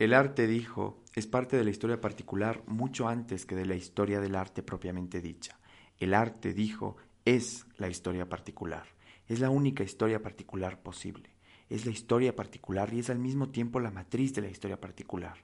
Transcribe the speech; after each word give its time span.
El 0.00 0.14
arte, 0.14 0.46
dijo, 0.46 1.04
es 1.14 1.26
parte 1.26 1.58
de 1.58 1.64
la 1.64 1.68
historia 1.68 2.00
particular 2.00 2.62
mucho 2.66 3.06
antes 3.06 3.44
que 3.44 3.54
de 3.54 3.66
la 3.66 3.74
historia 3.74 4.18
del 4.18 4.34
arte 4.34 4.62
propiamente 4.62 5.20
dicha. 5.20 5.60
El 5.98 6.14
arte, 6.14 6.54
dijo, 6.54 6.96
es 7.26 7.66
la 7.76 7.86
historia 7.90 8.26
particular. 8.26 8.86
Es 9.28 9.40
la 9.40 9.50
única 9.50 9.84
historia 9.84 10.22
particular 10.22 10.80
posible. 10.80 11.36
Es 11.68 11.84
la 11.84 11.92
historia 11.92 12.34
particular 12.34 12.94
y 12.94 13.00
es 13.00 13.10
al 13.10 13.18
mismo 13.18 13.50
tiempo 13.50 13.78
la 13.78 13.90
matriz 13.90 14.32
de 14.32 14.40
la 14.40 14.48
historia 14.48 14.80
particular. 14.80 15.36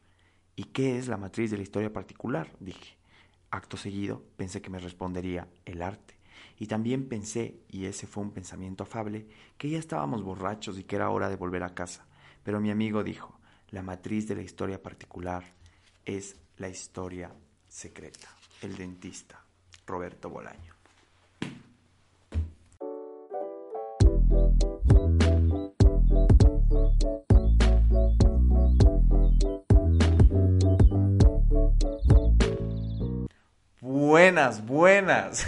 ¿Y 0.55 0.65
qué 0.65 0.97
es 0.97 1.07
la 1.07 1.19
matriz 1.19 1.51
de 1.51 1.59
la 1.59 1.63
historia 1.63 1.93
particular? 1.93 2.51
dije. 2.59 2.97
Acto 3.51 3.77
seguido 3.77 4.25
pensé 4.39 4.63
que 4.63 4.71
me 4.71 4.79
respondería 4.79 5.49
el 5.67 5.83
arte. 5.83 6.15
Y 6.59 6.67
también 6.67 7.11
pensé, 7.11 7.61
y 7.69 7.85
ese 7.85 8.07
fue 8.07 8.23
un 8.23 8.31
pensamiento 8.31 8.85
afable, 8.85 9.29
que 9.59 9.69
ya 9.69 9.79
estábamos 9.79 10.23
borrachos 10.23 10.79
y 10.79 10.85
que 10.85 10.97
era 10.97 11.11
hora 11.11 11.29
de 11.29 11.37
volver 11.37 11.63
a 11.63 11.75
casa. 11.75 12.07
Pero 12.43 12.59
mi 12.59 12.71
amigo 12.71 13.05
dijo, 13.05 13.39
la 13.77 13.83
matriz 13.83 14.27
de 14.27 14.35
la 14.35 14.41
historia 14.41 14.83
particular 14.83 15.45
es 16.03 16.35
la 16.57 16.67
historia 16.67 17.31
secreta. 17.69 18.27
El 18.63 18.75
dentista, 18.75 19.39
Roberto 19.87 20.31
Bolaño. 20.31 20.73
Buenas, 33.83 34.65
buenas. 34.65 35.47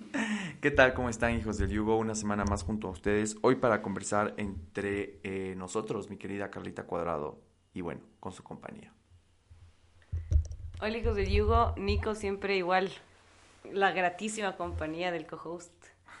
¿Qué 0.62 0.70
tal? 0.70 0.94
¿Cómo 0.94 1.10
están 1.10 1.34
hijos 1.34 1.58
del 1.58 1.68
Yugo? 1.68 1.98
Una 1.98 2.14
semana 2.14 2.46
más 2.46 2.62
junto 2.62 2.88
a 2.88 2.92
ustedes. 2.92 3.36
Hoy 3.42 3.56
para 3.56 3.82
conversar 3.82 4.32
entre 4.38 5.20
eh, 5.22 5.54
nosotros, 5.54 6.08
mi 6.08 6.16
querida 6.16 6.50
Carlita 6.50 6.84
Cuadrado, 6.84 7.47
y 7.78 7.80
bueno, 7.80 8.00
con 8.18 8.32
su 8.32 8.42
compañía. 8.42 8.92
Hola 10.80 10.98
hijos 10.98 11.14
del 11.14 11.28
Yugo, 11.28 11.74
Nico 11.76 12.16
siempre 12.16 12.56
igual, 12.56 12.90
la 13.72 13.92
gratísima 13.92 14.56
compañía 14.56 15.12
del 15.12 15.26
co-host. 15.26 15.72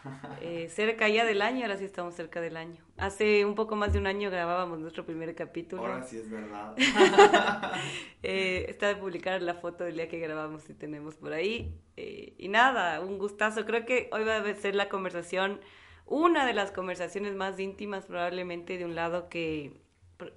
Eh, 0.40 0.68
cerca 0.70 1.08
ya 1.08 1.24
del 1.24 1.42
año, 1.42 1.62
ahora 1.62 1.76
sí 1.76 1.84
estamos 1.84 2.14
cerca 2.14 2.40
del 2.40 2.56
año. 2.56 2.80
Hace 2.96 3.44
un 3.44 3.56
poco 3.56 3.74
más 3.74 3.92
de 3.92 3.98
un 3.98 4.06
año 4.06 4.30
grabábamos 4.30 4.78
nuestro 4.78 5.04
primer 5.04 5.34
capítulo. 5.34 5.82
Ahora 5.82 6.04
sí 6.04 6.18
es 6.18 6.30
verdad. 6.30 6.74
eh, 8.22 8.66
está 8.68 8.86
de 8.86 8.96
publicar 8.96 9.42
la 9.42 9.54
foto 9.54 9.82
del 9.82 9.96
día 9.96 10.08
que 10.08 10.20
grabamos 10.20 10.70
y 10.70 10.74
tenemos 10.74 11.16
por 11.16 11.32
ahí. 11.32 11.74
Eh, 11.96 12.32
y 12.38 12.48
nada, 12.48 13.00
un 13.00 13.18
gustazo. 13.18 13.66
Creo 13.66 13.84
que 13.84 14.08
hoy 14.12 14.22
va 14.22 14.36
a 14.36 14.54
ser 14.54 14.76
la 14.76 14.88
conversación, 14.88 15.60
una 16.06 16.46
de 16.46 16.54
las 16.54 16.70
conversaciones 16.70 17.34
más 17.34 17.58
íntimas 17.58 18.06
probablemente 18.06 18.78
de 18.78 18.84
un 18.84 18.94
lado 18.94 19.28
que 19.28 19.82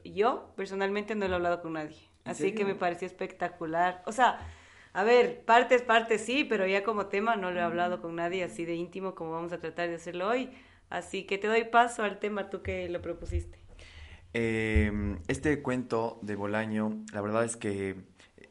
yo 0.04 0.54
personalmente 0.56 1.16
no 1.16 1.28
lo 1.28 1.34
he 1.34 1.36
hablado 1.36 1.62
con 1.62 1.74
nadie. 1.74 1.98
Así 2.24 2.54
que 2.54 2.66
me 2.66 2.76
pareció 2.76 3.08
espectacular. 3.08 4.04
O 4.06 4.12
sea, 4.12 4.40
a 4.94 5.04
ver, 5.04 5.44
partes, 5.46 5.82
partes 5.82 6.22
sí, 6.22 6.44
pero 6.44 6.68
ya 6.68 6.84
como 6.84 7.08
tema 7.08 7.36
no 7.36 7.52
lo 7.52 7.60
he 7.60 7.64
hablado 7.64 8.02
con 8.02 8.16
nadie 8.16 8.44
así 8.44 8.66
de 8.66 8.76
íntimo 8.76 9.16
como 9.16 9.32
vamos 9.32 9.54
a 9.54 9.60
tratar 9.60 9.90
de 9.90 9.96
hacerlo 9.96 10.28
hoy. 10.28 10.50
Así 10.90 11.24
que 11.24 11.38
te 11.38 11.48
doy 11.48 11.64
paso 11.64 12.04
al 12.04 12.20
tema 12.20 12.50
tú 12.50 12.62
que 12.62 12.90
lo 12.90 13.02
propusiste. 13.02 13.60
Eh, 14.34 15.18
este 15.28 15.62
cuento 15.62 16.20
de 16.22 16.36
Bolaño, 16.36 17.04
la 17.14 17.22
verdad 17.22 17.44
es 17.44 17.58
que 17.58 17.96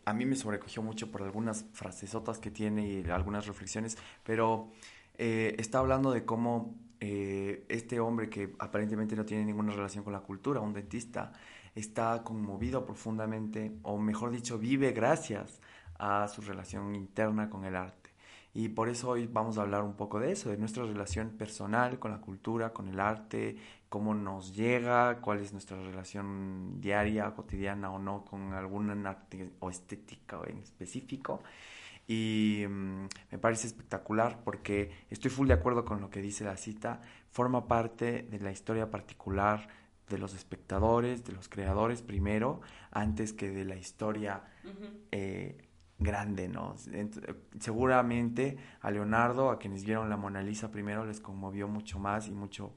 a 0.05 0.12
mí 0.12 0.27
me 0.27 0.37
sobrecogió 0.37 0.83
mucho 0.83 1.11
por 1.11 1.22
algunas 1.22 1.67
frasesotas 1.72 2.39
que 2.39 2.50
tiene 2.50 2.89
y 2.89 3.11
algunas 3.11 3.47
reflexiones, 3.47 3.97
pero 4.25 4.72
eh, 5.19 5.55
está 5.59 5.78
hablando 5.78 6.11
de 6.12 6.25
cómo 6.25 6.75
eh, 7.01 7.65
este 7.69 7.98
hombre 7.98 8.29
que 8.29 8.55
aparentemente 8.59 9.17
no 9.17 9.25
tiene 9.25 9.45
ninguna 9.45 9.73
relación 9.73 10.05
con 10.05 10.12
la 10.12 10.20
cultura, 10.20 10.61
un 10.61 10.75
dentista, 10.75 11.33
está 11.75 12.23
conmovido 12.23 12.84
profundamente, 12.84 13.73
o 13.83 13.98
mejor 13.98 14.31
dicho, 14.31 14.59
vive 14.59 14.93
gracias 14.93 15.61
a 15.98 16.28
su 16.28 16.43
relación 16.43 16.95
interna 16.95 17.48
con 17.51 17.65
el 17.65 17.77
arte. 17.77 18.11
Y 18.53 18.69
por 18.69 18.89
eso 18.89 19.11
hoy 19.11 19.28
vamos 19.33 19.59
a 19.59 19.62
hablar 19.62 19.83
un 19.83 19.95
poco 19.95 20.19
de 20.19 20.33
eso, 20.33 20.51
de 20.51 20.56
nuestra 20.56 20.84
relación 20.84 21.31
personal 21.31 21.99
con 21.99 22.10
la 22.10 22.21
cultura, 22.21 22.72
con 22.72 22.89
el 22.89 22.99
arte, 22.99 23.56
cómo 23.89 24.15
nos 24.15 24.55
llega, 24.55 25.21
cuál 25.21 25.39
es 25.41 25.53
nuestra 25.53 25.77
relación 25.81 26.81
diaria, 26.81 27.33
cotidiana 27.34 27.93
o 27.93 27.99
no 27.99 28.25
con 28.25 28.53
algún 28.53 29.06
arte 29.06 29.53
o 29.60 29.71
estética 29.71 30.41
en 30.47 30.59
específico. 30.59 31.43
Y 32.10 32.66
mm, 32.69 33.06
me 33.31 33.38
parece 33.38 33.69
espectacular 33.69 34.43
porque 34.43 34.91
estoy 35.10 35.31
full 35.31 35.47
de 35.47 35.54
acuerdo 35.54 35.84
con 35.84 36.00
lo 36.00 36.10
que 36.10 36.21
dice 36.21 36.43
la 36.43 36.56
cita, 36.56 37.03
forma 37.31 37.69
parte 37.69 38.25
de 38.25 38.41
la 38.41 38.50
historia 38.50 38.91
particular 38.91 39.69
de 40.09 40.19
los 40.19 40.34
espectadores, 40.34 41.25
de 41.25 41.34
los 41.34 41.48
creadores 41.48 42.03
primero, 42.03 42.62
antes 42.91 43.32
que 43.32 43.53
de 43.53 43.65
la 43.65 43.76
historia 43.76 44.43
grande, 46.00 46.48
¿no? 46.48 46.75
Seguramente 47.60 48.56
a 48.81 48.91
Leonardo, 48.91 49.50
a 49.50 49.60
quienes 49.60 49.84
vieron 49.84 50.10
la 50.10 50.16
Mona 50.16 50.42
Lisa 50.42 50.72
primero, 50.72 51.06
les 51.06 51.21
conmovió 51.21 51.69
mucho 51.69 52.00
más 52.00 52.27
y 52.27 52.32
mucho, 52.32 52.75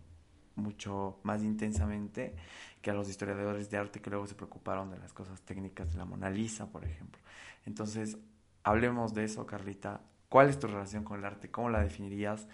mucho 0.57 1.21
más 1.23 1.41
intensamente 1.41 2.35
que 2.83 2.91
a 2.91 2.93
los 2.93 3.09
historiadores 3.09 3.67
de 3.71 3.77
arte 3.77 3.99
que 3.99 4.11
luego 4.11 4.27
se 4.27 4.35
preocuparon 4.35 4.91
de 4.91 4.99
las 4.99 5.11
cosas 5.11 5.41
técnicas 5.41 5.91
de 5.91 5.97
la 5.97 6.05
Mona 6.05 6.29
Lisa, 6.29 6.69
por 6.69 6.85
ejemplo. 6.85 7.19
Entonces, 7.65 8.15
hablemos 8.63 9.13
de 9.13 9.25
eso, 9.25 9.45
Carlita. 9.45 10.01
¿Cuál 10.29 10.49
es 10.49 10.59
tu 10.59 10.67
relación 10.67 11.03
con 11.03 11.19
el 11.19 11.25
arte? 11.25 11.51
¿Cómo 11.51 11.69
la 11.69 11.81
definirías? 11.81 12.47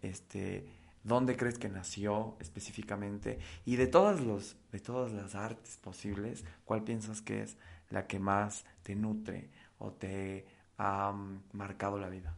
Este, 0.00 0.66
¿Dónde 1.04 1.36
crees 1.36 1.58
que 1.58 1.68
nació 1.68 2.36
específicamente? 2.40 3.38
Y 3.64 3.76
de 3.76 3.86
todas, 3.86 4.20
los, 4.20 4.56
de 4.72 4.80
todas 4.80 5.12
las 5.12 5.34
artes 5.34 5.78
posibles, 5.82 6.44
¿cuál 6.64 6.82
piensas 6.82 7.22
que 7.22 7.42
es 7.42 7.56
la 7.90 8.06
que 8.06 8.18
más 8.18 8.64
te 8.82 8.94
nutre 8.94 9.50
o 9.78 9.92
te 9.92 10.46
ha 10.78 11.14
marcado 11.52 11.98
la 11.98 12.08
vida? 12.08 12.34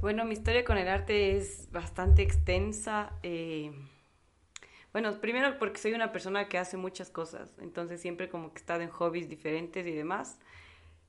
Bueno, 0.00 0.24
mi 0.24 0.34
historia 0.34 0.64
con 0.64 0.78
el 0.78 0.88
arte 0.88 1.36
es 1.36 1.68
bastante 1.72 2.22
extensa. 2.22 3.12
Eh, 3.22 3.72
bueno, 4.92 5.12
primero 5.20 5.58
porque 5.58 5.78
soy 5.78 5.92
una 5.92 6.12
persona 6.12 6.48
que 6.48 6.56
hace 6.56 6.76
muchas 6.76 7.10
cosas, 7.10 7.52
entonces 7.60 8.00
siempre 8.00 8.28
como 8.28 8.52
que 8.52 8.58
he 8.58 8.60
estado 8.60 8.82
en 8.82 8.90
hobbies 8.90 9.28
diferentes 9.28 9.86
y 9.86 9.92
demás. 9.92 10.38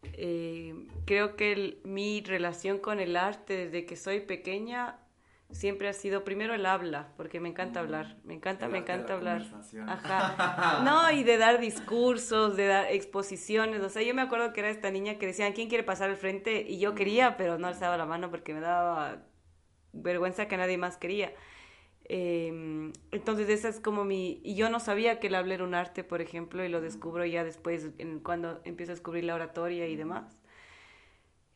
Eh, 0.04 0.88
creo 1.06 1.36
que 1.36 1.80
mi 1.84 2.22
relación 2.22 2.80
con 2.80 3.00
el 3.00 3.18
arte 3.18 3.66
desde 3.66 3.86
que 3.86 3.96
soy 3.96 4.22
pequeña 4.22 4.98
siempre 5.52 5.90
ha 5.90 5.94
sido 5.94 6.24
primero 6.24 6.54
el 6.54 6.66
habla, 6.66 7.12
porque 7.18 7.40
me 7.40 7.50
encanta 7.50 7.80
hablar, 7.80 8.18
me 8.24 8.36
encanta, 8.36 8.68
me 8.68 8.78
encanta 8.78 9.14
hablar. 9.14 9.42
Ajá. 9.88 10.82
No, 10.84 11.12
y 11.12 11.24
de 11.24 11.38
dar 11.38 11.60
discursos, 11.60 12.56
de 12.56 12.68
dar 12.68 12.92
exposiciones, 12.92 13.82
o 13.82 13.90
sea, 13.90 14.04
yo 14.04 14.14
me 14.14 14.22
acuerdo 14.22 14.54
que 14.54 14.60
era 14.60 14.70
esta 14.70 14.92
niña 14.92 15.18
que 15.18 15.26
decían, 15.26 15.54
¿quién 15.54 15.68
quiere 15.68 15.84
pasar 15.84 16.10
al 16.10 16.18
frente? 16.18 16.62
Y 16.68 16.80
yo 16.80 16.94
quería, 16.96 17.36
pero 17.36 17.58
no 17.58 17.68
alzaba 17.68 17.98
la 17.98 18.06
mano 18.06 18.30
porque 18.30 18.54
me 18.54 18.60
daba 18.62 19.24
vergüenza 19.92 20.48
que 20.48 20.58
nadie 20.58 20.78
más 20.78 20.98
quería. 20.98 21.34
Em, 22.10 22.92
entonces 23.12 23.50
esa 23.50 23.70
es 23.70 23.80
como 23.80 24.04
mi... 24.06 24.42
Y 24.44 24.56
yo 24.56 24.70
no 24.70 24.80
sabía 24.80 25.20
que 25.20 25.28
el 25.28 25.36
hablar 25.36 25.56
era 25.56 25.64
un 25.64 25.76
arte, 25.76 26.04
por 26.04 26.22
ejemplo, 26.22 26.64
y 26.66 26.70
lo 26.70 26.82
descubro 26.82 27.26
ya 27.26 27.44
después, 27.44 27.90
cuando 28.24 28.62
empiezo 28.66 28.92
a 28.92 28.96
descubrir 28.96 29.24
la 29.24 29.36
oratoria 29.36 29.88
y 29.88 29.96
demás. 29.96 30.38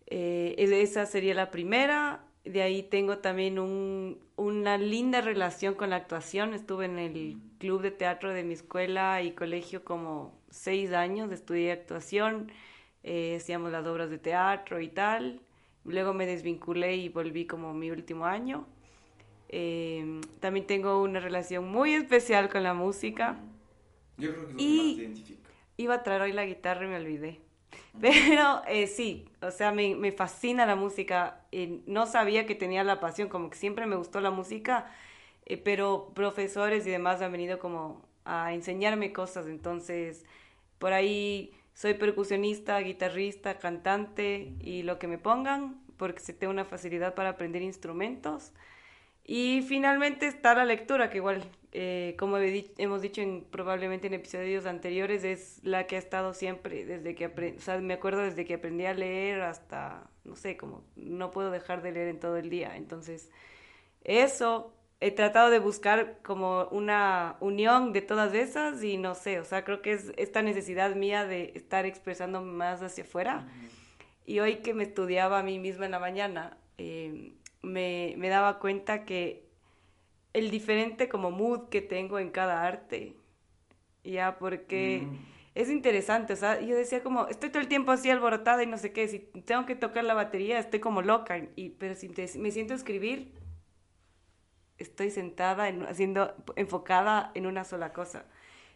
Eh, 0.07 0.55
esa 0.57 1.05
sería 1.05 1.33
la 1.33 1.51
primera 1.51 2.23
de 2.45 2.61
ahí 2.61 2.83
tengo 2.83 3.19
también 3.19 3.57
un, 3.57 4.19
una 4.35 4.77
linda 4.77 5.21
relación 5.21 5.75
con 5.75 5.89
la 5.89 5.97
actuación. 5.97 6.53
Estuve 6.53 6.85
en 6.85 6.99
el 6.99 7.37
club 7.59 7.81
de 7.81 7.91
teatro 7.91 8.33
de 8.33 8.43
mi 8.43 8.53
escuela 8.53 9.21
y 9.21 9.31
colegio 9.31 9.83
como 9.83 10.37
seis 10.49 10.91
años, 10.93 11.31
estudié 11.31 11.71
actuación, 11.71 12.51
eh, 13.03 13.37
hacíamos 13.37 13.71
las 13.71 13.85
obras 13.87 14.09
de 14.09 14.17
teatro 14.17 14.81
y 14.81 14.89
tal. 14.89 15.41
Luego 15.85 16.13
me 16.13 16.25
desvinculé 16.25 16.95
y 16.97 17.09
volví 17.09 17.45
como 17.45 17.73
mi 17.73 17.91
último 17.91 18.25
año. 18.25 18.67
Eh, 19.55 20.19
también 20.39 20.65
tengo 20.65 20.99
una 21.03 21.19
relación 21.19 21.69
muy 21.69 21.93
especial 21.93 22.49
con 22.49 22.63
la 22.63 22.73
música. 22.73 23.37
Yo 24.17 24.31
creo 24.31 24.47
que 24.47 24.51
es 24.51 24.53
lo 24.53 24.59
y 24.59 24.95
que 24.97 25.07
más 25.09 25.23
te 25.23 25.37
Iba 25.77 25.93
a 25.93 26.03
traer 26.03 26.23
hoy 26.23 26.31
la 26.31 26.43
guitarra 26.43 26.85
y 26.85 26.89
me 26.89 26.95
olvidé. 26.95 27.39
Pero 28.01 28.63
eh, 28.67 28.87
sí, 28.87 29.29
o 29.43 29.51
sea, 29.51 29.71
me, 29.71 29.93
me 29.93 30.11
fascina 30.11 30.65
la 30.65 30.75
música. 30.75 31.41
no 31.85 32.07
sabía 32.07 32.47
que 32.47 32.55
tenía 32.55 32.83
la 32.83 32.99
pasión, 32.99 33.29
como 33.29 33.51
que 33.51 33.57
siempre 33.57 33.85
me 33.85 33.95
gustó 33.95 34.21
la 34.21 34.31
música, 34.31 34.91
eh, 35.45 35.57
pero 35.57 36.11
profesores 36.15 36.87
y 36.87 36.89
demás 36.89 37.21
han 37.21 37.31
venido 37.31 37.59
como 37.59 38.01
a 38.25 38.53
enseñarme 38.55 39.13
cosas. 39.13 39.45
Entonces, 39.45 40.25
por 40.79 40.93
ahí 40.93 41.51
soy 41.75 41.93
percusionista, 41.93 42.79
guitarrista, 42.79 43.59
cantante 43.59 44.53
y 44.61 44.81
lo 44.81 44.97
que 44.97 45.07
me 45.07 45.19
pongan, 45.19 45.79
porque 45.97 46.23
tengo 46.33 46.49
una 46.51 46.65
facilidad 46.65 47.13
para 47.13 47.29
aprender 47.29 47.61
instrumentos. 47.61 48.51
Y 49.25 49.61
finalmente 49.61 50.27
está 50.27 50.53
la 50.53 50.65
lectura, 50.65 51.09
que 51.09 51.17
igual, 51.17 51.43
eh, 51.71 52.15
como 52.19 52.37
hemos 52.37 53.01
dicho 53.01 53.21
en, 53.21 53.45
probablemente 53.45 54.07
en 54.07 54.15
episodios 54.15 54.65
anteriores, 54.65 55.23
es 55.23 55.59
la 55.63 55.87
que 55.87 55.95
ha 55.95 55.99
estado 55.99 56.33
siempre, 56.33 56.85
desde 56.85 57.15
que 57.15 57.27
o 57.27 57.61
sea, 57.61 57.79
me 57.79 57.93
acuerdo 57.93 58.21
desde 58.21 58.43
que 58.43 58.55
aprendí 58.55 58.85
a 58.85 58.93
leer 58.93 59.41
hasta, 59.41 60.09
no 60.25 60.35
sé, 60.35 60.57
como 60.57 60.83
no 60.97 61.31
puedo 61.31 61.51
dejar 61.51 61.81
de 61.81 61.93
leer 61.93 62.09
en 62.09 62.19
todo 62.19 62.35
el 62.35 62.49
día. 62.49 62.75
Entonces, 62.75 63.31
eso, 64.03 64.73
he 64.99 65.11
tratado 65.11 65.49
de 65.49 65.59
buscar 65.59 66.19
como 66.21 66.65
una 66.71 67.37
unión 67.39 67.93
de 67.93 68.01
todas 68.01 68.33
esas 68.33 68.83
y 68.83 68.97
no 68.97 69.15
sé, 69.15 69.39
o 69.39 69.45
sea, 69.45 69.63
creo 69.63 69.81
que 69.81 69.93
es 69.93 70.13
esta 70.17 70.41
necesidad 70.41 70.95
mía 70.95 71.25
de 71.25 71.53
estar 71.55 71.85
expresando 71.85 72.41
más 72.41 72.81
hacia 72.81 73.03
afuera. 73.05 73.47
Y 74.25 74.39
hoy 74.39 74.57
que 74.57 74.73
me 74.73 74.83
estudiaba 74.83 75.39
a 75.39 75.43
mí 75.43 75.59
misma 75.59 75.85
en 75.85 75.91
la 75.91 75.99
mañana, 75.99 76.57
eh, 76.77 77.33
me, 77.63 78.13
me, 78.17 78.29
daba 78.29 78.59
cuenta 78.59 79.05
que 79.05 79.47
el 80.33 80.51
diferente 80.51 81.09
como 81.09 81.31
mood 81.31 81.69
que 81.69 81.81
tengo 81.81 82.19
en 82.19 82.29
cada 82.29 82.65
arte, 82.65 83.15
ya, 84.03 84.37
porque 84.37 85.03
mm. 85.05 85.17
es 85.55 85.69
interesante, 85.69 86.33
o 86.33 86.35
sea, 86.35 86.61
yo 86.61 86.75
decía 86.75 87.01
como, 87.01 87.27
estoy 87.27 87.49
todo 87.49 87.61
el 87.61 87.67
tiempo 87.67 87.91
así 87.91 88.09
alborotada 88.09 88.61
y 88.63 88.67
no 88.67 88.77
sé 88.77 88.91
qué, 88.91 89.07
si 89.07 89.19
tengo 89.19 89.65
que 89.65 89.75
tocar 89.75 90.03
la 90.03 90.13
batería, 90.13 90.59
estoy 90.59 90.79
como 90.79 91.01
loca, 91.01 91.41
y, 91.55 91.69
pero 91.69 91.95
si 91.95 92.09
me 92.37 92.51
siento 92.51 92.73
a 92.73 92.77
escribir, 92.77 93.33
estoy 94.77 95.09
sentada 95.09 95.69
en, 95.69 95.83
haciendo, 95.83 96.35
enfocada 96.55 97.31
en 97.35 97.45
una 97.45 97.63
sola 97.63 97.93
cosa. 97.93 98.25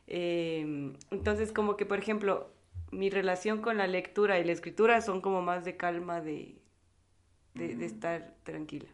Em, 0.08 0.94
entonces, 1.12 1.52
como 1.52 1.76
que, 1.76 1.86
por 1.86 2.00
ejemplo, 2.00 2.50
mi 2.92 3.10
relación 3.10 3.62
con 3.62 3.78
la 3.78 3.88
lectura 3.88 4.40
y 4.40 4.44
la 4.44 4.54
escritura 4.54 5.02
son 5.02 5.22
como 5.22 5.42
más 5.42 5.66
de 5.66 5.76
calma, 5.76 6.22
de, 6.22 6.56
de, 7.58 7.86
estar 7.86 8.36
tranquila. 8.44 8.88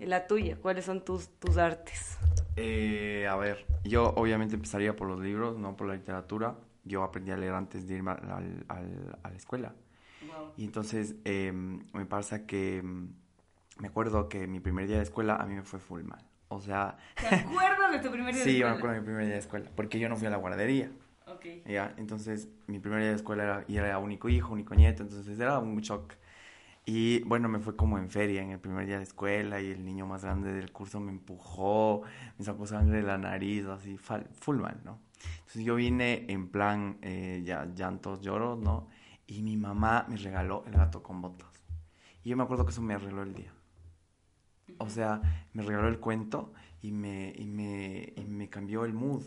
La 0.00 0.26
tuya, 0.26 0.56
¿cuáles 0.56 0.84
son 0.84 1.04
tus, 1.04 1.28
tus 1.38 1.58
artes? 1.58 2.18
Eh, 2.56 3.26
a 3.28 3.36
ver, 3.36 3.66
yo 3.84 4.14
obviamente 4.16 4.54
empezaría 4.54 4.96
por 4.96 5.08
los 5.08 5.20
libros, 5.20 5.58
no 5.58 5.76
por 5.76 5.86
la 5.86 5.94
literatura. 5.94 6.56
Yo 6.84 7.02
aprendí 7.04 7.30
a 7.30 7.36
leer 7.36 7.54
antes 7.54 7.86
de 7.86 7.96
irme 7.96 8.12
al, 8.12 8.64
al, 8.68 9.18
a 9.22 9.30
la 9.30 9.36
escuela. 9.36 9.74
Y 10.56 10.64
entonces 10.64 11.14
em, 11.24 11.84
me 11.92 12.04
pasa 12.06 12.46
que 12.46 12.78
em, 12.78 13.12
me 13.78 13.88
acuerdo 13.88 14.28
que 14.28 14.46
mi 14.46 14.60
primer 14.60 14.88
día 14.88 14.96
de 14.96 15.02
escuela 15.04 15.36
a 15.36 15.46
mí 15.46 15.54
me 15.54 15.62
fue 15.62 15.78
full 15.78 16.02
mal. 16.02 16.24
O 16.48 16.60
sea... 16.60 16.96
¿Te 17.14 17.26
acuerdas 17.26 17.92
de 17.92 17.98
tu 18.00 18.10
primer 18.10 18.34
día 18.34 18.44
de 18.44 18.50
escuela? 18.56 18.70
Sí, 18.70 18.72
me 18.72 18.78
acuerdo 18.78 18.94
de 18.94 19.00
mi 19.00 19.06
primer 19.06 19.24
día 19.24 19.34
de 19.34 19.40
escuela, 19.40 19.70
porque 19.76 19.98
yo 19.98 20.08
no 20.08 20.16
fui 20.16 20.26
a 20.26 20.30
la 20.30 20.36
guardería. 20.38 20.90
Ok. 21.26 21.46
Ya, 21.66 21.94
entonces 21.96 22.48
mi 22.66 22.78
primer 22.80 23.00
día 23.00 23.10
de 23.10 23.16
escuela 23.16 23.44
era, 23.44 23.64
y 23.68 23.76
era 23.76 23.98
único 23.98 24.28
hijo, 24.28 24.52
único 24.52 24.74
nieto, 24.74 25.02
entonces 25.02 25.38
era 25.38 25.58
un 25.58 25.80
shock. 25.80 26.14
Y 26.90 27.20
bueno, 27.24 27.50
me 27.50 27.58
fue 27.58 27.76
como 27.76 27.98
en 27.98 28.08
feria 28.08 28.40
en 28.40 28.50
el 28.50 28.60
primer 28.60 28.86
día 28.86 28.96
de 28.96 29.02
escuela 29.02 29.60
y 29.60 29.70
el 29.70 29.84
niño 29.84 30.06
más 30.06 30.24
grande 30.24 30.54
del 30.54 30.72
curso 30.72 31.00
me 31.00 31.12
empujó, 31.12 32.00
me 32.38 32.46
sacó 32.46 32.66
sangre 32.66 32.96
de 32.96 33.02
la 33.02 33.18
nariz, 33.18 33.66
así, 33.66 33.98
full 33.98 34.56
mal, 34.56 34.80
¿no? 34.86 34.98
Entonces 35.40 35.64
yo 35.64 35.74
vine 35.74 36.24
en 36.28 36.48
plan 36.48 36.96
eh, 37.02 37.42
ya, 37.44 37.66
llantos, 37.74 38.22
lloros, 38.22 38.58
¿no? 38.58 38.88
Y 39.26 39.42
mi 39.42 39.58
mamá 39.58 40.06
me 40.08 40.16
regaló 40.16 40.64
el 40.66 40.72
gato 40.72 41.02
con 41.02 41.20
botas. 41.20 41.62
Y 42.24 42.30
yo 42.30 42.38
me 42.38 42.44
acuerdo 42.44 42.64
que 42.64 42.70
eso 42.70 42.80
me 42.80 42.94
arregló 42.94 43.22
el 43.22 43.34
día. 43.34 43.52
O 44.78 44.88
sea, 44.88 45.20
me 45.52 45.64
regaló 45.64 45.88
el 45.88 46.00
cuento 46.00 46.54
y 46.80 46.92
me, 46.92 47.34
y 47.36 47.48
me, 47.48 48.14
y 48.16 48.24
me 48.24 48.48
cambió 48.48 48.86
el 48.86 48.94
mood. 48.94 49.24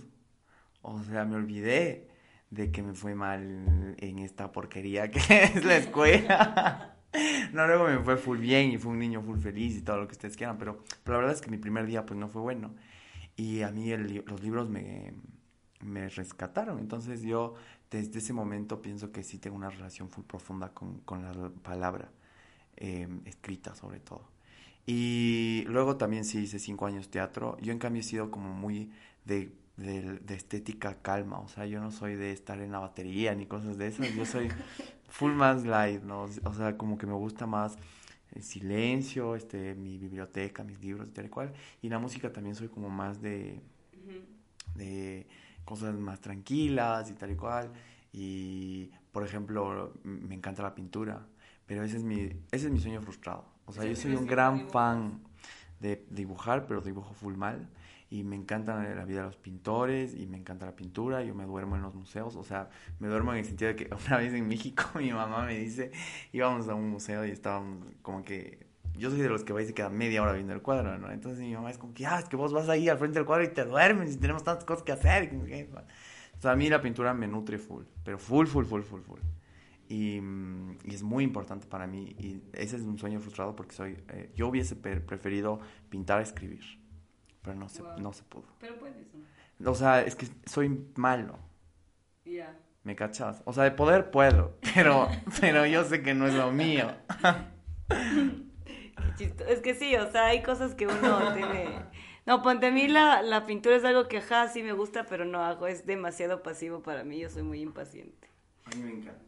O 0.82 1.04
sea, 1.04 1.26
me 1.26 1.36
olvidé 1.36 2.10
de 2.50 2.72
que 2.72 2.82
me 2.82 2.96
fue 2.96 3.14
mal 3.14 3.96
en 4.00 4.18
esta 4.18 4.52
porquería 4.52 5.12
que 5.12 5.20
es 5.44 5.64
la 5.64 5.78
escuela. 5.78 6.88
No, 7.54 7.68
luego 7.68 7.86
me 7.86 8.00
fue 8.00 8.18
full 8.18 8.38
bien 8.38 8.72
y 8.72 8.78
fue 8.78 8.92
un 8.92 9.00
niño 9.00 9.22
full 9.22 9.40
feliz 9.40 9.78
y 9.78 9.82
todo 9.82 9.98
lo 9.98 10.08
que 10.08 10.14
ustedes 10.14 10.38
quieran, 10.38 10.58
pero, 10.58 10.84
pero 11.04 11.18
la 11.18 11.24
verdad 11.24 11.36
es 11.36 11.42
que 11.42 11.52
mi 11.52 11.58
primer 11.58 11.86
día 11.86 12.06
pues 12.06 12.20
no 12.20 12.28
fue 12.28 12.42
bueno. 12.42 12.74
Y 13.36 13.62
a 13.62 13.72
mí 13.72 13.90
los 14.26 14.42
libros 14.42 14.70
me, 14.70 15.14
me 15.82 16.10
rescataron. 16.10 16.80
Entonces 16.80 17.22
yo 17.22 17.56
desde 17.90 18.20
ese 18.20 18.34
momento 18.34 18.82
pienso 18.82 19.12
que 19.12 19.24
sí 19.24 19.38
tengo 19.38 19.56
una 19.56 19.70
relación 19.70 20.10
full 20.10 20.24
profunda 20.24 20.70
con, 20.74 21.00
con 21.02 21.24
la 21.24 21.50
palabra 21.62 22.10
eh, 22.78 23.08
escrita 23.26 23.76
sobre 23.76 24.00
todo. 24.00 24.30
Y 24.86 25.64
luego 25.68 25.98
también 25.98 26.26
sí 26.26 26.40
hice 26.40 26.60
cinco 26.60 26.86
años 26.86 27.10
teatro. 27.10 27.58
Yo 27.62 27.72
en 27.72 27.80
cambio 27.80 28.00
he 28.00 28.04
sido 28.04 28.32
como 28.32 28.54
muy 28.54 28.92
de, 29.26 29.54
de, 29.78 30.36
estética 30.36 31.02
calma. 31.02 31.40
O 31.40 31.48
sea, 31.48 31.66
yo 31.66 31.80
no 31.80 31.92
soy 31.92 32.16
de 32.16 32.32
estar 32.32 32.60
en 32.60 32.72
la 32.72 32.80
batería 32.80 33.36
ni 33.36 33.46
cosas 33.46 33.78
de 33.78 33.88
esas. 33.88 34.14
Yo 34.16 34.26
soy 34.26 34.50
full 35.12 35.34
más 35.34 35.66
light, 35.66 36.02
¿no? 36.02 36.24
O 36.44 36.54
sea, 36.54 36.78
como 36.78 36.98
que 36.98 37.06
me 37.06 37.14
gusta 37.14 37.46
más 37.46 37.78
el 38.32 38.44
silencio, 38.44 39.36
este, 39.36 39.76
mi 39.76 39.98
biblioteca, 39.98 40.64
mis 40.64 40.80
libros 40.80 41.08
y 41.10 41.12
tal 41.12 41.26
y 41.26 41.30
cual. 41.30 41.54
Y 41.82 41.90
la 41.90 42.00
música 42.00 42.32
también 42.32 42.56
soy 42.56 42.70
como 42.70 42.90
más 42.90 43.22
de, 43.22 43.62
de 44.76 45.28
cosas 45.66 45.96
más 45.96 46.22
tranquilas 46.22 47.10
y 47.12 47.14
tal 47.14 47.32
y 47.32 47.36
cual. 47.36 47.72
Y, 48.14 48.90
por 49.12 49.26
ejemplo, 49.26 49.94
me 50.04 50.34
encanta 50.34 50.64
la 50.64 50.74
pintura. 50.74 51.28
Pero 51.66 51.84
ese 51.84 51.98
es 51.98 52.04
mi, 52.04 52.22
ese 52.52 52.68
es 52.68 52.72
mi 52.72 52.80
sueño 52.80 53.02
frustrado. 53.02 53.46
O 53.66 53.74
sea, 53.74 53.86
yo 53.86 53.96
soy 53.96 54.16
un 54.16 54.26
gran 54.26 54.70
fan 54.70 55.22
de 55.80 56.06
dibujar, 56.10 56.66
pero 56.68 56.82
dibujo 56.82 57.14
full 57.14 57.36
mal. 57.36 57.70
Y 58.12 58.24
me 58.24 58.36
encanta 58.36 58.76
la 58.76 59.06
vida 59.06 59.22
de 59.22 59.26
los 59.26 59.38
pintores 59.38 60.14
y 60.14 60.28
me 60.28 60.38
encanta 60.38 60.68
la 60.68 60.76
pintura. 60.76 61.24
Yo 61.24 61.34
me 61.34 61.46
duermo 61.46 61.78
en 61.78 61.82
los 61.82 61.96
museos. 61.96 62.36
O 62.36 62.44
sea, 62.44 62.70
me 63.00 63.08
duermo 63.08 63.32
en 63.32 63.40
el 63.40 63.46
sentido 63.46 63.70
de 63.70 63.76
que 63.78 63.90
una 64.08 64.18
vez 64.18 64.34
en 64.34 64.48
México 64.48 64.84
mi 64.96 65.12
mamá 65.12 65.46
me 65.46 65.58
dice, 65.58 65.92
íbamos 66.32 66.68
a 66.68 66.76
un 66.76 66.90
museo 66.90 67.26
y 67.26 67.32
estábamos 67.32 67.84
como 68.04 68.24
que 68.24 68.68
yo 68.96 69.10
soy 69.10 69.22
de 69.22 69.30
los 69.30 69.44
que 69.44 69.54
va 69.54 69.64
y 69.64 69.74
queda 69.74 69.90
media 69.90 70.22
hora 70.22 70.34
viendo 70.34 70.54
el 70.54 70.62
cuadro, 70.62 70.98
¿no? 71.00 71.10
Entonces 71.12 71.40
mi 71.40 71.54
mamá 71.54 71.72
es 71.72 71.78
como 71.78 71.94
que, 71.94 72.06
ah, 72.06 72.20
es 72.20 72.28
que 72.28 72.36
vos 72.36 72.54
vas 72.54 72.70
ahí 72.70 72.90
al 72.90 72.98
frente 72.98 73.18
del 73.18 73.26
cuadro 73.26 73.46
y 73.46 73.48
te 73.48 73.64
duermes 73.64 74.14
y 74.14 74.18
tenemos 74.18 74.44
tantas 74.44 74.66
cosas 74.66 74.84
que 74.84 74.92
hacer. 74.92 75.32
O 76.44 76.48
a 76.48 76.56
mí 76.56 76.70
la 76.70 76.82
pintura 76.82 77.14
me 77.14 77.28
nutre 77.28 77.58
full, 77.58 77.84
pero 78.04 78.20
full, 78.20 78.46
full, 78.46 78.66
full, 78.66 78.82
full, 78.82 79.02
full. 79.02 79.20
Mm, 79.90 80.72
y, 80.86 80.94
es 80.94 81.04
muy 81.04 81.24
importante 81.24 81.68
para 81.68 81.86
mí 81.86 82.16
y 82.18 82.42
ese 82.54 82.78
es 82.78 82.84
un 82.84 82.98
sueño 82.98 83.20
frustrado 83.20 83.56
porque 83.56 83.76
soy 83.76 83.98
eh, 84.10 84.32
yo 84.36 84.48
hubiese 84.48 84.76
preferido 84.76 85.60
pintar 85.90 86.20
a 86.20 86.22
escribir 86.22 86.81
pero 87.42 87.56
no 87.56 87.70
se 87.70 87.84
no 87.98 88.14
se 88.14 88.24
pudo. 88.24 88.46
Pero 88.60 88.78
puedes 88.78 88.96
¿no? 89.60 89.72
o 89.72 89.76
sea 89.76 90.02
es 90.02 90.16
que 90.16 90.28
soy 90.46 90.70
malo. 90.96 91.40
Ya. 92.26 92.58
Me 92.84 92.96
cachas 92.96 93.42
o 93.46 93.54
sea 93.54 93.64
de 93.64 93.72
poder 93.72 94.12
puedo 94.12 94.58
pero 94.74 95.08
pero 95.40 95.66
yo 95.66 95.84
sé 95.84 96.02
que 96.02 96.14
no 96.14 96.28
es 96.28 96.34
lo 96.34 96.52
mío. 96.52 96.92
Es 99.48 99.60
que 99.60 99.76
sí 99.76 99.96
o 99.96 100.10
sea 100.12 100.28
hay 100.28 100.42
cosas 100.42 100.74
que 100.74 100.88
uno 100.88 101.34
tiene. 101.34 101.68
No, 102.26 102.42
ponte 102.42 102.68
a 102.68 102.72
mí 102.72 102.88
la, 102.88 103.22
la 103.22 103.46
pintura 103.46 103.76
es 103.76 103.84
algo 103.84 104.08
que 104.08 104.18
ajá, 104.18 104.48
sí 104.48 104.64
me 104.64 104.74
gusta, 104.74 105.06
pero 105.06 105.26
no 105.26 105.44
hago, 105.44 105.68
es 105.68 105.86
demasiado 105.86 106.42
pasivo 106.42 106.82
para 106.82 107.04
mí, 107.04 107.20
yo 107.20 107.30
soy 107.30 107.44
muy 107.44 107.62
impaciente. 107.62 108.30
A 108.66 108.76
mí 108.76 108.84
me 108.84 108.92
encanta. 108.92 109.22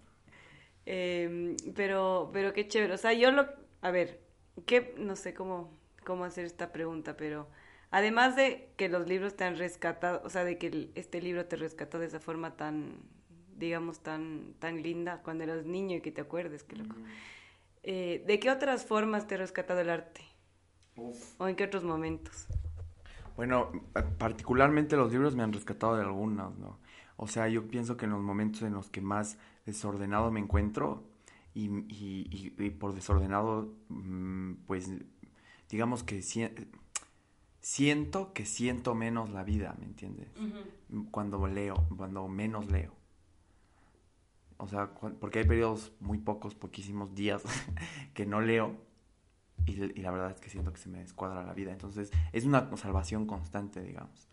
Eh, 0.85 1.55
pero, 1.75 2.29
pero 2.33 2.53
qué 2.53 2.67
chévere. 2.67 2.93
O 2.93 2.97
sea, 2.97 3.13
yo 3.13 3.31
lo... 3.31 3.47
A 3.81 3.91
ver, 3.91 4.21
qué, 4.65 4.93
no 4.97 5.15
sé 5.15 5.33
cómo, 5.33 5.77
cómo 6.05 6.25
hacer 6.25 6.45
esta 6.45 6.71
pregunta, 6.71 7.17
pero 7.17 7.47
además 7.93 8.35
de 8.35 8.71
que 8.75 8.89
los 8.89 9.07
libros 9.07 9.35
te 9.35 9.43
han 9.43 9.55
rescatado, 9.55 10.21
o 10.25 10.29
sea, 10.31 10.43
de 10.43 10.57
que 10.57 10.89
este 10.95 11.21
libro 11.21 11.45
te 11.45 11.55
rescató 11.55 11.99
de 11.99 12.07
esa 12.07 12.19
forma 12.19 12.57
tan, 12.57 12.95
digamos, 13.55 13.99
tan, 13.99 14.55
tan 14.57 14.81
linda 14.81 15.21
cuando 15.21 15.43
eras 15.43 15.63
niño 15.65 15.97
y 15.97 16.01
que 16.01 16.11
te 16.11 16.19
acuerdes, 16.19 16.63
qué 16.63 16.75
loco. 16.75 16.95
Eh, 17.83 18.23
¿De 18.25 18.39
qué 18.39 18.49
otras 18.49 18.83
formas 18.83 19.27
te 19.27 19.35
ha 19.35 19.37
rescatado 19.37 19.79
el 19.79 19.91
arte? 19.91 20.21
¿O 21.37 21.47
en 21.47 21.55
qué 21.55 21.65
otros 21.65 21.83
momentos? 21.83 22.47
Bueno, 23.35 23.71
particularmente 24.17 24.97
los 24.97 25.11
libros 25.11 25.35
me 25.35 25.43
han 25.43 25.53
rescatado 25.53 25.95
de 25.95 26.01
algunas, 26.01 26.57
¿no? 26.57 26.79
O 27.15 27.27
sea, 27.27 27.47
yo 27.47 27.67
pienso 27.67 27.95
que 27.95 28.05
en 28.05 28.11
los 28.11 28.21
momentos 28.21 28.63
en 28.63 28.73
los 28.73 28.89
que 28.89 29.01
más 29.01 29.37
desordenado 29.67 30.31
me 30.31 30.39
encuentro 30.39 31.03
y, 31.53 31.69
y, 31.87 32.69
por 32.71 32.95
desordenado, 32.95 33.71
mm, 33.89 34.53
pues 34.65 34.89
digamos 35.69 36.01
que 36.01 36.23
siento 37.63 38.33
que 38.33 38.45
siento 38.45 38.93
menos 38.93 39.29
la 39.29 39.43
vida, 39.43 39.73
¿me 39.79 39.85
entiendes? 39.85 40.27
Cuando 41.11 41.47
leo, 41.47 41.87
cuando 41.95 42.27
menos 42.27 42.69
leo. 42.69 42.91
O 44.57 44.67
sea, 44.67 44.93
porque 44.93 45.39
hay 45.39 45.45
periodos 45.45 45.93
muy 45.99 46.17
pocos, 46.19 46.55
poquísimos 46.55 47.15
días 47.15 47.41
que 48.13 48.25
no 48.25 48.41
leo 48.41 48.75
y, 49.65 49.81
y, 49.81 50.01
la 50.01 50.11
verdad 50.11 50.31
es 50.31 50.41
que 50.41 50.49
siento 50.49 50.73
que 50.73 50.79
se 50.79 50.89
me 50.89 50.99
descuadra 50.99 51.43
la 51.43 51.53
vida. 51.53 51.71
Entonces 51.71 52.11
es 52.33 52.43
una 52.43 52.75
salvación 52.75 53.25
constante, 53.25 53.81
digamos. 53.81 54.27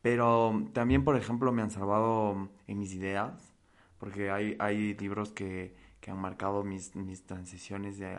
Pero 0.00 0.66
también, 0.72 1.04
por 1.04 1.16
ejemplo, 1.16 1.52
me 1.52 1.60
han 1.60 1.70
salvado 1.70 2.48
en 2.66 2.78
mis 2.78 2.94
ideas 2.94 3.54
porque 3.98 4.30
hay, 4.30 4.56
hay 4.58 4.94
libros 4.94 5.32
que, 5.32 5.76
que 6.00 6.10
han 6.10 6.18
marcado 6.18 6.64
mis, 6.64 6.96
mis 6.96 7.26
transiciones 7.26 7.98
de, 7.98 8.14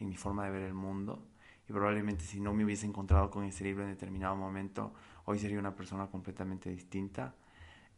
en 0.00 0.08
mi 0.08 0.16
forma 0.16 0.44
de 0.46 0.50
ver 0.50 0.62
el 0.62 0.74
mundo. 0.74 1.24
Y 1.68 1.72
probablemente 1.72 2.24
si 2.24 2.40
no 2.40 2.52
me 2.52 2.64
hubiese 2.64 2.86
encontrado 2.86 3.30
con 3.30 3.44
ese 3.44 3.64
libro 3.64 3.84
en 3.84 3.90
determinado 3.90 4.36
momento, 4.36 4.92
hoy 5.24 5.38
sería 5.38 5.58
una 5.58 5.74
persona 5.74 6.06
completamente 6.08 6.70
distinta. 6.70 7.34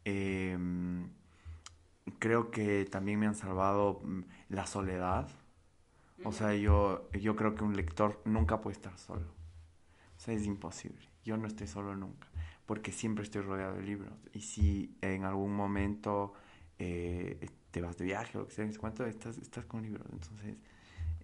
Em, 0.05 1.09
creo 2.19 2.49
que 2.49 2.85
también 2.85 3.19
me 3.19 3.27
han 3.27 3.35
salvado 3.35 4.01
mm, 4.03 4.21
la 4.49 4.65
soledad. 4.65 5.29
O 6.23 6.31
sea, 6.31 6.55
yo, 6.55 7.09
yo 7.11 7.35
creo 7.35 7.53
que 7.55 7.63
un 7.63 7.75
lector 7.75 8.21
nunca 8.25 8.61
puede 8.61 8.75
estar 8.75 8.97
solo. 8.97 9.27
O 10.17 10.19
sea, 10.19 10.33
es 10.33 10.45
imposible. 10.45 11.07
Yo 11.23 11.37
no 11.37 11.45
estoy 11.45 11.67
solo 11.67 11.95
nunca, 11.95 12.27
porque 12.65 12.91
siempre 12.91 13.23
estoy 13.23 13.41
rodeado 13.41 13.75
de 13.75 13.83
libros. 13.83 14.13
Y 14.33 14.41
si 14.41 14.97
en 15.01 15.25
algún 15.25 15.53
momento 15.53 16.33
eh, 16.79 17.49
te 17.71 17.81
vas 17.81 17.97
de 17.97 18.05
viaje 18.05 18.37
o 18.37 18.41
lo 18.41 18.47
que 18.47 18.53
sea, 18.53 18.69
cuánto 18.79 19.05
estás, 19.05 19.37
estás 19.37 19.65
con 19.65 19.83
libros. 19.83 20.07
Entonces, 20.11 20.55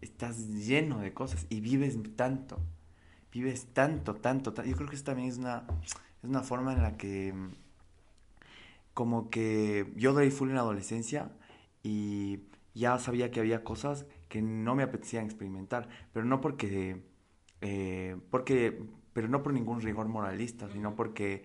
estás 0.04 0.48
lleno 0.50 1.00
de 1.00 1.14
cosas 1.14 1.46
y 1.50 1.62
vives 1.62 1.98
tanto. 2.16 2.60
vives 3.32 3.68
tanto, 3.74 4.16
tanto, 4.16 4.54
tanto. 4.54 4.70
Yo 4.70 4.76
creo 4.78 4.90
que 4.90 4.96
eso 4.96 5.06
también 5.06 5.30
es 5.30 5.38
una, 5.38 5.66
es 6.22 6.30
una 6.30 6.44
forma 6.44 6.74
en 6.74 6.82
la 6.84 6.98
que 6.98 7.34
como 8.94 9.30
que 9.30 9.92
yo 9.96 10.14
doy 10.14 10.30
full 10.32 10.50
en 10.50 10.56
la 10.56 10.62
adolescencia 10.62 11.32
y 11.82 12.42
ya 12.76 12.98
sabía 13.00 13.32
que 13.32 13.40
había 13.40 13.64
cosas 13.64 14.06
que 14.30 14.42
no 14.42 14.76
me 14.76 14.84
apetecían 14.84 15.26
experimentar, 15.26 15.90
pero 16.14 16.26
no 16.26 16.42
porque, 16.42 17.04
eh, 17.62 18.18
porque, 18.30 18.84
pero 19.14 19.28
no 19.28 19.44
por 19.44 19.54
ningún 19.54 19.82
rigor 19.82 20.08
moralista, 20.08 20.70
sino 20.70 20.96
porque, 20.96 21.44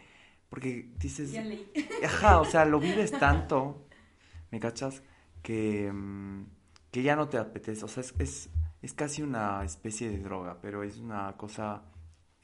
porque 0.48 0.90
dices, 0.98 1.32
Ya 1.32 1.44
leí. 1.44 1.70
ajá, 2.04 2.40
o 2.40 2.44
sea, 2.44 2.64
lo 2.64 2.80
vives 2.80 3.10
tanto, 3.12 3.86
¿me 4.50 4.60
cachas? 4.60 5.02
Que, 5.42 5.90
mm, 5.92 6.44
que 6.90 7.02
ya 7.02 7.16
no 7.16 7.28
te 7.28 7.38
apetece, 7.38 7.84
o 7.84 7.88
sea, 7.88 8.02
es, 8.02 8.14
es, 8.18 8.50
es 8.82 8.94
casi 8.94 9.22
una 9.22 9.62
especie 9.64 10.08
de 10.08 10.18
droga, 10.18 10.58
pero 10.60 10.82
es 10.82 10.98
una 10.98 11.36
cosa, 11.36 11.82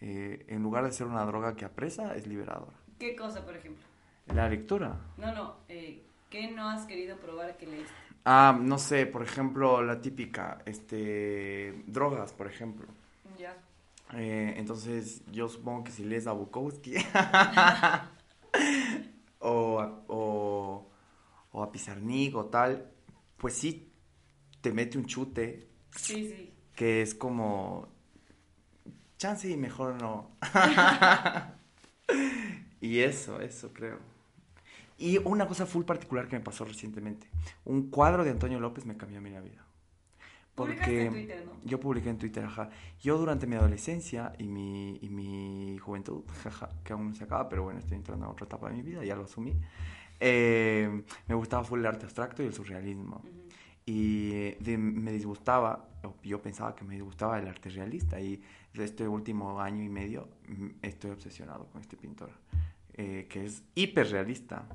eh, 0.01 0.45
en 0.49 0.63
lugar 0.63 0.85
de 0.85 0.93
ser 0.93 1.07
una 1.07 1.25
droga 1.25 1.57
que 1.57 1.65
apresa, 1.65 2.15
es 2.15 2.27
liberadora. 2.27 2.77
¿Qué 2.99 3.17
cosa, 3.17 3.45
por 3.45 3.57
ejemplo? 3.57 3.83
La 4.27 4.49
lectura. 4.49 4.99
No, 5.17 5.33
no, 5.35 5.57
eh, 5.69 6.05
¿qué 6.31 6.51
no 6.51 6.69
has 6.69 6.87
querido 6.87 7.17
probar 7.17 7.57
que 7.57 7.67
leíste? 7.67 7.93
Ah, 8.25 8.59
no 8.59 8.79
sé, 8.79 9.07
por 9.07 9.23
ejemplo, 9.23 9.83
la 9.83 10.01
típica, 10.01 10.59
este, 10.65 11.85
drogas, 11.87 12.33
por 12.33 12.47
ejemplo. 12.47 12.87
Ya. 13.39 13.57
Eh, 14.15 14.55
entonces, 14.57 15.23
yo 15.31 15.49
supongo 15.49 15.85
que 15.85 15.91
si 15.93 16.05
lees 16.05 16.27
a 16.27 16.33
Bukowski 16.33 16.95
o, 19.41 20.05
o, 20.09 20.91
o 21.53 21.63
a 21.63 21.73
Pizarnik 21.73 22.35
o 22.37 22.47
tal, 22.47 22.91
pues 23.37 23.55
sí 23.55 23.94
te 24.65 24.73
mete 24.73 24.99
un 24.99 25.07
chute 25.07 25.69
Sí, 25.91 26.29
sí. 26.29 26.53
que 26.75 27.03
es 27.03 27.15
como, 27.15 27.89
chance 29.19 29.49
y 29.49 29.57
mejor 29.57 30.01
no. 30.01 30.31
y 32.81 33.01
eso, 33.01 33.41
eso 33.41 33.73
creo. 33.73 33.99
Y 34.99 35.19
una 35.19 35.47
cosa 35.49 35.67
full 35.67 35.85
particular 35.85 36.29
que 36.29 36.37
me 36.39 36.43
pasó 36.43 36.65
recientemente. 36.65 37.29
Un 37.65 37.91
cuadro 37.91 38.25
de 38.25 38.31
Antonio 38.31 38.61
López 38.61 38.87
me 38.87 38.97
cambió 38.97 39.19
a 39.19 39.23
mí 39.23 39.31
la 39.31 39.41
vida. 39.41 39.65
Publicaste 40.55 41.07
en 41.07 41.13
Twitter, 41.13 41.45
¿no? 41.47 41.53
Yo 41.65 41.81
publiqué 41.81 42.11
en 42.11 42.19
Twitter, 42.19 42.45
ajá. 42.45 42.71
Yo 43.03 43.19
durante 43.19 43.47
mi 43.47 43.57
adolescencia 43.57 44.33
y 44.39 44.45
mi, 44.47 44.99
y 45.03 45.09
mi 45.11 45.79
juventud, 45.79 46.23
jaja, 46.45 46.69
que 46.85 46.93
aún 46.93 47.09
no 47.09 47.15
se 47.15 47.25
acaba, 47.25 47.49
pero 47.49 47.65
bueno, 47.65 47.81
estoy 47.81 47.97
entrando 47.97 48.27
a 48.27 48.31
otra 48.31 48.47
etapa 48.47 48.69
de 48.71 48.77
mi 48.77 48.83
vida, 48.83 49.05
ya 49.05 49.17
lo 49.17 49.25
asumí. 49.25 49.61
eh, 50.21 51.03
me 51.27 51.35
gustaba 51.35 51.65
full 51.65 51.81
el 51.81 51.87
arte 51.87 52.05
abstracto 52.07 52.43
y 52.43 52.47
el 52.47 52.55
surrealismo. 52.55 53.23
Y 53.87 54.53
de- 54.63 54.79
me 54.79 55.13
disgustaba, 55.13 55.89
yo 56.23 56.41
pensaba 56.43 56.75
que 56.75 56.85
me 56.85 56.95
disgustaba 56.95 57.39
el 57.39 57.49
arte 57.49 57.71
realista. 57.71 58.21
Y 58.21 58.43
este 58.75 59.07
último 59.09 59.61
año 59.61 59.83
y 59.83 59.89
medio 59.89 60.29
mm, 60.49 60.69
estoy 60.83 61.11
obsesionado 61.11 61.67
con 61.71 61.81
este 61.81 61.97
pintor, 61.97 62.31
eh, 62.95 63.27
que 63.29 63.45
es 63.47 63.63
hiperrealista. 63.75 64.67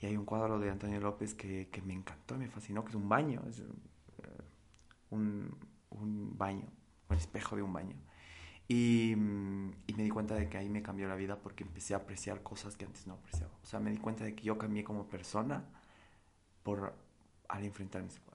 Y 0.00 0.06
hay 0.06 0.16
un 0.16 0.24
cuadro 0.24 0.58
de 0.58 0.70
Antonio 0.70 1.00
López 1.00 1.34
que, 1.34 1.68
que 1.70 1.82
me 1.82 1.94
encantó, 1.94 2.36
me 2.38 2.48
fascinó, 2.48 2.84
que 2.84 2.90
es 2.90 2.94
un 2.96 3.08
baño, 3.08 3.42
es 3.48 3.60
eh, 3.60 3.64
un, 5.10 5.54
un 5.90 6.36
baño, 6.38 6.66
un 7.08 7.16
espejo 7.16 7.56
de 7.56 7.62
un 7.62 7.72
baño. 7.72 7.96
Y, 8.68 9.14
mm, 9.16 9.72
y 9.88 9.94
me 9.94 10.04
di 10.04 10.10
cuenta 10.10 10.34
de 10.34 10.48
que 10.48 10.58
ahí 10.58 10.68
me 10.68 10.82
cambió 10.82 11.08
la 11.08 11.16
vida 11.16 11.38
porque 11.38 11.64
empecé 11.64 11.94
a 11.94 11.98
apreciar 11.98 12.42
cosas 12.42 12.76
que 12.76 12.84
antes 12.86 13.06
no 13.06 13.14
apreciaba. 13.14 13.52
O 13.62 13.66
sea, 13.66 13.80
me 13.80 13.90
di 13.90 13.98
cuenta 13.98 14.24
de 14.24 14.34
que 14.34 14.44
yo 14.44 14.58
cambié 14.58 14.84
como 14.84 15.08
persona 15.08 15.64
por 16.62 16.94
al 17.48 17.64
enfrentarme 17.64 18.08
a 18.08 18.10
ese 18.10 18.20
cuadro. 18.20 18.29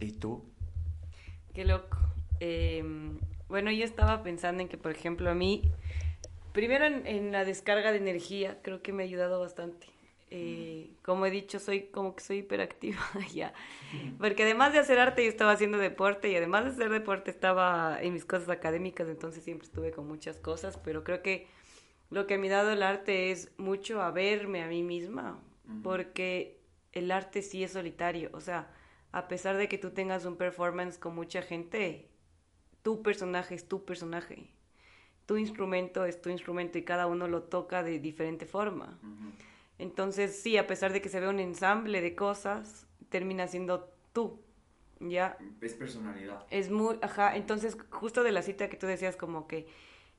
¿Y 0.00 0.12
tú? 0.12 0.42
Qué 1.54 1.64
loco. 1.64 1.98
Eh, 2.40 2.82
bueno, 3.48 3.70
yo 3.70 3.84
estaba 3.84 4.22
pensando 4.22 4.62
en 4.62 4.68
que, 4.68 4.78
por 4.78 4.92
ejemplo, 4.92 5.30
a 5.30 5.34
mí, 5.34 5.62
primero 6.52 6.86
en, 6.86 7.06
en 7.06 7.32
la 7.32 7.44
descarga 7.44 7.92
de 7.92 7.98
energía, 7.98 8.58
creo 8.62 8.82
que 8.82 8.92
me 8.92 9.02
ha 9.02 9.06
ayudado 9.06 9.40
bastante. 9.40 9.88
Eh, 10.32 10.92
como 11.02 11.26
he 11.26 11.30
dicho, 11.30 11.58
soy 11.58 11.88
como 11.88 12.14
que 12.14 12.22
soy 12.22 12.38
hiperactiva 12.38 13.00
ya. 13.34 13.52
Porque 14.18 14.44
además 14.44 14.72
de 14.72 14.78
hacer 14.78 14.98
arte, 15.00 15.24
yo 15.24 15.28
estaba 15.28 15.52
haciendo 15.52 15.76
deporte 15.78 16.30
y 16.30 16.36
además 16.36 16.64
de 16.64 16.70
hacer 16.70 16.88
deporte 16.88 17.32
estaba 17.32 18.00
en 18.00 18.14
mis 18.14 18.24
cosas 18.24 18.48
académicas, 18.48 19.08
entonces 19.08 19.42
siempre 19.42 19.66
estuve 19.66 19.90
con 19.90 20.06
muchas 20.06 20.36
cosas, 20.36 20.78
pero 20.78 21.02
creo 21.02 21.20
que 21.22 21.48
lo 22.10 22.28
que 22.28 22.38
me 22.38 22.48
ha 22.48 22.58
dado 22.58 22.72
el 22.72 22.84
arte 22.84 23.32
es 23.32 23.50
mucho 23.58 24.00
a 24.02 24.12
verme 24.12 24.62
a 24.62 24.68
mí 24.68 24.84
misma, 24.84 25.40
porque 25.82 26.59
el 26.92 27.10
arte 27.10 27.42
sí 27.42 27.62
es 27.62 27.72
solitario, 27.72 28.30
o 28.32 28.40
sea, 28.40 28.72
a 29.12 29.28
pesar 29.28 29.56
de 29.56 29.68
que 29.68 29.78
tú 29.78 29.90
tengas 29.90 30.24
un 30.24 30.36
performance 30.36 30.98
con 30.98 31.14
mucha 31.14 31.42
gente, 31.42 32.10
tu 32.82 33.02
personaje 33.02 33.54
es 33.54 33.68
tu 33.68 33.84
personaje, 33.84 34.50
tu 35.26 35.36
instrumento 35.36 36.04
es 36.04 36.20
tu 36.20 36.30
instrumento 36.30 36.78
y 36.78 36.84
cada 36.84 37.06
uno 37.06 37.28
lo 37.28 37.44
toca 37.44 37.82
de 37.82 37.98
diferente 37.98 38.46
forma. 38.46 38.98
Entonces, 39.78 40.40
sí, 40.40 40.56
a 40.56 40.66
pesar 40.66 40.92
de 40.92 41.00
que 41.00 41.08
se 41.08 41.20
ve 41.20 41.28
un 41.28 41.40
ensamble 41.40 42.00
de 42.00 42.14
cosas, 42.14 42.86
termina 43.08 43.48
siendo 43.48 43.92
tú, 44.12 44.40
¿ya? 45.00 45.38
Es 45.60 45.74
personalidad. 45.74 46.46
Es 46.50 46.70
muy, 46.70 46.98
ajá, 47.02 47.36
entonces 47.36 47.76
justo 47.90 48.22
de 48.22 48.32
la 48.32 48.42
cita 48.42 48.68
que 48.68 48.76
tú 48.76 48.86
decías 48.86 49.16
como 49.16 49.46
que, 49.46 49.66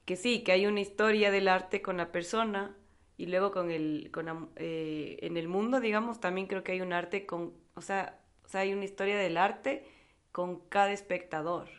que 0.06 0.16
sí, 0.16 0.44
que 0.44 0.51
hay 0.51 0.66
una 0.66 0.82
historia 0.82 1.32
del 1.32 1.48
arte 1.48 1.82
con 1.82 1.98
la 1.98 2.12
persona 2.12 2.75
y 3.22 3.28
luego 3.28 3.51
con 3.51 3.70
el, 3.70 4.10
con 4.12 4.50
eh, 4.56 5.20
en 5.22 5.38
el 5.38 5.48
mundo, 5.48 5.80
digamos, 5.80 6.20
también 6.20 6.48
creo 6.48 6.63
que 6.63 6.72
hay 6.72 6.82
un 6.82 6.92
arte 6.92 7.28
con, 7.28 7.54
o 7.75 7.82
sea, 7.82 8.20
o 8.44 8.48
sea, 8.48 8.62
hay 8.62 8.74
una 8.74 8.84
historia 8.84 9.16
del 9.16 9.38
arte 9.38 9.86
con 10.32 10.60
cada 10.70 10.92
espectador. 10.92 11.70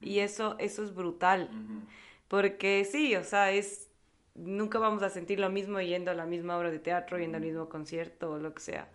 Y 0.00 0.20
eso, 0.20 0.54
eso 0.60 0.84
es 0.84 0.94
brutal, 0.94 1.50
porque 2.28 2.84
sí, 2.84 3.16
o 3.16 3.24
sea, 3.24 3.50
es, 3.50 3.90
nunca 4.36 4.78
vamos 4.78 5.02
a 5.02 5.10
sentir 5.10 5.40
lo 5.40 5.50
mismo 5.50 5.80
yendo 5.80 6.12
a 6.12 6.14
la 6.14 6.26
misma 6.26 6.56
obra 6.56 6.70
de 6.70 6.78
teatro, 6.78 7.18
yendo 7.18 7.38
al 7.38 7.42
mismo 7.42 7.68
concierto 7.68 8.30
o 8.30 8.38
lo 8.38 8.54
que 8.54 8.60
sea. 8.60 8.88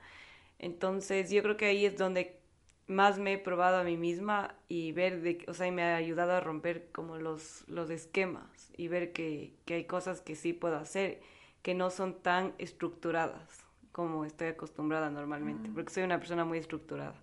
Entonces, 0.59 1.31
yo 1.31 1.43
creo 1.43 1.57
que 1.57 1.65
ahí 1.65 1.85
es 1.85 1.97
donde 1.97 2.39
más 2.87 3.19
me 3.19 3.33
he 3.33 3.37
probado 3.37 3.75
a 3.79 3.83
mí 3.83 3.97
misma 3.97 4.55
y 4.69 4.93
ver, 4.93 5.21
de, 5.21 5.43
o 5.49 5.53
sea, 5.53 5.67
y 5.67 5.71
me 5.71 5.83
ha 5.83 5.97
ayudado 5.97 6.31
a 6.31 6.39
romper 6.39 6.87
como 6.93 7.17
los, 7.17 7.65
los 7.67 7.89
esquemas 7.89 8.71
y 8.77 8.87
ver 8.87 9.11
que, 9.11 9.51
que 9.65 9.73
hay 9.73 9.83
cosas 9.83 10.21
que 10.21 10.35
sí 10.35 10.53
puedo 10.53 10.77
hacer, 10.77 11.19
que 11.63 11.73
no 11.73 11.89
son 11.89 12.21
tan 12.21 12.53
estructuradas 12.59 13.63
como 13.91 14.25
estoy 14.25 14.47
acostumbrada 14.47 15.09
normalmente, 15.09 15.69
porque 15.73 15.93
soy 15.93 16.03
una 16.03 16.19
persona 16.19 16.45
muy 16.45 16.57
estructurada. 16.57 17.15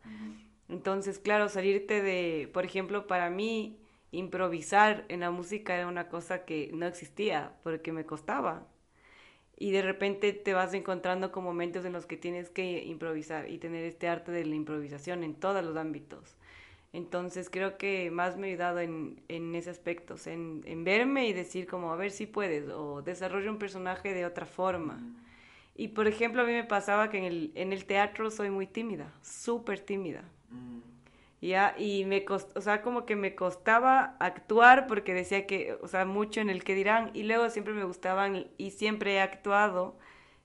Entonces, 0.69 1.19
claro, 1.19 1.49
salirte 1.49 2.01
de, 2.01 2.49
por 2.53 2.65
ejemplo, 2.65 3.07
para 3.07 3.29
mí, 3.29 3.77
improvisar 4.13 5.05
en 5.09 5.21
la 5.21 5.31
música 5.31 5.77
era 5.77 5.89
una 5.89 6.09
cosa 6.09 6.45
que 6.45 6.71
no 6.73 6.87
existía, 6.87 7.53
porque 7.65 7.93
me 7.93 8.07
costaba. 8.07 8.67
Y 9.59 9.73
de 9.73 9.83
repente 9.83 10.33
te 10.33 10.55
vas 10.55 10.73
encontrando 10.73 11.33
con 11.33 11.45
momentos 11.45 11.85
en 11.85 11.93
los 11.93 12.07
que 12.07 12.17
tienes 12.17 12.51
que 12.51 12.85
improvisar 12.85 13.51
y 13.51 13.59
tener 13.59 13.85
este 13.85 14.09
arte 14.09 14.33
de 14.33 14.47
la 14.47 14.55
improvisación 14.55 15.23
en 15.23 15.35
todos 15.35 15.63
los 15.65 15.77
ámbitos. 15.77 16.37
Entonces 16.93 17.51
creo 17.51 17.79
que 17.79 18.11
más 18.11 18.37
me 18.37 18.49
ha 18.49 18.51
ayudado 18.51 18.81
en, 18.81 19.23
en 19.29 19.55
ese 19.55 19.71
aspecto, 19.71 20.15
o 20.15 20.19
sea, 20.19 20.33
en, 20.33 20.63
en 20.67 20.85
verme 20.85 21.29
y 21.29 21.33
decir 21.33 21.67
como, 21.67 21.93
a 21.93 21.97
ver 21.97 22.11
si 22.11 22.27
puedes, 22.27 22.69
o 22.71 23.03
desarrollo 23.03 23.51
un 23.51 23.59
personaje 23.59 24.13
de 24.13 24.27
otra 24.27 24.47
forma. 24.47 25.01
Y 25.77 25.89
por 25.89 26.09
ejemplo, 26.09 26.43
a 26.43 26.45
mí 26.45 26.53
me 26.53 26.65
pasaba 26.65 27.09
que 27.11 27.19
en 27.19 27.25
el, 27.25 27.53
en 27.55 27.73
el 27.73 27.85
teatro 27.87 28.31
soy 28.31 28.51
muy 28.51 28.67
tímida, 28.67 29.13
súper 29.23 29.81
tímida. 29.81 30.25
Ya, 31.41 31.75
y 31.79 32.05
me 32.05 32.25
costó, 32.27 32.59
o 32.59 32.63
sea, 32.63 32.83
como 32.83 33.07
que 33.07 33.17
me 33.17 33.35
costaba 33.35 34.17
actuar 34.21 34.87
porque 34.87 35.15
decía 35.15 35.47
que, 35.47 35.79
o 35.81 35.89
sea, 35.89 36.05
mucho 36.05 36.41
en 36.43 36.51
el 36.51 36.65
que 36.65 36.75
dirán, 36.75 37.11
y 37.15 37.23
luego 37.23 37.49
siempre 37.49 37.73
me 37.73 37.85
gustaban, 37.85 38.49
y 38.59 38.71
siempre 38.73 39.15
he 39.15 39.21
actuado 39.23 39.97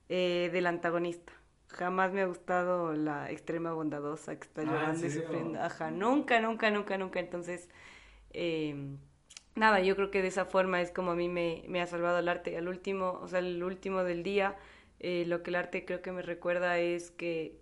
eh, 0.09 0.49
del 0.53 0.67
antagonista. 0.67 1.33
Jamás 1.77 2.13
me 2.13 2.21
ha 2.21 2.25
gustado 2.25 2.93
la 2.93 3.29
extrema 3.31 3.73
bondadosa 3.73 4.37
que 4.37 4.43
está 4.47 4.61
Ah, 4.61 4.63
¿en 4.63 4.69
llorando 4.69 5.05
y 5.05 5.09
sufriendo. 5.11 5.61
Ajá, 5.61 5.91
nunca, 5.91 6.39
nunca, 6.39 6.71
nunca, 6.71 6.97
nunca. 6.97 7.19
Entonces, 7.19 7.69
eh, 8.31 8.75
nada, 9.55 9.81
yo 9.81 9.95
creo 9.95 10.09
que 10.11 10.21
de 10.21 10.29
esa 10.29 10.45
forma 10.45 10.81
es 10.81 10.91
como 10.91 11.11
a 11.11 11.15
mí 11.15 11.27
me, 11.29 11.63
me 11.67 11.81
ha 11.81 11.87
salvado 11.87 12.19
el 12.19 12.29
arte. 12.29 12.57
Al 12.57 12.67
último, 12.67 13.19
o 13.21 13.27
sea, 13.27 13.39
el 13.39 13.61
último 13.63 14.03
del 14.03 14.23
día, 14.23 14.55
eh, 14.99 15.25
lo 15.27 15.43
que 15.43 15.49
el 15.51 15.55
arte 15.55 15.85
creo 15.85 16.01
que 16.01 16.11
me 16.11 16.21
recuerda 16.21 16.79
es 16.79 17.11
que 17.11 17.57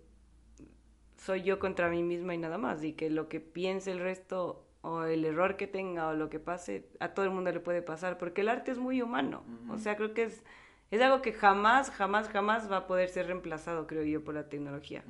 soy 1.16 1.42
yo 1.42 1.58
contra 1.58 1.88
mí 1.88 2.02
misma 2.02 2.34
y 2.34 2.38
nada 2.38 2.58
más, 2.58 2.84
y 2.84 2.92
que 2.92 3.10
lo 3.10 3.28
que 3.28 3.40
piense 3.40 3.90
el 3.90 4.00
resto 4.00 4.64
o 4.82 5.04
el 5.04 5.24
error 5.24 5.56
que 5.56 5.66
tenga 5.66 6.08
o 6.08 6.14
lo 6.14 6.28
que 6.28 6.38
pase, 6.38 6.86
a 7.00 7.14
todo 7.14 7.24
el 7.24 7.30
mundo 7.32 7.50
le 7.50 7.60
puede 7.60 7.80
pasar, 7.80 8.18
porque 8.18 8.42
el 8.42 8.48
arte 8.50 8.70
es 8.70 8.78
muy 8.78 9.00
humano, 9.00 9.42
o 9.70 9.78
sea, 9.78 9.96
creo 9.96 10.12
que 10.12 10.24
es, 10.24 10.42
es 10.94 11.02
algo 11.02 11.22
que 11.22 11.32
jamás, 11.32 11.90
jamás, 11.90 12.28
jamás 12.28 12.70
va 12.70 12.78
a 12.78 12.86
poder 12.86 13.08
ser 13.08 13.26
reemplazado, 13.26 13.86
creo 13.86 14.04
yo, 14.04 14.22
por 14.22 14.34
la 14.34 14.48
tecnología. 14.48 15.04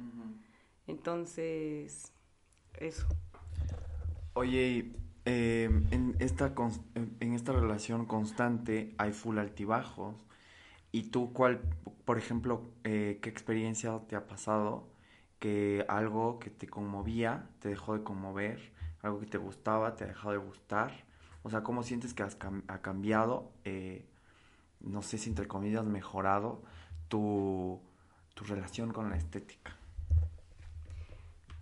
Entonces, 0.86 2.12
eso. 2.78 3.06
Oye, 4.32 4.92
eh, 5.26 5.70
en, 5.90 6.16
esta 6.20 6.54
en 6.94 7.32
esta 7.34 7.52
relación 7.52 8.06
constante 8.06 8.94
hay 8.96 9.12
full 9.12 9.38
altibajos. 9.38 10.26
¿Y 10.90 11.10
tú 11.10 11.32
cuál, 11.32 11.60
por 12.04 12.18
ejemplo, 12.18 12.70
eh, 12.84 13.18
qué 13.20 13.28
experiencia 13.28 14.00
te 14.08 14.16
ha 14.16 14.26
pasado 14.26 14.88
que 15.38 15.84
algo 15.88 16.38
que 16.38 16.50
te 16.50 16.66
conmovía 16.66 17.50
te 17.58 17.68
dejó 17.68 17.94
de 17.98 18.04
conmover, 18.04 18.72
algo 19.02 19.20
que 19.20 19.26
te 19.26 19.36
gustaba 19.38 19.96
te 19.96 20.04
ha 20.04 20.06
dejado 20.06 20.32
de 20.32 20.38
gustar, 20.38 21.04
O 21.42 21.50
sea, 21.50 21.62
¿cómo 21.62 21.82
sientes 21.82 22.14
que 22.14 22.22
has 22.22 22.38
ha 22.68 22.80
cambiado, 22.80 23.52
eh, 23.64 24.06
no 24.84 25.02
sé 25.02 25.18
si 25.18 25.30
entre 25.30 25.46
comillas, 25.46 25.84
mejorado 25.84 26.62
tu, 27.08 27.80
tu 28.34 28.44
relación 28.44 28.92
con 28.92 29.10
la 29.10 29.16
estética? 29.16 29.76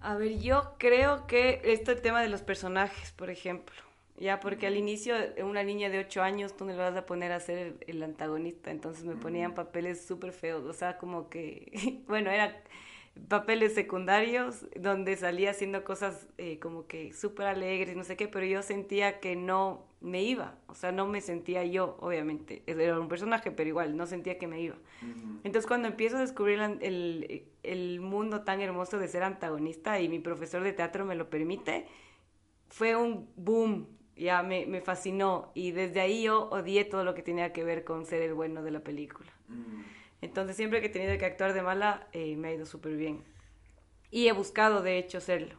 A 0.00 0.16
ver, 0.16 0.40
yo 0.40 0.74
creo 0.78 1.26
que 1.26 1.60
este 1.64 1.94
tema 1.94 2.20
de 2.22 2.28
los 2.28 2.42
personajes, 2.42 3.12
por 3.12 3.30
ejemplo, 3.30 3.76
ya, 4.18 4.40
porque 4.40 4.66
al 4.66 4.76
inicio, 4.76 5.14
una 5.44 5.62
niña 5.62 5.90
de 5.90 5.98
8 6.00 6.22
años, 6.22 6.56
tú 6.56 6.64
no 6.64 6.72
le 6.72 6.78
vas 6.78 6.96
a 6.96 7.06
poner 7.06 7.32
a 7.32 7.40
ser 7.40 7.76
el, 7.86 8.02
antagonista, 8.02 8.70
entonces 8.70 9.04
me 9.04 9.16
ponían 9.16 9.54
papeles 9.54 10.04
súper 10.04 10.32
feos, 10.32 10.64
o 10.64 10.72
sea, 10.72 10.98
como 10.98 11.28
que, 11.28 12.02
bueno, 12.08 12.30
era 12.30 12.62
papeles 13.28 13.74
secundarios 13.74 14.66
donde 14.78 15.16
salía 15.16 15.50
haciendo 15.50 15.84
cosas 15.84 16.28
eh, 16.38 16.58
como 16.58 16.86
que 16.86 17.12
súper 17.12 17.46
alegres, 17.46 17.96
no 17.96 18.04
sé 18.04 18.16
qué, 18.16 18.28
pero 18.28 18.46
yo 18.46 18.62
sentía 18.62 19.20
que 19.20 19.36
no 19.36 19.86
me 20.00 20.22
iba, 20.22 20.56
o 20.66 20.74
sea, 20.74 20.92
no 20.92 21.06
me 21.06 21.20
sentía 21.20 21.64
yo, 21.64 21.96
obviamente, 22.00 22.62
era 22.66 22.98
un 22.98 23.08
personaje, 23.08 23.50
pero 23.50 23.68
igual, 23.68 23.96
no 23.96 24.06
sentía 24.06 24.38
que 24.38 24.46
me 24.46 24.60
iba. 24.60 24.76
Entonces 25.44 25.66
cuando 25.66 25.88
empiezo 25.88 26.16
a 26.16 26.20
descubrir 26.20 26.58
el, 26.60 27.44
el 27.62 28.00
mundo 28.00 28.42
tan 28.42 28.60
hermoso 28.60 28.98
de 28.98 29.08
ser 29.08 29.22
antagonista 29.22 30.00
y 30.00 30.08
mi 30.08 30.18
profesor 30.18 30.62
de 30.62 30.72
teatro 30.72 31.04
me 31.04 31.14
lo 31.14 31.30
permite, 31.30 31.86
fue 32.68 32.96
un 32.96 33.28
boom, 33.36 33.86
ya 34.16 34.42
me, 34.42 34.66
me, 34.66 34.80
fascinó 34.80 35.52
y 35.54 35.72
desde 35.72 36.00
ahí 36.00 36.22
yo 36.22 36.48
odié 36.50 36.84
todo 36.84 37.04
lo 37.04 37.14
que 37.14 37.22
tenía 37.22 37.52
que 37.52 37.64
ver 37.64 37.84
con 37.84 38.06
ser 38.06 38.22
el 38.22 38.34
bueno 38.34 38.62
de 38.62 38.70
la 38.70 38.80
película. 38.80 39.32
Mm. 39.48 39.82
Entonces 40.22 40.56
siempre 40.56 40.80
que 40.80 40.86
he 40.86 40.90
tenido 40.90 41.18
que 41.18 41.26
actuar 41.26 41.52
de 41.52 41.60
mala 41.60 42.08
eh, 42.12 42.36
me 42.36 42.48
ha 42.48 42.54
ido 42.54 42.64
súper 42.64 42.96
bien. 42.96 43.22
Y 44.10 44.28
he 44.28 44.32
buscado 44.32 44.80
de 44.80 44.96
hecho 44.96 45.20
serlo. 45.20 45.56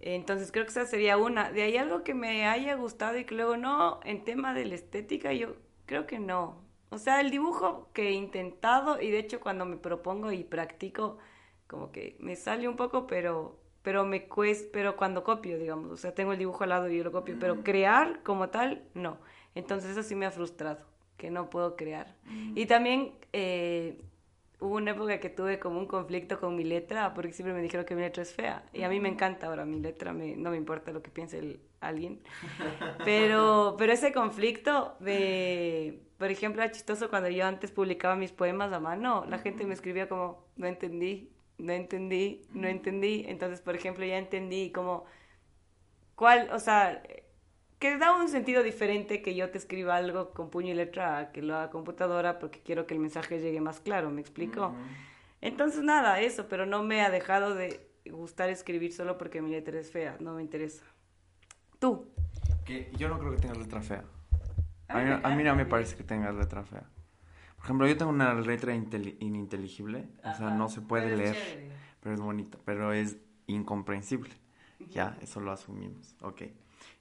Entonces 0.00 0.52
creo 0.52 0.64
que 0.64 0.70
esa 0.70 0.84
sería 0.84 1.16
una. 1.16 1.50
De 1.50 1.62
ahí 1.62 1.78
algo 1.78 2.02
que 2.02 2.12
me 2.12 2.46
haya 2.46 2.74
gustado 2.74 3.16
y 3.16 3.24
que 3.24 3.34
luego 3.34 3.56
no, 3.56 4.00
en 4.04 4.24
tema 4.24 4.52
de 4.52 4.66
la 4.66 4.74
estética 4.74 5.32
yo 5.32 5.56
creo 5.86 6.06
que 6.06 6.18
no. 6.18 6.60
O 6.90 6.98
sea, 6.98 7.20
el 7.20 7.30
dibujo 7.30 7.88
que 7.94 8.08
he 8.08 8.12
intentado 8.12 9.00
y 9.00 9.10
de 9.10 9.18
hecho 9.18 9.40
cuando 9.40 9.64
me 9.64 9.76
propongo 9.76 10.32
y 10.32 10.44
practico 10.44 11.18
como 11.66 11.90
que 11.90 12.16
me 12.20 12.36
sale 12.36 12.68
un 12.68 12.76
poco, 12.76 13.06
pero 13.06 13.58
pero 13.82 14.04
me 14.04 14.28
cuesta, 14.28 14.68
pero 14.72 14.96
cuando 14.96 15.24
copio, 15.24 15.58
digamos, 15.58 15.90
o 15.90 15.96
sea, 15.96 16.14
tengo 16.14 16.32
el 16.32 16.38
dibujo 16.38 16.62
al 16.64 16.70
lado 16.70 16.88
y 16.88 16.96
yo 16.96 17.04
lo 17.04 17.12
copio, 17.12 17.36
pero 17.40 17.62
crear 17.64 18.22
como 18.22 18.48
tal, 18.48 18.84
no. 18.94 19.18
Entonces 19.54 19.90
eso 19.90 20.02
sí 20.02 20.14
me 20.14 20.26
ha 20.26 20.30
frustrado, 20.30 20.84
que 21.22 21.30
no 21.30 21.48
puedo 21.48 21.76
crear. 21.76 22.16
Mm. 22.24 22.58
Y 22.58 22.66
también 22.66 23.12
eh, 23.32 24.02
hubo 24.58 24.74
una 24.74 24.90
época 24.90 25.20
que 25.20 25.30
tuve 25.30 25.60
como 25.60 25.78
un 25.78 25.86
conflicto 25.86 26.40
con 26.40 26.56
mi 26.56 26.64
letra, 26.64 27.14
porque 27.14 27.32
siempre 27.32 27.54
me 27.54 27.62
dijeron 27.62 27.86
que 27.86 27.94
mi 27.94 28.00
letra 28.02 28.24
es 28.24 28.34
fea, 28.34 28.64
y 28.72 28.82
a 28.82 28.88
mí 28.88 28.98
me 28.98 29.08
encanta 29.08 29.46
ahora 29.46 29.64
mi 29.64 29.78
letra, 29.78 30.12
me, 30.12 30.34
no 30.34 30.50
me 30.50 30.56
importa 30.56 30.90
lo 30.90 31.00
que 31.00 31.12
piense 31.12 31.60
alguien, 31.78 32.20
pero, 33.04 33.76
pero 33.78 33.92
ese 33.92 34.12
conflicto 34.12 34.96
de, 34.98 36.02
por 36.18 36.32
ejemplo, 36.32 36.60
era 36.60 36.72
chistoso 36.72 37.08
cuando 37.08 37.28
yo 37.28 37.46
antes 37.46 37.70
publicaba 37.70 38.16
mis 38.16 38.32
poemas 38.32 38.72
a 38.72 38.80
mano, 38.80 39.24
la 39.28 39.38
gente 39.38 39.64
me 39.64 39.74
escribía 39.74 40.08
como, 40.08 40.44
no 40.56 40.66
entendí, 40.66 41.30
no 41.58 41.72
entendí, 41.72 42.42
no 42.50 42.66
entendí. 42.66 43.26
Entonces, 43.28 43.60
por 43.60 43.76
ejemplo, 43.76 44.04
ya 44.04 44.18
entendí 44.18 44.72
como 44.72 45.04
cuál, 46.16 46.50
o 46.52 46.58
sea, 46.58 47.00
que 47.82 47.98
da 47.98 48.14
un 48.14 48.28
sentido 48.28 48.62
diferente 48.62 49.22
que 49.22 49.34
yo 49.34 49.50
te 49.50 49.58
escriba 49.58 49.96
algo 49.96 50.30
con 50.30 50.50
puño 50.50 50.70
y 50.70 50.74
letra 50.74 51.18
a 51.18 51.32
que 51.32 51.42
lo 51.42 51.56
haga 51.56 51.70
computadora 51.70 52.38
porque 52.38 52.60
quiero 52.60 52.86
que 52.86 52.94
el 52.94 53.00
mensaje 53.00 53.40
llegue 53.40 53.60
más 53.60 53.80
claro, 53.80 54.08
¿me 54.08 54.20
explico? 54.20 54.72
Entonces, 55.40 55.82
nada, 55.82 56.20
eso, 56.20 56.46
pero 56.48 56.64
no 56.64 56.84
me 56.84 57.02
ha 57.02 57.10
dejado 57.10 57.56
de 57.56 57.90
gustar 58.06 58.50
escribir 58.50 58.92
solo 58.92 59.18
porque 59.18 59.42
mi 59.42 59.50
letra 59.50 59.80
es 59.80 59.90
fea, 59.90 60.16
no 60.20 60.34
me 60.34 60.42
interesa. 60.42 60.84
Tú. 61.80 62.06
Que 62.64 62.88
yo 62.96 63.08
no 63.08 63.18
creo 63.18 63.32
que 63.32 63.38
tengas 63.38 63.58
letra 63.58 63.80
fea. 63.80 64.04
A 64.86 65.00
mí, 65.00 65.20
a 65.20 65.28
mí 65.30 65.42
no 65.42 65.56
me 65.56 65.66
parece 65.66 65.96
que 65.96 66.04
tengas 66.04 66.36
letra 66.36 66.62
fea. 66.62 66.84
Por 67.56 67.64
ejemplo, 67.64 67.88
yo 67.88 67.96
tengo 67.96 68.12
una 68.12 68.32
letra 68.34 68.76
ininteligible, 68.76 70.06
o 70.22 70.32
sea, 70.36 70.50
no 70.50 70.68
se 70.68 70.82
puede 70.82 71.16
leer, 71.16 71.72
pero 71.98 72.14
es 72.14 72.20
bonita, 72.20 72.58
pero 72.64 72.92
es 72.92 73.16
incomprensible. 73.48 74.30
Ya, 74.90 75.18
eso 75.20 75.40
lo 75.40 75.50
asumimos. 75.50 76.14
Ok. 76.20 76.42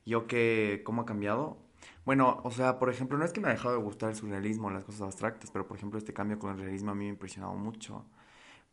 ¿Yo 0.06 0.28
qué, 0.28 0.82
cómo 0.86 1.04
ha 1.04 1.06
cambiado? 1.06 1.58
Bueno, 2.06 2.42
o 2.44 2.52
sea, 2.52 2.80
por 2.80 2.90
ejemplo, 2.90 3.18
no 3.18 3.26
es 3.26 3.34
que 3.34 3.42
me 3.42 3.50
ha 3.50 3.52
dejado 3.52 3.76
de 3.76 3.82
gustar 3.82 4.10
el 4.10 4.16
surrealismo, 4.16 4.70
las 4.72 4.84
cosas 4.84 5.02
abstractas, 5.02 5.52
pero 5.52 5.68
por 5.68 5.78
ejemplo, 5.78 6.00
este 6.00 6.14
cambio 6.14 6.40
con 6.40 6.52
el 6.52 6.60
realismo 6.60 6.92
a 6.92 6.96
mí 6.96 7.06
me 7.06 7.10
ha 7.12 7.14
impresionado 7.14 7.54
mucho, 7.56 8.06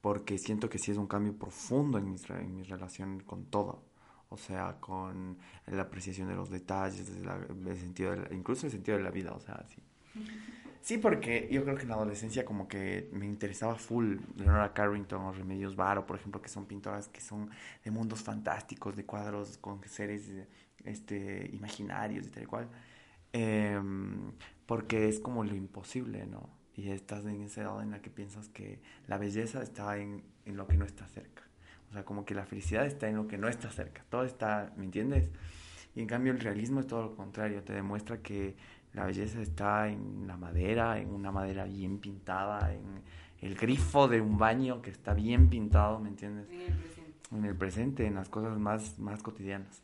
porque 0.00 0.38
siento 0.38 0.68
que 0.70 0.78
sí 0.78 0.92
es 0.92 0.98
un 0.98 1.06
cambio 1.06 1.34
profundo 1.38 1.98
en 1.98 2.10
mi, 2.10 2.16
en 2.30 2.54
mi 2.54 2.62
relación 2.62 3.20
con 3.20 3.46
todo. 3.46 3.84
O 4.30 4.36
sea, 4.36 4.76
con 4.80 5.38
la 5.66 5.82
apreciación 5.82 6.28
de 6.28 6.34
los 6.34 6.50
detalles, 6.50 7.08
el 7.08 7.76
sentido 7.78 8.14
incluso 8.30 8.66
el 8.66 8.72
sentido 8.72 8.98
de 8.98 9.04
la 9.04 9.10
vida, 9.10 9.32
o 9.32 9.40
sea, 9.40 9.64
sí. 9.68 9.82
Sí, 10.80 10.96
porque 10.96 11.48
yo 11.50 11.64
creo 11.64 11.76
que 11.76 11.82
en 11.82 11.88
la 11.88 11.96
adolescencia 11.96 12.44
como 12.44 12.66
que 12.66 13.10
me 13.12 13.26
interesaba 13.26 13.74
full 13.74 14.16
Leonora 14.36 14.72
Carrington 14.72 15.20
o 15.22 15.32
Remedios 15.32 15.76
Varo, 15.76 16.06
por 16.06 16.16
ejemplo, 16.16 16.40
que 16.40 16.48
son 16.48 16.66
pintoras 16.66 17.08
que 17.08 17.20
son 17.20 17.50
de 17.84 17.90
mundos 17.90 18.22
fantásticos, 18.22 18.96
de 18.96 19.04
cuadros 19.04 19.58
con 19.58 19.82
seres 19.84 20.30
este, 20.84 21.50
imaginarios 21.52 22.26
y 22.26 22.30
tal 22.30 22.42
y 22.42 22.46
cual. 22.46 22.68
Em, 23.32 24.32
porque 24.66 25.08
es 25.08 25.20
como 25.20 25.44
lo 25.44 25.54
imposible, 25.54 26.26
¿no? 26.26 26.50
Y 26.74 26.90
estás 26.90 27.24
en 27.26 27.42
esa 27.42 27.62
edad 27.62 27.82
en 27.82 27.90
la 27.90 28.00
que 28.00 28.10
piensas 28.10 28.48
que 28.48 28.80
la 29.06 29.18
belleza 29.18 29.62
está 29.62 29.98
en, 29.98 30.22
en 30.44 30.56
lo 30.56 30.66
que 30.66 30.76
no 30.76 30.84
está 30.84 31.06
cerca. 31.08 31.42
O 31.90 31.92
sea, 31.92 32.04
como 32.04 32.24
que 32.24 32.34
la 32.34 32.44
felicidad 32.44 32.86
está 32.86 33.08
en 33.08 33.16
lo 33.16 33.26
que 33.26 33.38
no 33.38 33.48
está 33.48 33.70
cerca. 33.70 34.04
Todo 34.08 34.24
está, 34.24 34.72
¿me 34.76 34.84
entiendes? 34.84 35.30
Y 35.94 36.00
en 36.00 36.06
cambio 36.06 36.32
el 36.32 36.40
realismo 36.40 36.80
es 36.80 36.86
todo 36.86 37.02
lo 37.02 37.16
contrario, 37.16 37.62
te 37.62 37.72
demuestra 37.72 38.18
que 38.18 38.56
la 38.92 39.06
belleza 39.06 39.40
está 39.40 39.88
en 39.88 40.26
la 40.26 40.36
madera, 40.36 40.98
en 40.98 41.12
una 41.12 41.32
madera 41.32 41.64
bien 41.64 41.98
pintada, 41.98 42.72
en 42.72 43.02
el 43.40 43.54
grifo 43.54 44.08
de 44.08 44.20
un 44.20 44.38
baño 44.38 44.82
que 44.82 44.90
está 44.90 45.14
bien 45.14 45.48
pintado, 45.48 45.98
¿me 46.00 46.08
entiendes? 46.08 46.48
En 46.50 46.60
el 46.60 46.74
presente. 46.74 47.36
En 47.36 47.44
el 47.44 47.56
presente, 47.56 48.06
en 48.06 48.14
las 48.14 48.28
cosas 48.28 48.58
más, 48.58 48.98
más 48.98 49.22
cotidianas. 49.22 49.82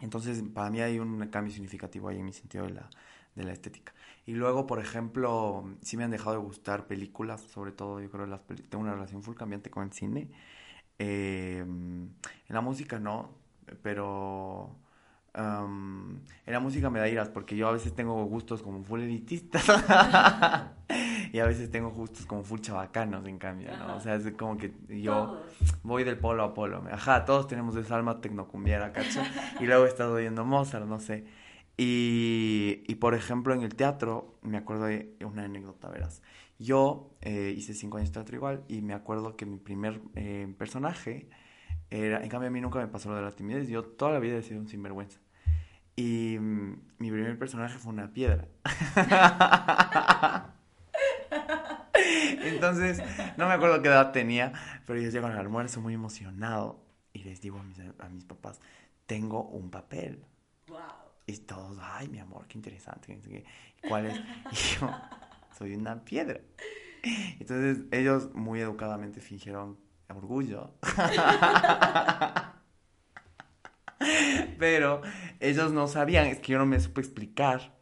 Entonces, 0.00 0.42
para 0.54 0.70
mí 0.70 0.80
hay 0.80 0.98
un 0.98 1.26
cambio 1.28 1.52
significativo 1.52 2.08
ahí 2.08 2.18
en 2.18 2.24
mi 2.26 2.32
sentido 2.32 2.64
de 2.66 2.74
la, 2.74 2.90
de 3.34 3.44
la 3.44 3.52
estética. 3.52 3.94
Y 4.26 4.34
luego, 4.34 4.66
por 4.66 4.80
ejemplo, 4.80 5.64
sí 5.82 5.96
me 5.96 6.04
han 6.04 6.10
dejado 6.10 6.32
de 6.32 6.42
gustar 6.42 6.86
películas, 6.86 7.40
sobre 7.42 7.72
todo 7.72 8.00
yo 8.00 8.10
creo 8.10 8.26
que 8.46 8.54
tengo 8.56 8.82
una 8.82 8.94
relación 8.94 9.22
full 9.22 9.36
cambiante 9.36 9.70
con 9.70 9.84
el 9.84 9.92
cine. 9.92 10.28
Eh, 10.98 11.60
en 11.60 12.14
la 12.48 12.60
música 12.60 12.98
no, 12.98 13.30
pero 13.82 14.76
en 15.36 16.52
la 16.52 16.60
música 16.60 16.88
me 16.88 16.98
da 16.98 17.08
iras 17.08 17.28
porque 17.28 17.56
yo 17.56 17.68
a 17.68 17.72
veces 17.72 17.94
tengo 17.94 18.24
gustos 18.24 18.62
como 18.62 18.82
full 18.82 19.02
elitistas 19.02 19.66
y 21.32 21.38
a 21.38 21.46
veces 21.46 21.70
tengo 21.70 21.90
gustos 21.90 22.26
como 22.26 22.42
full 22.42 22.60
chabacanos 22.60 23.26
en 23.26 23.38
cambio, 23.38 23.70
¿no? 23.76 23.96
O 23.96 24.00
sea, 24.00 24.14
es 24.14 24.30
como 24.32 24.56
que 24.56 24.72
yo 24.88 25.42
voy 25.82 26.04
del 26.04 26.18
polo 26.18 26.44
a 26.44 26.54
polo. 26.54 26.84
Ajá, 26.90 27.24
todos 27.24 27.46
tenemos 27.46 27.76
esa 27.76 27.96
alma 27.96 28.20
tecnocumbiera, 28.20 28.92
¿cacho? 28.92 29.20
Y 29.60 29.66
luego 29.66 29.84
he 29.84 29.88
estado 29.88 30.14
oyendo 30.14 30.44
Mozart, 30.44 30.86
no 30.86 30.98
sé. 30.98 31.24
Y, 31.76 32.84
y, 32.86 32.94
por 32.96 33.14
ejemplo, 33.14 33.52
en 33.52 33.62
el 33.62 33.74
teatro, 33.74 34.38
me 34.42 34.56
acuerdo 34.56 34.84
de 34.84 35.14
una 35.20 35.44
anécdota, 35.44 35.88
verás. 35.88 36.22
Yo 36.58 37.10
eh, 37.20 37.52
hice 37.54 37.74
cinco 37.74 37.98
años 37.98 38.10
de 38.10 38.14
teatro 38.14 38.36
igual 38.36 38.64
y 38.66 38.80
me 38.80 38.94
acuerdo 38.94 39.36
que 39.36 39.44
mi 39.44 39.58
primer 39.58 40.00
eh, 40.14 40.52
personaje 40.56 41.28
era, 41.90 42.22
en 42.22 42.28
cambio 42.28 42.48
a 42.48 42.50
mí 42.50 42.60
nunca 42.60 42.78
me 42.78 42.88
pasó 42.88 43.10
lo 43.10 43.16
de 43.16 43.22
la 43.22 43.30
timidez, 43.32 43.68
yo 43.68 43.84
toda 43.84 44.12
la 44.12 44.18
vida 44.18 44.38
he 44.38 44.42
sido 44.42 44.60
un 44.60 44.68
sinvergüenza. 44.68 45.20
Y 45.96 46.38
mm, 46.38 46.80
mi 46.98 47.10
primer 47.10 47.38
personaje 47.38 47.78
fue 47.78 47.92
una 47.92 48.12
piedra. 48.12 48.48
Entonces, 52.48 53.02
no 53.36 53.46
me 53.46 53.54
acuerdo 53.54 53.82
qué 53.82 53.88
edad 53.88 54.12
tenía, 54.12 54.52
pero 54.86 55.00
yo 55.00 55.10
llego 55.10 55.26
al 55.26 55.38
almuerzo 55.38 55.80
muy 55.80 55.94
emocionado 55.94 56.84
y 57.12 57.24
les 57.24 57.40
digo 57.40 57.58
a 57.58 57.62
mis, 57.62 57.78
a 57.98 58.08
mis 58.08 58.24
papás, 58.24 58.60
tengo 59.06 59.44
un 59.44 59.70
papel. 59.70 60.24
Wow. 60.68 60.78
Y 61.26 61.36
todos, 61.38 61.78
ay, 61.80 62.08
mi 62.08 62.18
amor, 62.18 62.46
qué 62.46 62.58
interesante. 62.58 63.18
¿Cuál 63.88 64.06
es? 64.06 64.20
Y 64.52 64.56
yo, 64.80 64.90
soy 65.56 65.74
una 65.74 66.04
piedra. 66.04 66.40
Entonces, 67.38 67.84
ellos 67.90 68.34
muy 68.34 68.60
educadamente 68.60 69.20
fingieron 69.20 69.78
orgullo. 70.08 70.74
Pero 74.58 75.02
ellos 75.40 75.72
no 75.72 75.88
sabían, 75.88 76.26
es 76.26 76.38
que 76.40 76.52
yo 76.52 76.58
no 76.58 76.66
me 76.66 76.78
supe 76.80 77.00
explicar 77.00 77.74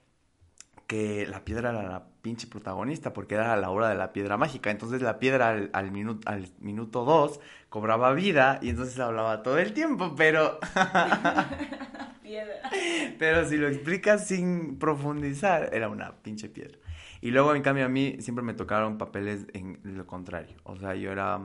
que 0.87 1.27
la 1.27 1.45
piedra 1.45 1.71
era 1.71 1.83
la 1.83 2.07
pinche 2.25 2.47
protagonista, 2.47 3.13
porque 3.13 3.35
era 3.35 3.55
la 3.59 3.69
hora 3.69 3.91
de 3.91 3.97
la 3.97 4.15
piedra 4.15 4.39
mágica. 4.39 4.71
Entonces 4.71 5.03
la 5.03 5.19
piedra 5.19 5.51
al, 5.51 5.71
al, 5.75 5.93
al 6.25 6.49
minuto 6.59 7.05
dos 7.05 7.39
cobraba 7.69 8.15
vida 8.15 8.59
y 8.63 8.71
entonces 8.71 8.99
hablaba 8.99 9.43
todo 9.43 9.59
el 9.59 9.75
tiempo, 9.75 10.15
pero... 10.17 10.59
piedra. 12.23 12.55
Pero 13.19 13.47
si 13.47 13.59
lo 13.59 13.69
explicas 13.69 14.27
sin 14.27 14.79
profundizar, 14.79 15.69
era 15.75 15.91
una 15.91 16.17
pinche 16.23 16.49
piedra. 16.49 16.79
Y 17.21 17.31
luego, 17.31 17.55
en 17.55 17.63
cambio, 17.63 17.85
a 17.85 17.89
mí 17.89 18.17
siempre 18.21 18.43
me 18.43 18.55
tocaron 18.55 18.97
papeles 18.97 19.47
en 19.53 19.79
lo 19.85 20.07
contrario. 20.07 20.57
O 20.65 20.77
sea, 20.77 20.95
yo 20.95 21.13
era 21.13 21.41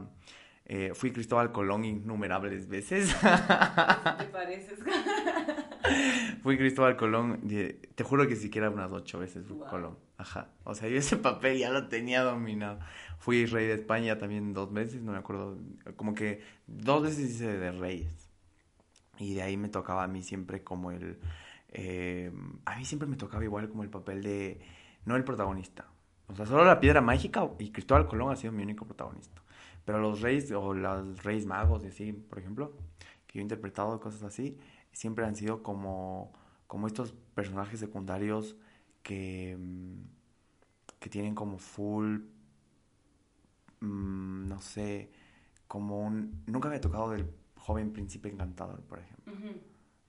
eh, 0.71 0.91
fui 0.93 1.11
Cristóbal 1.11 1.51
Colón 1.51 1.83
innumerables 1.83 2.69
veces. 2.69 3.15
¿Te 3.19 4.25
pareces? 4.25 4.77
fui 6.43 6.59
Cristóbal 6.59 6.95
Colón, 6.95 7.41
te 7.47 8.03
juro 8.03 8.27
que 8.27 8.35
siquiera 8.35 8.69
unas 8.69 8.91
ocho 8.91 9.17
veces 9.17 9.47
fui 9.47 9.57
Colón. 9.67 9.97
Ajá. 10.19 10.49
O 10.65 10.75
sea, 10.75 10.87
yo 10.87 10.97
ese 10.97 11.17
papel 11.17 11.57
ya 11.57 11.71
lo 11.71 11.87
tenía 11.87 12.21
dominado. 12.21 12.79
Fui 13.17 13.47
rey 13.47 13.65
de 13.65 13.73
España 13.73 14.19
también 14.19 14.53
dos 14.53 14.71
veces, 14.71 15.01
no 15.01 15.13
me 15.13 15.17
acuerdo. 15.17 15.57
Como 15.95 16.13
que 16.13 16.43
dos 16.67 17.01
veces 17.01 17.31
hice 17.31 17.57
de 17.57 17.71
reyes. 17.71 18.29
Y 19.17 19.33
de 19.33 19.41
ahí 19.41 19.57
me 19.57 19.69
tocaba 19.69 20.03
a 20.03 20.07
mí 20.07 20.21
siempre 20.21 20.63
como 20.63 20.91
el... 20.91 21.19
Eh, 21.69 22.31
a 22.65 22.77
mí 22.77 22.85
siempre 22.85 23.07
me 23.07 23.15
tocaba 23.15 23.43
igual 23.43 23.69
como 23.69 23.81
el 23.81 23.89
papel 23.89 24.21
de... 24.21 24.61
No 25.03 25.15
el 25.15 25.23
protagonista. 25.23 25.87
O 26.27 26.35
sea, 26.35 26.45
solo 26.45 26.63
la 26.63 26.79
piedra 26.79 27.01
mágica 27.01 27.49
y 27.57 27.71
Cristóbal 27.71 28.07
Colón 28.07 28.31
ha 28.31 28.35
sido 28.35 28.53
mi 28.53 28.61
único 28.61 28.85
protagonista. 28.85 29.38
Pero 29.89 30.01
los 30.01 30.21
reyes 30.21 30.51
o 30.51 30.75
los 30.75 31.23
reyes 31.23 31.47
magos, 31.47 31.83
y 31.83 31.87
así, 31.87 32.13
por 32.13 32.37
ejemplo, 32.37 32.73
que 33.25 33.39
yo 33.39 33.39
he 33.39 33.41
interpretado 33.41 33.99
cosas 33.99 34.21
así, 34.21 34.55
siempre 34.91 35.25
han 35.25 35.35
sido 35.35 35.63
como, 35.63 36.31
como 36.67 36.85
estos 36.85 37.11
personajes 37.33 37.79
secundarios 37.79 38.55
que, 39.01 39.57
mm, 39.59 40.01
que 40.99 41.09
tienen 41.09 41.33
como 41.33 41.57
full, 41.57 42.19
mm, 43.79 44.47
no 44.47 44.61
sé, 44.61 45.09
como 45.67 46.05
un... 46.05 46.43
Nunca 46.45 46.69
me 46.69 46.75
ha 46.75 46.81
tocado 46.81 47.09
del 47.09 47.27
joven 47.55 47.91
príncipe 47.91 48.29
encantador, 48.29 48.83
por 48.83 48.99
ejemplo. 48.99 49.33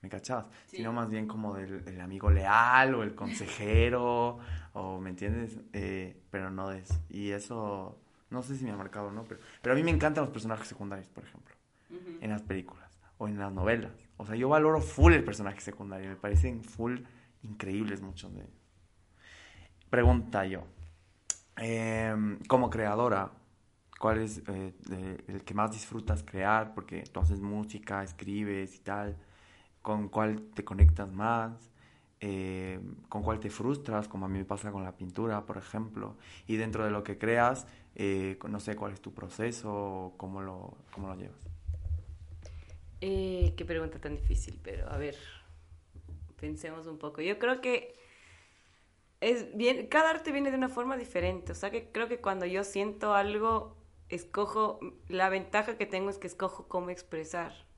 ¿Me 0.03 0.09
cachabas? 0.09 0.45
Sino 0.67 0.93
más 0.93 1.09
bien 1.09 1.27
como 1.27 1.55
del, 1.55 1.99
amigo 2.01 2.29
leal 2.29 2.93
o 2.93 3.01
el 3.01 3.15
consejero, 3.15 4.37
o 4.73 4.99
¿me 4.99 5.09
entiendes? 5.09 5.59
Eh, 5.73 6.21
pero 6.29 6.51
no 6.51 6.69
de 6.69 6.81
eso. 6.81 7.03
Y 7.09 7.31
eso, 7.31 8.00
no 8.31 8.41
sé 8.41 8.57
si 8.57 8.65
me 8.65 8.71
ha 8.71 8.77
marcado 8.77 9.07
o 9.07 9.11
no, 9.11 9.23
pero, 9.25 9.39
pero 9.61 9.73
a 9.73 9.75
mí 9.75 9.83
me 9.83 9.91
encantan 9.91 10.23
los 10.23 10.33
personajes 10.33 10.67
secundarios, 10.67 11.07
por 11.09 11.23
ejemplo, 11.23 11.53
en 12.21 12.29
las 12.29 12.41
películas 12.41 12.99
o 13.17 13.27
en 13.27 13.37
las 13.37 13.51
novelas. 13.51 13.91
O 14.17 14.25
sea, 14.25 14.35
yo 14.35 14.49
valoro 14.49 14.81
full 14.81 15.13
el 15.13 15.23
personaje 15.23 15.59
secundario, 15.61 16.09
me 16.09 16.15
parecen 16.15 16.63
full 16.63 16.99
increíbles 17.43 18.01
muchos 18.01 18.33
de 18.33 18.41
ellos. 18.41 18.61
Pregunta 19.89 20.45
yo, 20.45 20.63
em, 21.57 22.39
como 22.47 22.69
creadora, 22.69 23.31
¿cuál 23.99 24.19
es 24.19 24.41
eh, 24.47 24.73
el 25.27 25.43
que 25.43 25.53
más 25.53 25.71
disfrutas 25.73 26.23
crear? 26.23 26.73
Porque 26.73 27.03
tú 27.11 27.19
haces 27.19 27.41
música, 27.41 28.01
escribes 28.03 28.75
y 28.75 28.79
tal, 28.79 29.17
¿con 29.81 30.07
cuál 30.09 30.41
te 30.53 30.63
conectas 30.63 31.11
más? 31.11 31.71
Em, 32.23 32.97
con 33.09 33.23
cuál 33.23 33.39
te 33.39 33.49
frustras, 33.49 34.07
como 34.07 34.27
a 34.27 34.29
mí 34.29 34.37
me 34.37 34.45
pasa 34.45 34.71
con 34.71 34.83
la 34.83 34.95
pintura, 34.95 35.43
por 35.47 35.57
ejemplo, 35.57 36.17
y 36.45 36.55
dentro 36.55 36.85
de 36.85 36.91
lo 36.91 37.03
que 37.03 37.17
creas, 37.17 37.65
eh, 37.95 38.37
no 38.47 38.59
sé 38.59 38.75
cuál 38.75 38.93
es 38.93 39.01
tu 39.01 39.11
proceso, 39.11 40.13
cómo 40.17 40.39
lo, 40.43 40.77
cómo 40.91 41.07
lo 41.07 41.15
llevas. 41.15 41.39
Eh, 43.01 43.55
qué 43.57 43.65
pregunta 43.65 43.99
tan 43.99 44.15
difícil, 44.15 44.59
pero 44.61 44.87
a 44.91 44.97
ver, 44.99 45.15
pensemos 46.39 46.85
un 46.85 46.99
poco. 46.99 47.21
Yo 47.21 47.39
creo 47.39 47.59
que 47.59 47.95
es 49.19 49.57
bien, 49.57 49.87
cada 49.87 50.11
arte 50.11 50.31
viene 50.31 50.51
de 50.51 50.57
una 50.57 50.69
forma 50.69 50.97
diferente, 50.97 51.53
o 51.53 51.55
sea 51.55 51.71
que 51.71 51.91
creo 51.91 52.07
que 52.07 52.19
cuando 52.21 52.45
yo 52.45 52.63
siento 52.63 53.15
algo, 53.15 53.75
escojo, 54.09 54.79
la 55.09 55.29
ventaja 55.29 55.75
que 55.75 55.87
tengo 55.87 56.11
es 56.11 56.19
que 56.19 56.27
escojo 56.27 56.67
cómo 56.67 56.91
expresar. 56.91 57.70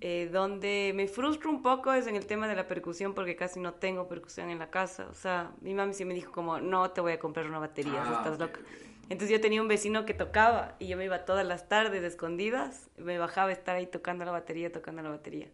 Eh, 0.00 0.28
donde 0.32 0.92
me 0.94 1.06
frustro 1.06 1.50
un 1.50 1.62
poco 1.62 1.92
es 1.92 2.06
en 2.06 2.16
el 2.16 2.26
tema 2.26 2.48
de 2.48 2.56
la 2.56 2.66
percusión 2.66 3.14
porque 3.14 3.36
casi 3.36 3.60
no 3.60 3.74
tengo 3.74 4.08
percusión 4.08 4.50
en 4.50 4.58
la 4.58 4.70
casa. 4.70 5.06
O 5.10 5.14
sea, 5.14 5.52
mi 5.60 5.74
mami 5.74 5.94
sí 5.94 6.04
me 6.04 6.14
dijo 6.14 6.32
como, 6.32 6.58
no 6.60 6.90
te 6.90 7.00
voy 7.00 7.12
a 7.12 7.18
comprar 7.18 7.46
una 7.46 7.58
batería, 7.58 8.02
ah, 8.04 8.16
estás 8.18 8.38
loca. 8.38 8.60
Entonces 9.08 9.30
yo 9.30 9.40
tenía 9.40 9.60
un 9.60 9.68
vecino 9.68 10.04
que 10.04 10.14
tocaba 10.14 10.74
y 10.78 10.88
yo 10.88 10.96
me 10.96 11.04
iba 11.04 11.24
todas 11.24 11.46
las 11.46 11.68
tardes 11.68 12.02
escondidas, 12.02 12.88
me 12.96 13.18
bajaba 13.18 13.50
a 13.50 13.52
estar 13.52 13.76
ahí 13.76 13.86
tocando 13.86 14.24
la 14.24 14.32
batería, 14.32 14.72
tocando 14.72 15.02
la 15.02 15.10
batería. 15.10 15.48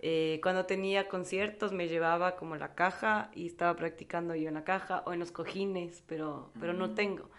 Eh, 0.00 0.38
cuando 0.42 0.64
tenía 0.66 1.08
conciertos 1.08 1.72
me 1.72 1.88
llevaba 1.88 2.36
como 2.36 2.56
la 2.56 2.74
caja 2.74 3.30
y 3.34 3.46
estaba 3.46 3.74
practicando 3.76 4.34
yo 4.34 4.48
en 4.48 4.54
la 4.54 4.64
caja 4.64 5.02
o 5.06 5.12
en 5.12 5.18
los 5.18 5.32
cojines, 5.32 6.02
pero, 6.06 6.50
pero 6.60 6.72
no 6.72 6.94
tengo. 6.94 7.30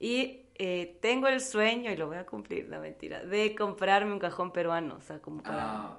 Y 0.00 0.42
eh, 0.58 0.98
tengo 1.00 1.28
el 1.28 1.40
sueño, 1.40 1.90
y 1.90 1.96
lo 1.96 2.08
voy 2.08 2.16
a 2.16 2.26
cumplir, 2.26 2.68
la 2.68 2.78
mentira, 2.78 3.24
de 3.24 3.54
comprarme 3.54 4.12
un 4.12 4.18
cajón 4.18 4.52
peruano, 4.52 4.96
o 4.96 5.00
sea, 5.00 5.20
como 5.20 5.42
para, 5.42 5.62
ah, 5.62 5.98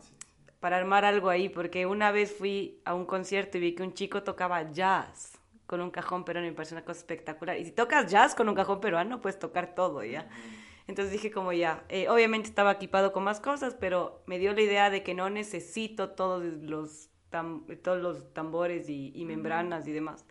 para 0.59 0.77
armar 0.77 1.05
algo 1.05 1.29
ahí, 1.29 1.49
porque 1.49 1.85
una 1.85 2.11
vez 2.11 2.35
fui 2.35 2.81
a 2.85 2.93
un 2.93 3.05
concierto 3.05 3.57
y 3.57 3.61
vi 3.61 3.75
que 3.75 3.83
un 3.83 3.93
chico 3.93 4.23
tocaba 4.23 4.69
jazz 4.71 5.39
con 5.69 5.81
un 5.81 5.91
cajón 5.91 6.25
peruano 6.25 6.47
me 6.47 6.53
parece 6.53 6.73
una 6.73 6.83
cosa 6.83 6.99
espectacular. 6.99 7.59
Y 7.59 7.65
si 7.65 7.71
tocas 7.71 8.11
jazz 8.11 8.33
con 8.33 8.49
un 8.49 8.55
cajón 8.55 8.81
peruano, 8.81 9.21
puedes 9.21 9.37
tocar 9.37 9.75
todo, 9.75 10.03
¿ya? 10.03 10.27
Entonces 10.87 11.11
dije 11.11 11.29
como 11.29 11.53
ya, 11.53 11.83
eh, 11.89 12.09
obviamente 12.09 12.49
estaba 12.49 12.71
equipado 12.71 13.13
con 13.13 13.23
más 13.23 13.39
cosas, 13.39 13.75
pero 13.79 14.23
me 14.25 14.39
dio 14.39 14.51
la 14.53 14.61
idea 14.61 14.89
de 14.89 15.03
que 15.03 15.13
no 15.13 15.29
necesito 15.29 16.09
todos 16.09 16.43
los, 16.43 17.11
todos 17.83 18.01
los 18.01 18.33
tambores 18.33 18.89
y, 18.89 19.23
membranas 19.25 19.87
y 19.87 19.91
demás. 19.91 20.25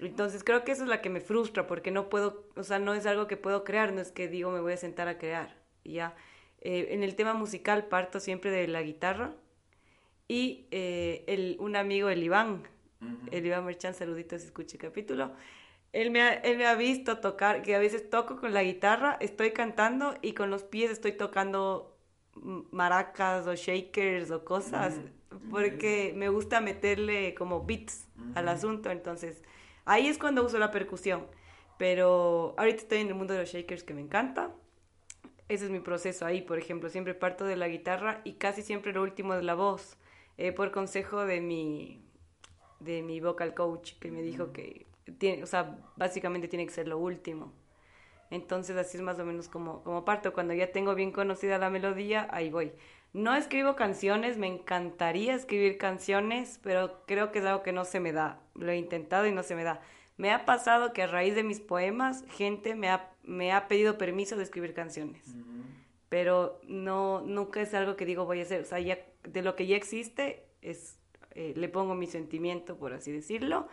Entonces 0.00 0.44
creo 0.44 0.64
que 0.64 0.72
eso 0.72 0.82
es 0.82 0.88
la 0.88 1.00
que 1.00 1.08
me 1.08 1.20
frustra, 1.20 1.66
porque 1.66 1.90
no 1.90 2.08
puedo, 2.08 2.48
o 2.54 2.62
sea, 2.62 2.78
no 2.78 2.92
es 2.92 3.06
algo 3.06 3.26
que 3.26 3.36
puedo 3.36 3.64
crear, 3.64 3.92
no 3.92 4.00
es 4.00 4.12
que 4.12 4.28
digo 4.28 4.50
me 4.50 4.60
voy 4.60 4.74
a 4.74 4.76
sentar 4.76 5.08
a 5.08 5.16
crear, 5.16 5.56
¿ya? 5.84 6.14
Eh, 6.60 6.88
en 6.90 7.02
el 7.02 7.14
tema 7.14 7.32
musical 7.32 7.86
parto 7.86 8.20
siempre 8.20 8.50
de 8.50 8.68
la 8.68 8.82
guitarra 8.82 9.34
y 10.28 10.66
eh, 10.70 11.24
el, 11.28 11.56
un 11.60 11.76
amigo, 11.76 12.08
el 12.08 12.22
Iván, 12.22 12.64
el 13.30 13.46
Iván 13.46 13.64
Merchan, 13.64 13.94
saluditos, 13.94 14.42
escuche 14.42 14.76
el 14.76 14.82
capítulo. 14.82 15.32
Él 15.92 16.10
me, 16.10 16.22
ha, 16.22 16.34
él 16.34 16.58
me 16.58 16.66
ha 16.66 16.74
visto 16.74 17.18
tocar, 17.18 17.62
que 17.62 17.74
a 17.74 17.78
veces 17.78 18.10
toco 18.10 18.36
con 18.36 18.52
la 18.52 18.62
guitarra, 18.62 19.16
estoy 19.20 19.52
cantando 19.52 20.16
y 20.20 20.32
con 20.32 20.50
los 20.50 20.64
pies 20.64 20.90
estoy 20.90 21.12
tocando 21.12 21.96
maracas 22.70 23.46
o 23.46 23.54
shakers 23.54 24.30
o 24.30 24.44
cosas, 24.44 25.00
porque 25.50 26.12
me 26.16 26.28
gusta 26.28 26.60
meterle 26.60 27.34
como 27.34 27.64
beats 27.64 28.08
al 28.34 28.48
asunto, 28.48 28.90
entonces 28.90 29.42
ahí 29.86 30.06
es 30.06 30.18
cuando 30.18 30.44
uso 30.44 30.58
la 30.58 30.70
percusión. 30.70 31.26
Pero 31.78 32.54
ahorita 32.58 32.82
estoy 32.82 32.98
en 32.98 33.08
el 33.08 33.14
mundo 33.14 33.34
de 33.34 33.40
los 33.40 33.50
shakers 33.50 33.82
que 33.82 33.94
me 33.94 34.00
encanta. 34.00 34.54
Ese 35.48 35.66
es 35.66 35.70
mi 35.70 35.80
proceso 35.80 36.26
ahí, 36.26 36.42
por 36.42 36.58
ejemplo, 36.58 36.90
siempre 36.90 37.14
parto 37.14 37.44
de 37.44 37.56
la 37.56 37.68
guitarra 37.68 38.20
y 38.24 38.34
casi 38.34 38.62
siempre 38.62 38.92
lo 38.92 39.02
último 39.02 39.34
de 39.34 39.42
la 39.42 39.54
voz, 39.54 39.96
eh, 40.38 40.52
por 40.52 40.72
consejo 40.72 41.24
de 41.24 41.40
mi, 41.40 42.02
de 42.80 43.02
mi 43.02 43.20
vocal 43.20 43.54
coach 43.54 43.92
que 44.00 44.10
me 44.10 44.22
dijo 44.22 44.52
que 44.52 44.86
tiene, 45.18 45.44
o 45.44 45.46
sea, 45.46 45.78
básicamente 45.96 46.48
tiene 46.48 46.66
que 46.66 46.72
ser 46.72 46.88
lo 46.88 46.98
último. 46.98 47.52
Entonces 48.30 48.76
así 48.76 48.96
es 48.96 49.02
más 49.02 49.18
o 49.20 49.24
menos 49.24 49.48
como, 49.48 49.84
como 49.84 50.04
parto. 50.04 50.32
Cuando 50.32 50.52
ya 50.52 50.72
tengo 50.72 50.94
bien 50.94 51.12
conocida 51.12 51.58
la 51.58 51.70
melodía, 51.70 52.26
ahí 52.32 52.50
voy. 52.50 52.72
No 53.16 53.34
escribo 53.34 53.76
canciones, 53.76 54.36
me 54.36 54.46
encantaría 54.46 55.34
escribir 55.34 55.78
canciones, 55.78 56.60
pero 56.62 57.00
creo 57.06 57.32
que 57.32 57.38
es 57.38 57.46
algo 57.46 57.62
que 57.62 57.72
no 57.72 57.86
se 57.86 57.98
me 57.98 58.12
da. 58.12 58.42
Lo 58.54 58.70
he 58.70 58.76
intentado 58.76 59.26
y 59.26 59.32
no 59.32 59.42
se 59.42 59.54
me 59.54 59.64
da. 59.64 59.80
Me 60.18 60.32
ha 60.32 60.44
pasado 60.44 60.92
que 60.92 61.04
a 61.04 61.06
raíz 61.06 61.34
de 61.34 61.42
mis 61.42 61.58
poemas, 61.58 62.26
gente 62.28 62.74
me 62.74 62.90
ha, 62.90 63.08
me 63.22 63.52
ha 63.52 63.68
pedido 63.68 63.96
permiso 63.96 64.36
de 64.36 64.42
escribir 64.42 64.74
canciones. 64.74 65.34
Pero 66.10 66.60
no, 66.68 67.22
nunca 67.22 67.62
es 67.62 67.72
algo 67.72 67.96
que 67.96 68.04
digo 68.04 68.26
voy 68.26 68.40
a 68.40 68.42
hacer. 68.42 68.60
O 68.60 68.64
sea, 68.66 68.80
ya 68.80 68.98
de 69.22 69.40
lo 69.40 69.56
que 69.56 69.66
ya 69.66 69.76
existe 69.76 70.44
es 70.60 70.98
eh, 71.30 71.54
le 71.56 71.70
pongo 71.70 71.94
mi 71.94 72.06
sentimiento, 72.06 72.76
por 72.76 72.92
así 72.92 73.12
decirlo. 73.12 73.66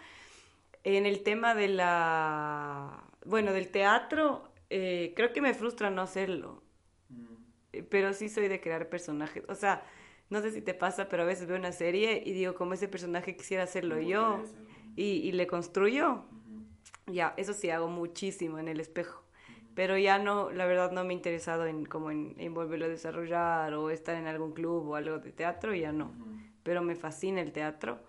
En 0.86 1.06
el 1.06 1.21
tema 1.21 1.53
de 1.53 1.67
la, 1.67 3.03
bueno, 3.25 3.51
del 3.51 3.67
teatro, 3.67 4.53
eh, 4.69 5.12
creo 5.17 5.34
que 5.34 5.41
me 5.41 5.53
frustra 5.53 5.89
no 5.89 6.01
hacerlo, 6.01 6.62
pero 7.89 8.13
sí 8.13 8.29
soy 8.29 8.47
de 8.47 8.59
crear 8.62 8.89
personajes. 8.89 9.43
O 9.47 9.55
sea, 9.55 9.83
no 10.29 10.41
sé 10.41 10.51
si 10.51 10.62
te 10.62 10.73
pasa, 10.73 11.09
pero 11.09 11.23
a 11.23 11.25
veces 11.25 11.47
veo 11.47 11.57
una 11.57 11.71
serie 11.71 12.21
y 12.25 12.33
digo, 12.33 12.55
como 12.55 12.73
ese 12.73 12.88
personaje 12.88 13.36
quisiera 13.36 13.63
hacerlo 13.63 13.99
yo 13.99 14.43
y, 14.95 15.31
le 15.31 15.47
construyo. 15.47 16.25
Ya, 17.07 17.33
eso 17.38 17.53
sí 17.53 17.69
hago 17.69 17.88
muchísimo 17.88 18.59
en 18.59 18.67
el 18.67 18.79
espejo. 18.79 19.23
Pero 19.75 19.97
ya 19.97 20.19
no, 20.19 20.51
la 20.51 20.65
verdad 20.65 20.91
no 20.91 21.03
me 21.03 21.13
he 21.13 21.15
interesado 21.15 21.65
en 21.65 21.86
como 21.86 22.12
en, 22.12 22.53
volverlo 22.53 22.86
a 22.86 22.89
desarrollar 22.89 23.73
o 23.73 23.89
estar 23.89 24.15
en 24.15 24.27
algún 24.27 24.53
club 24.53 24.88
o 24.89 24.95
algo 24.95 25.19
de 25.19 25.31
teatro, 25.31 25.73
ya 25.73 25.91
no 25.91 26.13
pero 26.63 26.81
me 26.81 26.95
fascina 26.95 27.41
el 27.41 27.51
teatro. 27.51 27.99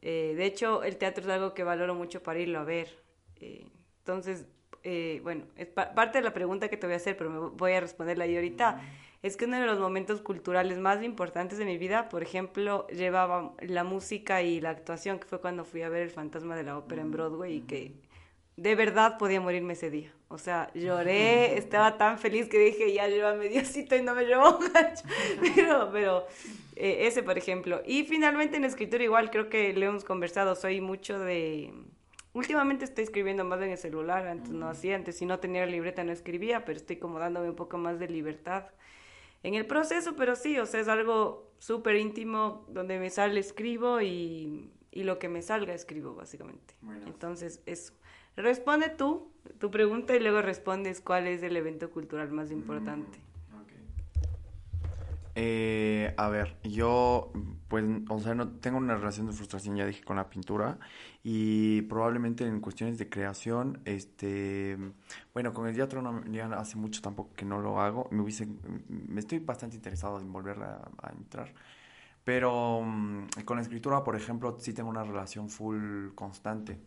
Eh, 0.00 0.34
de 0.36 0.46
hecho, 0.46 0.82
el 0.82 0.96
teatro 0.96 1.22
es 1.24 1.30
algo 1.30 1.54
que 1.54 1.62
valoro 1.62 1.94
mucho 1.94 2.22
para 2.22 2.40
irlo 2.40 2.58
a 2.58 2.64
ver. 2.64 3.04
Eh, 3.36 3.66
entonces, 3.98 4.46
eh, 4.82 5.20
bueno, 5.22 5.44
es 5.56 5.68
parte 5.68 6.18
de 6.18 6.24
la 6.24 6.32
pregunta 6.32 6.68
que 6.68 6.76
te 6.76 6.86
voy 6.86 6.94
a 6.94 6.96
hacer, 6.96 7.16
pero 7.16 7.30
me 7.30 7.38
voy 7.50 7.72
a 7.72 7.80
responderla 7.80 8.24
ahí 8.24 8.36
ahorita. 8.36 8.80
Es 9.22 9.36
que 9.36 9.44
uno 9.44 9.60
de 9.60 9.66
los 9.66 9.78
momentos 9.78 10.22
culturales 10.22 10.78
más 10.78 11.02
importantes 11.02 11.58
de 11.58 11.66
mi 11.66 11.76
vida, 11.76 12.08
por 12.08 12.22
ejemplo, 12.22 12.86
llevaba 12.88 13.52
la 13.60 13.84
música 13.84 14.40
y 14.42 14.60
la 14.60 14.70
actuación, 14.70 15.18
que 15.18 15.26
fue 15.26 15.40
cuando 15.40 15.64
fui 15.64 15.82
a 15.82 15.90
ver 15.90 16.02
El 16.02 16.10
Fantasma 16.10 16.56
de 16.56 16.62
la 16.62 16.78
Ópera 16.78 17.02
en 17.02 17.10
Broadway 17.10 17.56
y 17.56 17.60
que 17.60 17.92
de 18.56 18.74
verdad 18.74 19.18
podía 19.18 19.40
morirme 19.40 19.74
ese 19.74 19.90
día. 19.90 20.12
O 20.28 20.38
sea, 20.38 20.70
lloré, 20.74 21.58
estaba 21.58 21.98
tan 21.98 22.18
feliz 22.18 22.48
que 22.48 22.58
dije, 22.58 22.92
ya 22.92 23.08
llévame 23.08 23.48
Diosito 23.48 23.96
y 23.96 24.02
no 24.02 24.14
me 24.14 24.24
llevó 24.24 24.58
Pero, 25.54 25.90
pero 25.92 26.26
eh, 26.76 27.06
ese, 27.06 27.22
por 27.22 27.36
ejemplo. 27.36 27.82
Y 27.84 28.04
finalmente 28.04 28.56
en 28.56 28.64
escritura 28.64 29.02
igual, 29.02 29.30
creo 29.30 29.48
que 29.48 29.72
le 29.72 29.86
hemos 29.86 30.04
conversado, 30.04 30.54
soy 30.54 30.80
mucho 30.80 31.18
de... 31.18 31.72
Últimamente 32.32 32.84
estoy 32.84 33.04
escribiendo 33.04 33.44
más 33.44 33.60
en 33.60 33.70
el 33.70 33.78
celular, 33.78 34.26
antes 34.26 34.52
no 34.52 34.68
hacía, 34.68 34.94
antes 34.94 35.16
si 35.16 35.26
no 35.26 35.40
tenía 35.40 35.66
libreta 35.66 36.04
no 36.04 36.12
escribía, 36.12 36.64
pero 36.64 36.76
estoy 36.76 36.96
como 36.96 37.18
dándome 37.18 37.50
un 37.50 37.56
poco 37.56 37.76
más 37.76 37.98
de 37.98 38.08
libertad. 38.08 38.66
en 39.42 39.54
el 39.54 39.66
proceso, 39.66 40.14
pero 40.16 40.36
sí, 40.36 40.58
o 40.58 40.66
sea, 40.66 40.80
es 40.80 40.88
algo 40.88 41.50
súper 41.58 41.96
íntimo, 41.96 42.66
donde 42.68 42.98
me 42.98 43.10
sale 43.10 43.40
escribo 43.40 44.00
y, 44.00 44.70
y, 44.90 45.04
lo 45.04 45.18
que 45.18 45.28
me 45.28 45.42
salga 45.42 45.72
escribo, 45.72 46.14
básicamente. 46.14 46.74
Entonces, 47.06 47.62
eso. 47.66 47.94
Responde 48.36 48.90
tú 48.90 49.32
tu 49.58 49.70
pregunta 49.70 50.14
y 50.14 50.20
luego 50.20 50.42
respondes 50.42 51.00
cuál 51.00 51.26
es 51.26 51.42
el 51.42 51.56
evento 51.56 51.90
cultural 51.90 52.30
más 52.30 52.50
importante. 52.50 53.18
Eh, 55.34 56.12
a 56.16 56.28
ver, 56.28 56.58
yo, 56.64 57.32
pues, 57.68 57.84
o 58.08 58.18
sea, 58.18 58.34
no 58.34 58.48
tengo 58.48 58.78
una 58.78 58.96
relación 58.96 59.26
de 59.26 59.32
frustración, 59.32 59.76
ya 59.76 59.86
dije, 59.86 60.02
con 60.02 60.16
la 60.16 60.28
pintura 60.28 60.78
y 61.22 61.82
probablemente 61.82 62.46
en 62.46 62.60
cuestiones 62.60 62.98
de 62.98 63.08
creación, 63.08 63.80
este, 63.84 64.76
bueno, 65.32 65.52
con 65.52 65.68
el 65.68 65.74
teatro 65.74 66.02
no, 66.02 66.22
hace 66.56 66.76
mucho 66.76 67.00
tampoco 67.00 67.34
que 67.34 67.44
no 67.44 67.60
lo 67.60 67.80
hago, 67.80 68.08
me 68.10 68.22
hubiese, 68.22 68.48
me 68.88 69.20
estoy 69.20 69.38
bastante 69.38 69.76
interesado 69.76 70.18
en 70.20 70.32
volver 70.32 70.58
a, 70.62 71.12
entrar, 71.12 71.54
pero 72.24 72.82
mm, 72.82 73.28
con 73.44 73.56
la 73.56 73.62
escritura, 73.62 74.02
por 74.04 74.16
ejemplo, 74.16 74.56
sí 74.60 74.72
tengo 74.72 74.90
una 74.90 75.04
relación 75.04 75.48
full 75.48 76.10
constante 76.14 76.78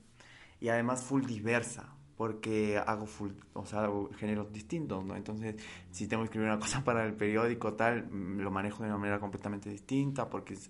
y 0.60 0.70
además 0.70 1.04
full 1.04 1.26
diversa, 1.26 1.96
porque 2.18 2.78
hago 2.78 3.06
full, 3.06 3.32
o 3.54 3.66
sea, 3.66 3.86
hago 3.86 4.10
géneros 4.14 4.52
distintos, 4.52 5.04
¿no? 5.04 5.16
Entonces, 5.16 5.56
si 5.92 6.08
tengo 6.08 6.24
que 6.24 6.26
escribir 6.26 6.50
una 6.50 6.60
cosa 6.60 6.84
para 6.84 7.06
el 7.06 7.14
periódico, 7.14 7.74
tal, 7.74 8.08
mm, 8.10 8.40
lo 8.40 8.52
manejo 8.52 8.84
de 8.84 8.90
una 8.90 8.98
manera 8.98 9.20
completamente 9.20 9.70
distinta, 9.70 10.30
porque 10.30 10.54
es 10.54 10.70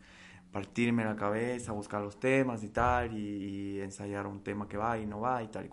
partirme 0.51 1.03
la 1.03 1.15
cabeza, 1.15 1.71
buscar 1.71 2.01
los 2.01 2.19
temas 2.19 2.63
y 2.63 2.69
tal, 2.69 3.17
y, 3.17 3.82
ensayar 3.82 4.27
un 4.27 4.43
tema 4.43 4.67
que 4.67 4.77
va 4.77 4.97
y 4.97 5.06
no 5.06 5.19
va 5.19 5.43
y 5.43 5.47
tal 5.47 5.65
y. 5.65 5.69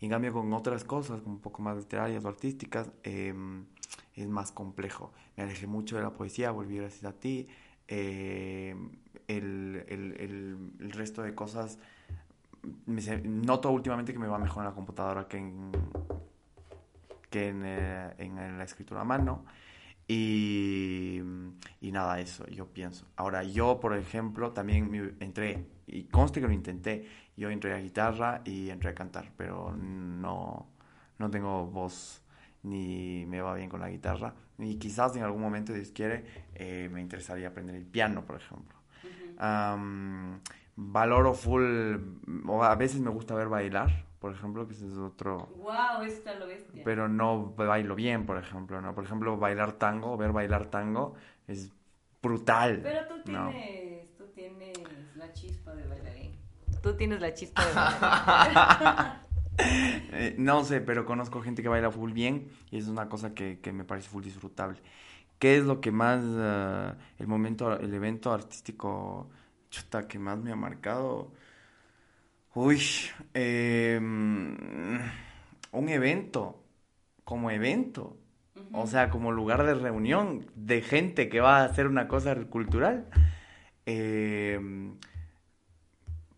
Y 0.00 0.06
en 0.06 0.12
cambio, 0.12 0.32
con 0.32 0.52
otras 0.54 0.84
cosas, 0.84 1.20
como 1.20 1.34
un 1.36 1.40
poco 1.42 1.60
más 1.62 1.76
literarias 1.76 2.24
o 2.24 2.28
artísticas, 2.28 2.90
em, 3.02 3.66
es 4.14 4.28
más 4.28 4.50
complejo. 4.50 5.12
Me 5.36 5.42
alejé 5.44 5.66
mucho 5.66 5.96
de 5.96 6.02
la 6.02 6.12
poesía, 6.14 6.50
volví 6.52 6.76
gracias 6.78 7.04
a 7.04 7.12
ti. 7.12 7.48
Em, 7.86 8.90
el, 9.28 9.84
el, 9.88 10.14
el, 10.18 10.72
el 10.80 10.92
resto 10.92 11.22
de 11.22 11.34
cosas 11.34 11.78
noto 13.24 13.70
últimamente 13.70 14.12
que 14.12 14.18
me 14.18 14.26
va 14.26 14.38
mejor 14.38 14.62
en 14.62 14.68
la 14.70 14.74
computadora 14.74 15.26
que 15.26 15.38
en, 15.38 15.72
que 17.30 17.48
en, 17.48 17.62
eh, 17.64 18.14
en, 18.18 18.58
la 18.58 18.64
escritura 18.64 19.00
a 19.02 19.04
mano. 19.04 19.44
Y, 20.08 21.20
y, 21.80 21.92
nada, 21.92 22.18
eso 22.18 22.44
yo 22.48 22.66
pienso. 22.66 23.06
Ahora, 23.16 23.44
yo, 23.44 23.78
por 23.78 23.96
ejemplo, 23.96 24.50
también 24.52 25.16
entré, 25.20 25.66
y 25.86 26.04
conste 26.04 26.40
que 26.40 26.48
lo 26.48 26.52
intenté, 26.52 27.06
yo 27.36 27.48
entré 27.48 27.74
a 27.74 27.78
guitarra 27.78 28.42
y 28.44 28.70
entré 28.70 28.90
a 28.90 28.94
cantar, 28.94 29.30
pero 29.36 29.76
no, 29.76 30.66
no 31.18 31.30
tengo 31.30 31.66
voz 31.66 32.22
ni 32.64 33.24
me 33.26 33.40
va 33.40 33.54
bien 33.54 33.68
con 33.68 33.80
la 33.80 33.88
guitarra. 33.88 34.34
Y 34.58 34.76
quizás 34.76 35.14
en 35.16 35.22
algún 35.22 35.40
momento, 35.40 35.72
si 35.72 35.78
Dios 35.78 35.92
quiere, 35.92 36.24
eh, 36.54 36.88
me 36.92 37.00
interesaría 37.00 37.48
aprender 37.48 37.76
el 37.76 37.86
piano, 37.86 38.24
por 38.24 38.36
ejemplo 38.36 38.80
valoro 40.80 41.34
full, 41.34 41.96
o 42.46 42.64
a 42.64 42.74
veces 42.74 43.00
me 43.00 43.10
gusta 43.10 43.34
ver 43.34 43.48
bailar, 43.48 44.06
por 44.18 44.32
ejemplo, 44.32 44.66
que 44.66 44.74
ese 44.74 44.86
es 44.86 44.96
otro... 44.96 45.48
¡Wow! 45.56 46.02
Está 46.06 46.34
lo 46.34 46.46
bestia. 46.46 46.82
Pero 46.84 47.08
no 47.08 47.52
bailo 47.54 47.94
bien, 47.94 48.26
por 48.26 48.38
ejemplo, 48.38 48.80
¿no? 48.80 48.94
Por 48.94 49.04
ejemplo, 49.04 49.36
bailar 49.36 49.72
tango, 49.72 50.16
ver 50.16 50.32
bailar 50.32 50.66
tango 50.66 51.14
es 51.46 51.70
brutal. 52.22 52.80
Pero 52.82 53.06
tú 53.08 53.22
tienes, 53.24 54.16
tú 54.16 54.26
tienes 54.34 54.78
la 55.16 55.32
chispa 55.32 55.74
de 55.74 55.86
bailarín. 55.86 56.36
Tú 56.82 56.94
tienes 56.96 57.20
la 57.20 57.34
chispa 57.34 57.64
de 57.64 57.74
bailarín. 57.74 59.20
Eh, 60.12 60.34
no 60.38 60.64
sé, 60.64 60.80
pero 60.80 61.04
conozco 61.04 61.42
gente 61.42 61.62
que 61.62 61.68
baila 61.68 61.90
full 61.90 62.12
bien 62.12 62.48
y 62.70 62.78
es 62.78 62.88
una 62.88 63.10
cosa 63.10 63.34
que, 63.34 63.60
que 63.60 63.72
me 63.72 63.84
parece 63.84 64.08
full 64.08 64.24
disfrutable. 64.24 64.78
¿Qué 65.38 65.56
es 65.56 65.64
lo 65.64 65.82
que 65.82 65.90
más, 65.90 66.22
uh, 66.22 66.94
el 67.18 67.26
momento, 67.26 67.78
el 67.78 67.92
evento 67.92 68.32
artístico 68.32 69.28
chuta, 69.70 70.06
que 70.06 70.18
más 70.18 70.38
me 70.38 70.52
ha 70.52 70.56
marcado. 70.56 71.32
Uy, 72.54 72.82
em, 73.34 74.56
un 75.72 75.88
evento, 75.88 76.62
como 77.24 77.50
evento, 77.50 78.16
o 78.72 78.86
sea, 78.86 79.10
como 79.10 79.32
lugar 79.32 79.64
de 79.64 79.74
reunión 79.74 80.46
de 80.54 80.82
gente 80.82 81.28
que 81.28 81.40
va 81.40 81.58
a 81.60 81.64
hacer 81.64 81.86
una 81.86 82.08
cosa 82.08 82.34
cultural. 82.46 83.06
Em, 83.86 84.96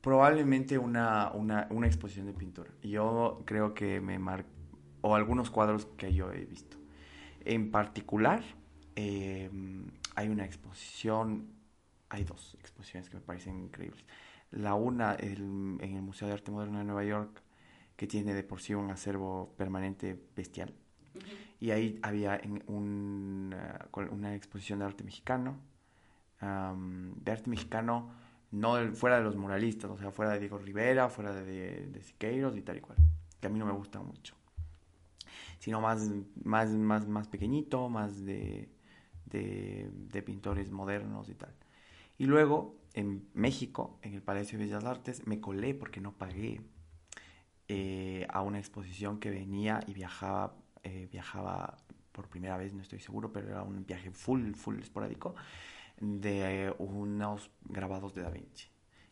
probablemente 0.01 0.79
una, 0.79 1.31
una, 1.33 1.67
una, 1.71 1.87
exposición 1.87 2.27
de 2.27 2.35
pintura. 2.35 2.71
Yo 2.83 3.43
creo 3.47 3.75
que 3.75 4.01
me 4.01 4.19
mar... 4.19 4.45
o 5.01 5.15
algunos 5.15 5.51
cuadros 5.51 5.87
que 5.97 6.13
yo 6.13 6.33
he 6.33 6.45
visto. 6.45 6.77
En 7.45 7.71
particular, 7.71 8.43
em, 8.97 9.87
hay 10.15 10.29
una 10.29 10.45
exposición 10.45 11.62
hay 12.13 12.25
dos 12.25 12.55
exposiciones 12.61 13.09
que 13.09 13.17
me 13.17 13.23
parecen 13.23 13.59
increíbles. 13.59 14.05
La 14.51 14.75
una 14.75 15.17
en 15.19 15.81
el 15.81 16.03
Museo 16.03 16.29
de 16.29 16.35
Arte 16.35 16.51
Moderno 16.51 16.79
de 16.79 16.85
Nueva 16.85 17.05
York, 17.05 17.43
que 17.97 18.07
tiene 18.07 18.35
de 18.35 18.43
por 18.43 18.61
sí 18.61 18.75
un 18.75 18.91
acervo 18.91 19.55
permanente 19.57 20.23
bestial. 20.37 20.75
Y 21.59 21.71
ahí 21.71 21.99
había 22.03 22.39
una, 22.67 23.89
una, 24.11 24.35
exposición 24.35 24.81
de 24.81 24.85
arte 24.85 25.05
mexicano, 25.05 25.59
de 26.41 27.33
arte 27.33 27.49
mexicano 27.49 28.13
no 28.51 28.93
fuera 28.93 29.17
de 29.17 29.23
los 29.23 29.37
muralistas, 29.37 29.91
o 29.91 29.97
sea, 29.97 30.11
fuera 30.11 30.33
de 30.33 30.41
Diego 30.41 30.59
Rivera, 30.59 31.09
fuera 31.09 31.33
de, 31.33 31.87
de, 31.87 32.03
Siqueiros 32.03 32.57
y 32.57 32.63
tal 32.63 32.77
y 32.77 32.81
cual, 32.81 32.99
que 33.41 33.47
a 33.47 33.51
mí 33.51 33.59
no 33.59 33.65
me 33.65 33.73
gusta 33.73 34.01
mucho, 34.01 34.35
sino 35.59 35.81
más, 35.81 36.11
más, 36.45 36.71
más, 36.71 37.09
más 37.09 37.29
pequeñito, 37.29 37.89
más 37.89 38.23
de, 38.23 38.69
de, 39.25 39.89
de 39.93 40.23
pintores 40.23 40.71
modernos 40.71 41.31
y 41.31 41.35
tal. 41.35 41.55
Y 42.23 42.27
luego, 42.27 42.77
en 42.95 43.29
México, 43.35 43.99
en 44.01 44.15
el 44.15 44.23
Palacio 44.23 44.57
de 44.57 44.67
Bellas 44.67 44.85
Artes, 44.85 45.27
me 45.27 45.41
colé 45.41 45.75
porque 45.75 46.01
no 46.01 46.13
pagué 46.13 46.61
eh, 47.67 48.29
a 48.31 48.43
una 48.43 48.61
exposición 48.61 49.19
que 49.19 49.29
venía 49.29 49.81
y 49.89 49.93
viajaba, 49.93 50.55
eh, 50.85 51.09
viajaba 51.11 51.79
por 52.13 52.29
primera 52.29 52.57
vez, 52.57 52.75
no 52.75 52.81
estoy 52.81 53.01
seguro, 53.01 53.33
pero 53.33 53.49
era 53.49 53.65
un 53.65 53.85
viaje 53.85 54.13
full, 54.13 54.53
full 54.55 54.79
esporádico, 54.79 55.35
de 55.99 56.73
unos 56.79 57.51
grabados 57.65 58.15
de 58.15 58.23
Da 58.23 58.31
Vinci. 58.31 58.69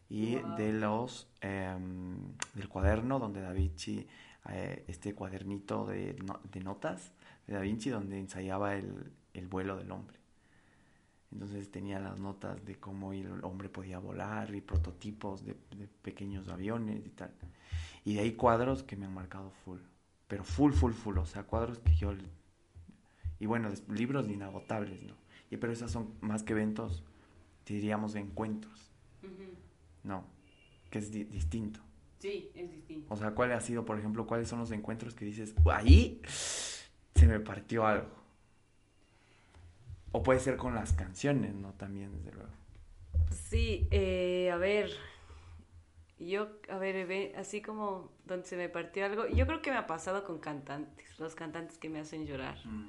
Y 0.09 0.37
de 0.57 0.73
los, 0.73 1.29
em, 1.41 2.37
del 2.55 2.69
cuaderno 2.69 3.19
donde 3.19 3.41
Da 3.41 3.53
Vinci, 3.53 4.07
eh, 4.51 4.85
este 4.87 5.17
cuadernito 5.17 5.85
de, 5.85 6.17
de, 6.53 6.61
notas 6.61 7.11
de 7.49 7.55
Da 7.55 7.61
Vinci, 7.61 7.91
donde 7.91 8.21
ensayaba 8.21 8.77
el, 8.77 9.11
el 9.35 9.49
vuelo 9.49 9.77
del 9.77 9.91
hombre. 9.91 10.20
Entonces 11.33 11.71
tenía 11.71 12.01
las 12.01 12.19
notas 12.19 12.65
de 12.65 12.77
cómo 12.77 13.13
el 13.13 13.45
hombre 13.45 13.69
podía 13.69 13.99
volar 13.99 14.55
y 14.55 14.61
prototipos 14.61 15.45
de, 15.45 15.55
pequeños 16.03 16.49
aviones 16.49 17.07
y 17.07 17.11
tal. 17.11 17.33
Y 18.05 18.15
de 18.15 18.21
ahí 18.21 18.33
cuadros 18.33 18.83
que 18.83 18.97
me 18.97 19.07
han 19.07 19.15
marcado 19.15 19.51
full. 19.65 19.79
Pero 20.27 20.43
full, 20.45 20.73
full, 20.73 20.93
full. 20.93 21.19
O 21.19 21.27
sea, 21.27 21.45
cuadros 21.45 21.79
que 21.79 21.95
yo... 21.95 22.13
Y 23.39 23.47
bueno, 23.47 23.71
libros 23.89 24.29
inagotables, 24.29 25.03
¿no? 25.05 25.15
Y 25.51 25.57
pero 25.57 25.73
esos 25.73 25.91
son 25.91 26.15
más 26.21 26.43
que 26.43 26.53
eventos, 26.53 27.03
diríamos 27.65 28.15
encuentros. 28.15 28.91
No, 30.03 30.25
que 30.91 30.99
es 30.99 31.11
distinto. 31.11 31.81
Sí, 32.19 32.51
es 32.55 32.71
distinto. 32.71 33.13
O 33.13 33.17
sea, 33.17 33.35
¿cuál 33.35 33.53
ha 33.53 33.61
sido, 33.61 33.85
por 33.85 33.99
ejemplo, 33.99 34.27
cuáles 34.27 34.49
son 34.49 34.59
los 34.59 34.71
encuentros 34.73 35.15
que 35.15 35.25
dices, 35.25 35.55
ahí 35.73 36.21
se 37.15 37.27
me 37.27 37.41
partió 37.41 37.87
algo? 37.87 38.20
O 40.13 40.23
puede 40.23 40.41
ser 40.41 40.57
con 40.57 40.75
las 40.75 40.93
canciones, 40.93 41.55
¿no? 41.55 41.73
También, 41.75 42.13
desde 42.13 42.33
luego. 42.33 42.51
Sí, 43.31 43.87
eh, 43.91 44.51
a 44.53 44.57
ver, 44.57 44.91
yo, 46.19 46.49
a 46.69 46.79
ver, 46.79 47.35
así 47.37 47.63
como 47.63 48.13
donde 48.25 48.47
se 48.47 48.57
me 48.57 48.69
partió 48.69 49.07
algo, 49.07 49.27
yo 49.29 49.47
creo 49.47 49.63
que 49.63 49.71
me 49.71 49.77
ha 49.77 49.87
pasado 49.87 50.25
con 50.25 50.39
cantantes, 50.39 51.19
los 51.19 51.35
cantantes 51.35 51.79
que 51.79 51.89
me 51.89 52.01
hacen 52.01 52.27
llorar. 52.27 52.59
Mm. 52.65 52.89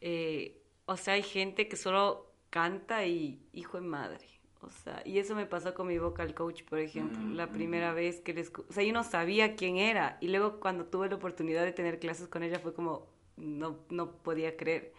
Eh, 0.00 0.60
o 0.86 0.96
sea, 0.96 1.14
hay 1.14 1.22
gente 1.22 1.68
que 1.68 1.76
solo 1.76 2.32
canta 2.50 3.06
y 3.06 3.40
hijo 3.52 3.80
de 3.80 3.86
madre. 3.86 4.26
O 4.60 4.70
sea, 4.70 5.02
y 5.04 5.18
eso 5.18 5.34
me 5.34 5.46
pasó 5.46 5.74
con 5.74 5.88
mi 5.88 5.98
vocal 5.98 6.34
coach, 6.34 6.62
por 6.64 6.78
ejemplo, 6.78 7.18
mm, 7.18 7.34
la 7.34 7.50
primera 7.50 7.92
mm. 7.92 7.94
vez 7.94 8.20
que 8.20 8.32
les... 8.32 8.52
O 8.56 8.72
sea, 8.72 8.84
yo 8.84 8.92
no 8.92 9.02
sabía 9.02 9.56
quién 9.56 9.76
era. 9.76 10.18
Y 10.20 10.28
luego 10.28 10.60
cuando 10.60 10.84
tuve 10.86 11.08
la 11.08 11.16
oportunidad 11.16 11.64
de 11.64 11.72
tener 11.72 11.98
clases 11.98 12.28
con 12.28 12.42
ella 12.42 12.60
fue 12.60 12.72
como, 12.72 13.08
no, 13.36 13.78
no 13.90 14.12
podía 14.12 14.56
creer. 14.56 14.92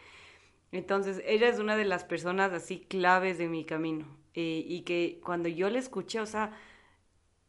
Entonces, 0.73 1.21
ella 1.25 1.47
es 1.47 1.59
una 1.59 1.77
de 1.77 1.85
las 1.85 2.03
personas 2.03 2.51
así 2.51 2.79
claves 2.79 3.37
de 3.37 3.47
mi 3.47 3.63
camino. 3.63 4.07
Eh, 4.33 4.65
y 4.67 4.81
que 4.81 5.21
cuando 5.23 5.47
yo 5.47 5.69
la 5.69 5.77
escuché, 5.77 6.19
o 6.19 6.25
sea, 6.25 6.51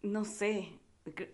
no 0.03 0.27
sé, 0.27 0.69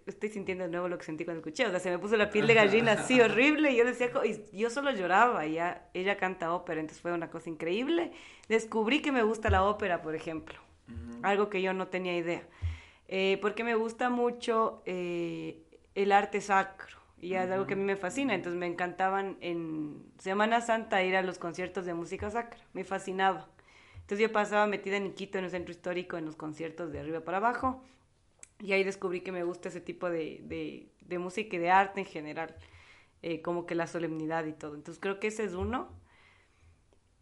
estoy 0.07 0.29
sintiendo 0.29 0.63
de 0.63 0.71
nuevo 0.71 0.87
lo 0.87 0.97
que 0.99 1.05
sentí 1.05 1.25
cuando 1.25 1.41
escuché. 1.41 1.67
O 1.67 1.71
sea, 1.71 1.81
se 1.81 1.91
me 1.91 1.99
puso 1.99 2.17
la 2.17 2.31
piel 2.31 2.47
de 2.47 2.55
gallina 2.55 2.93
así 2.93 3.21
horrible. 3.21 3.73
Y 3.73 3.77
yo 3.77 3.85
decía, 3.85 4.09
y 4.25 4.57
yo 4.57 4.71
solo 4.71 4.93
lloraba. 4.93 5.45
Y 5.47 5.55
ya, 5.55 5.91
ella 5.93 6.17
canta 6.17 6.55
ópera, 6.55 6.81
entonces 6.81 7.03
fue 7.03 7.13
una 7.13 7.29
cosa 7.29 7.51
increíble. 7.51 8.13
Descubrí 8.49 9.03
que 9.03 9.11
me 9.11 9.25
gusta 9.25 9.51
la 9.51 9.65
ópera, 9.65 10.01
por 10.01 10.15
ejemplo. 10.15 10.61
Algo 11.23 11.51
que 11.51 11.61
yo 11.61 11.75
no 11.75 11.89
tenía 11.89 12.17
idea. 12.17 12.47
Eh, 13.09 13.39
porque 13.43 13.65
me 13.65 13.75
gusta 13.75 14.11
mucho 14.11 14.83
eh, 14.87 15.65
el 15.97 16.13
arte 16.13 16.41
sacro 16.41 17.00
Y 17.21 17.35
es 17.35 17.51
algo 17.51 17.67
que 17.67 17.75
a 17.75 17.77
mí 17.77 17.85
me 17.85 17.97
fascina. 17.97 18.35
Entonces 18.35 18.59
me 18.59 18.67
encantaban 18.67 19.37
en 19.41 20.05
Semana 20.19 20.61
Santa 20.61 21.03
ir 21.03 21.17
a 21.17 21.23
los 21.23 21.39
conciertos 21.39 21.85
de 21.87 21.95
música 21.95 22.31
sacra. 22.31 22.61
Me 22.73 22.85
fascinaba. 22.85 23.49
Entonces 24.01 24.21
yo 24.29 24.33
pasaba 24.33 24.67
metida 24.67 24.97
en 24.97 25.07
Iquito, 25.07 25.39
en 25.39 25.45
el 25.45 25.51
centro 25.51 25.73
histórico, 25.73 26.17
en 26.17 26.27
los 26.27 26.37
conciertos 26.37 26.93
de 26.93 27.01
arriba 27.01 27.21
para 27.21 27.39
abajo. 27.39 27.83
Y 28.61 28.73
ahí 28.73 28.85
descubrí 28.85 29.23
que 29.23 29.33
me 29.33 29.45
gusta 29.45 29.69
ese 29.69 29.81
tipo 29.81 30.11
de, 30.11 30.41
de, 30.45 30.89
de 31.03 31.19
música 31.19 31.57
y 31.57 31.59
de 31.61 31.71
arte 31.71 32.01
en 32.01 32.07
general. 32.07 32.57
Eh, 33.23 33.43
como 33.43 33.67
que 33.67 33.75
la 33.75 33.87
solemnidad 33.87 34.47
y 34.47 34.53
todo. 34.53 34.75
Entonces 34.77 35.01
creo 35.01 35.21
que 35.21 35.29
ese 35.29 35.45
es 35.45 35.55
uno. 35.55 35.89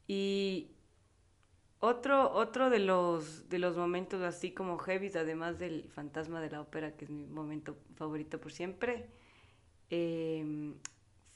Y 0.08 0.70
otro, 1.80 2.32
otro 2.32 2.70
de 2.70 2.80
los, 2.80 3.48
de 3.48 3.58
los 3.58 3.76
momentos 3.76 4.22
así 4.22 4.52
como 4.52 4.78
heavy, 4.78 5.10
además 5.16 5.58
del 5.58 5.88
fantasma 5.90 6.40
de 6.40 6.50
la 6.50 6.60
ópera, 6.60 6.96
que 6.96 7.04
es 7.04 7.10
mi 7.10 7.26
momento 7.26 7.76
favorito 7.94 8.40
por 8.40 8.52
siempre, 8.52 9.08
eh, 9.90 10.74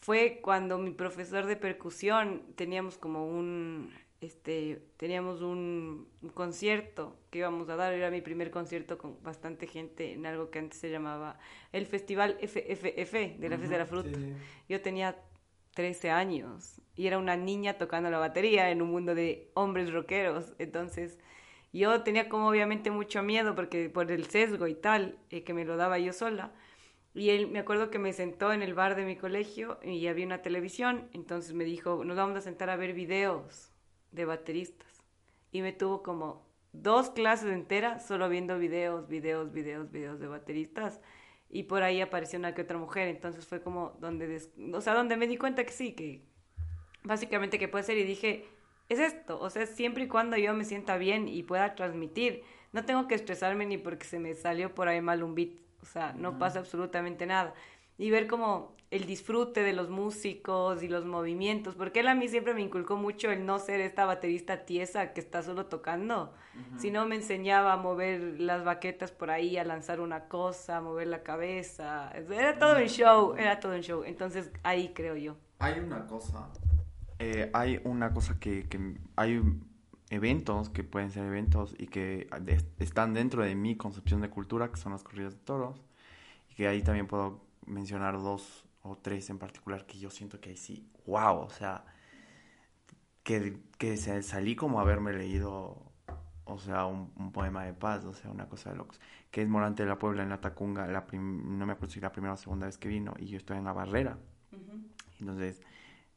fue 0.01 0.41
cuando 0.43 0.79
mi 0.79 0.91
profesor 0.91 1.47
de 1.47 1.57
percusión 1.57 2.43
teníamos 2.57 2.99
como 2.99 3.27
un, 3.27 3.93
este, 4.21 4.83
teníamos 4.97 5.43
un, 5.43 6.09
concierto 6.35 7.17
que 7.31 7.39
íbamos 7.39 7.69
a 7.69 7.77
dar, 7.77 7.93
era 7.93 8.11
mi 8.11 8.21
primer 8.21 8.51
concierto 8.51 8.99
con 8.99 9.23
bastante 9.23 9.67
gente 9.67 10.13
en 10.13 10.27
algo 10.27 10.51
que 10.51 10.59
antes 10.59 10.81
se 10.81 10.91
llamaba 10.91 11.39
el 11.73 11.87
Festival 11.87 12.37
FFF 12.41 13.39
de 13.39 13.49
la 13.49 13.57
Fiesta 13.57 13.75
de 13.75 13.79
la 13.79 13.87
Fruta. 13.87 14.19
Yo 14.69 14.81
tenía 14.81 15.17
13 15.75 16.11
años 16.11 16.81
y 16.97 17.07
era 17.07 17.19
una 17.19 17.37
niña 17.37 17.79
tocando 17.79 18.11
la 18.11 18.19
batería 18.19 18.71
en 18.71 18.83
un 18.83 18.91
mundo 18.91 19.15
de 19.15 19.51
hombres 19.55 19.93
rockeros, 19.93 20.55
entonces 20.59 21.19
yo 21.73 22.03
tenía 22.03 22.29
como 22.29 22.49
obviamente 22.49 22.91
mucho 22.91 23.23
miedo 23.23 23.55
porque 23.55 23.89
por 23.89 24.11
el 24.13 24.27
sesgo 24.27 24.67
y 24.67 24.75
tal, 24.75 25.17
eh, 25.31 25.43
que 25.43 25.55
me 25.55 25.65
lo 25.65 25.77
daba 25.77 25.99
yo 25.99 26.13
sola. 26.13 26.53
Y 27.15 27.31
él, 27.31 27.49
me 27.49 27.59
acuerdo 27.59 27.91
que 27.91 27.99
me 27.99 28.13
sentó 28.13 28.53
en 28.53 28.63
el 28.63 28.75
bar 28.75 28.97
de 28.97 29.05
mi 29.05 29.17
colegio 29.17 29.79
y 29.83 30.07
había 30.07 30.25
una 30.25 30.41
televisión, 30.41 31.09
entonces 31.13 31.53
me 31.53 31.65
dijo, 31.65 32.05
nos 32.05 32.17
vamos 32.17 32.37
a 32.37 32.41
sentar 32.41 32.71
a 32.71 32.77
ver 32.77 32.95
videos 32.95 33.71
de 34.13 34.25
bateristas. 34.25 35.03
Y 35.51 35.61
me 35.61 35.73
tuvo 35.73 36.03
como 36.03 36.47
dos 36.73 37.11
clases 37.11 37.53
enteras 37.53 38.07
solo 38.07 38.29
viendo 38.29 38.59
videos, 38.59 39.09
videos, 39.09 39.53
videos, 39.53 39.91
videos 39.91 40.19
de 40.21 40.27
bateristas. 40.27 41.01
Y 41.51 41.65
por 41.65 41.83
ahí 41.83 42.01
apareció 42.01 42.39
una 42.39 42.55
que 42.55 42.63
otra 42.63 42.79
mujer. 42.79 43.09
Entonces 43.09 43.47
fue 43.47 43.63
como 43.63 43.91
donde, 44.01 44.41
o 44.73 44.81
sea, 44.81 44.95
donde 44.95 45.19
me 45.19 45.27
di 45.27 45.37
cuenta 45.37 45.65
que 45.65 45.73
sí, 45.73 45.93
que 45.93 46.25
básicamente 47.05 47.59
que 47.59 47.69
puede 47.69 47.85
ser. 47.85 47.99
Y 47.99 48.05
dije, 48.05 48.47
es 48.89 48.99
esto. 48.99 49.39
O 49.39 49.51
sea, 49.51 49.67
siempre 49.67 50.05
y 50.05 50.09
cuando 50.09 50.39
yo 50.39 50.55
me 50.55 50.65
sienta 50.65 50.97
bien 50.97 51.29
y 51.29 51.43
pueda 51.43 51.75
transmitir. 51.75 52.43
No 52.73 52.87
tengo 52.87 53.07
que 53.07 53.15
estresarme 53.15 53.67
ni 53.67 53.77
porque 53.77 54.07
se 54.07 54.19
me 54.19 54.33
salió 54.33 54.75
por 54.75 54.89
ahí 54.89 55.03
mal 55.03 55.23
un 55.23 55.35
beat. 55.35 55.51
O 55.83 55.87
sea, 55.87 56.13
no 56.13 56.39
pasa 56.39 56.61
absolutamente 56.61 57.27
nada. 57.27 57.55
Y 57.99 58.11
ver 58.11 58.27
como 58.27 58.75
el 58.93 59.07
disfrute 59.07 59.63
de 59.63 59.73
los 59.73 59.89
músicos 59.89 60.83
y 60.83 60.89
los 60.89 61.07
movimientos, 61.07 61.75
porque 61.75 62.01
él 62.01 62.09
a 62.09 62.15
mí 62.15 62.29
siempre 62.29 62.53
me 62.53 62.61
inculcó 62.61 62.97
mucho 62.97 63.31
el 63.31 63.47
no 63.47 63.59
ser 63.59 63.81
esta 63.81 64.05
baterista 64.05 64.67
tiesa 64.67 65.15
que 65.15 65.21
está 65.21 65.43
solo 65.43 65.65
tocando, 65.65 66.35
sino 66.77 67.07
me 67.07 67.17
enseñaba 67.17 67.73
a 67.73 67.79
mover 67.79 68.39
las 68.39 68.65
baquetas 68.65 69.11
por 69.11 69.31
ahí, 69.31 69.57
a 69.57 69.65
lanzar 69.65 69.99
una 70.01 70.29
cosa, 70.29 70.77
a 70.77 70.81
mover 70.83 71.07
la 71.07 71.23
cabeza, 71.23 72.13
era 72.13 72.59
todo 72.59 72.77
un 72.77 72.89
show, 72.89 73.35
era 73.35 73.61
todo 73.61 73.75
un 73.75 73.81
show, 73.81 74.05
entonces 74.05 74.51
ahí 74.63 74.93
creo 74.95 75.17
yo. 75.17 75.37
Hay 75.59 75.81
una 75.81 76.07
cosa, 76.07 76.51
eh, 77.19 77.51
hay 77.55 77.81
una 77.85 78.13
cosa 78.13 78.39
que, 78.39 78.69
que 78.69 78.79
hay 79.17 79.41
eventos 80.13 80.69
que 80.69 80.85
pueden 80.85 81.11
ser 81.11 81.25
eventos 81.25 81.75
y 81.79 81.87
que 81.87 82.29
están 82.79 83.15
dentro 83.15 83.43
de 83.43 83.55
mi 83.55 83.77
concepción 83.77 84.21
de 84.21 84.29
cultura, 84.29 84.71
que 84.71 84.77
son 84.77 84.93
las 84.93 85.03
corridas 85.03 85.33
de 85.33 85.41
toros, 85.41 85.81
y 86.51 86.55
que 86.55 86.69
ahí 86.69 86.83
también 86.83 87.07
puedo 87.07 87.41
mencionar 87.67 88.19
dos 88.19 88.67
o 88.83 88.97
tres 88.97 89.31
en 89.31 89.39
particular 89.39 89.87
que 89.87 89.99
yo 89.99 90.11
siento 90.11 90.39
que 90.39 90.55
sí, 90.55 90.87
wow, 91.07 91.39
o 91.39 91.49
sea, 91.49 91.85
que, 93.23 93.57
que 93.79 93.97
salí 93.97 94.55
como 94.55 94.81
haberme 94.81 95.15
leído, 95.15 95.83
o 96.45 96.59
sea, 96.59 96.85
un, 96.85 97.33
poema 97.33 97.65
de 97.65 97.73
paz, 97.73 98.05
o 98.05 98.13
sea, 98.13 98.31
una 98.31 98.47
cosa 98.51 98.69
de 98.69 98.77
locos, 98.77 99.01
que 99.31 99.41
es 99.41 99.49
Morante 99.49 99.85
de 99.85 99.89
la 99.89 99.99
Puebla 99.99 100.23
en 100.23 100.29
la 100.29 100.43
Tacunga, 100.43 100.87
la 100.89 101.07
no 101.11 101.65
me 101.65 101.73
acuerdo 101.73 101.95
si 101.95 102.01
la 102.01 102.13
primera 102.13 102.35
o 102.35 102.37
segunda 102.37 102.67
vez 102.67 102.77
que 102.77 102.89
vino, 102.89 103.15
y 103.19 103.29
yo 103.29 103.39
estoy 103.39 103.57
en 103.57 103.65
la 103.65 103.73
barrera. 103.73 104.19
Entonces, 105.21 105.63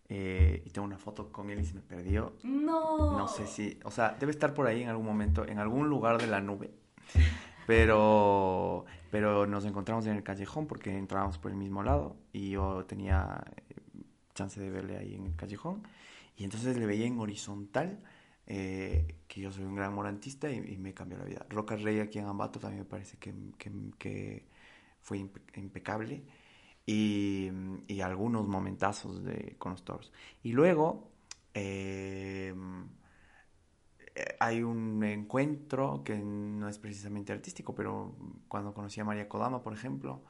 eh, 0.08 0.62
y 0.66 0.70
tengo 0.70 0.86
una 0.86 0.98
foto 0.98 1.32
con 1.32 1.50
él 1.50 1.60
y 1.60 1.66
se 1.66 1.74
me 1.74 1.82
perdió. 1.82 2.34
No. 2.44 3.18
No 3.18 3.28
sé 3.28 3.48
si, 3.48 3.80
o 3.84 3.92
sea, 3.92 4.16
debe 4.20 4.32
estar 4.32 4.54
por 4.54 4.68
ahí 4.68 4.84
en 4.84 4.90
algún 4.90 5.06
momento, 5.06 5.46
en 5.48 5.60
algún 5.60 5.90
lugar 5.90 6.20
de 6.20 6.28
la 6.28 6.42
nube. 6.42 6.72
Pero, 7.68 8.86
pero 9.10 9.48
nos 9.48 9.66
encontramos 9.66 10.06
en 10.06 10.16
el 10.16 10.22
callejón 10.22 10.68
porque 10.68 10.96
entrábamos 10.96 11.40
por 11.40 11.50
el 11.50 11.58
mismo 11.58 11.82
lado 11.82 12.16
y 12.32 12.52
yo 12.52 12.86
tenía 12.86 13.44
eh, 13.70 13.74
chance 14.36 14.62
de 14.62 14.70
verle 14.70 14.98
ahí 14.98 15.16
en 15.16 15.26
el 15.26 15.36
callejón. 15.36 15.82
Y 16.38 16.44
entonces 16.44 16.78
le 16.78 16.86
veía 16.86 17.08
en 17.08 17.20
horizontal, 17.20 18.04
eh, 18.46 19.16
que 19.28 19.42
yo 19.42 19.52
soy 19.52 19.64
un 19.64 19.74
gran 19.74 19.96
morantista 19.96 20.52
y, 20.52 20.78
me 20.78 20.94
cambió 20.94 21.18
la 21.18 21.26
vida. 21.26 21.44
Roca 21.50 21.76
Rey 21.76 22.00
aquí 22.02 22.20
en 22.20 22.26
Ambato 22.26 22.60
también 22.60 22.84
me 22.84 22.86
parece 22.88 23.18
que, 23.18 23.34
que, 23.58 23.72
que 23.98 24.46
fue 25.02 25.18
impecable. 25.56 26.24
Y, 26.86 27.50
y, 27.88 28.02
algunos 28.02 28.48
momentazos 28.48 29.24
de, 29.24 29.56
con 29.58 29.74
los 29.74 29.84
toros. 29.84 30.12
Y 30.44 30.52
luego... 30.54 31.12
Eh, 31.54 32.54
eh, 34.16 34.36
hay 34.40 34.64
un 34.64 35.04
encuentro 35.04 36.02
que 36.04 36.18
no 36.18 36.70
es 36.70 36.80
precisamente 36.80 37.34
artístico, 37.34 37.76
pero 37.76 38.16
cuando 38.48 38.74
conocí 38.74 39.02
a 39.02 39.06
María 39.06 39.28
Kodama, 39.28 39.62
por 39.62 39.74
ejemplo, 39.74 40.24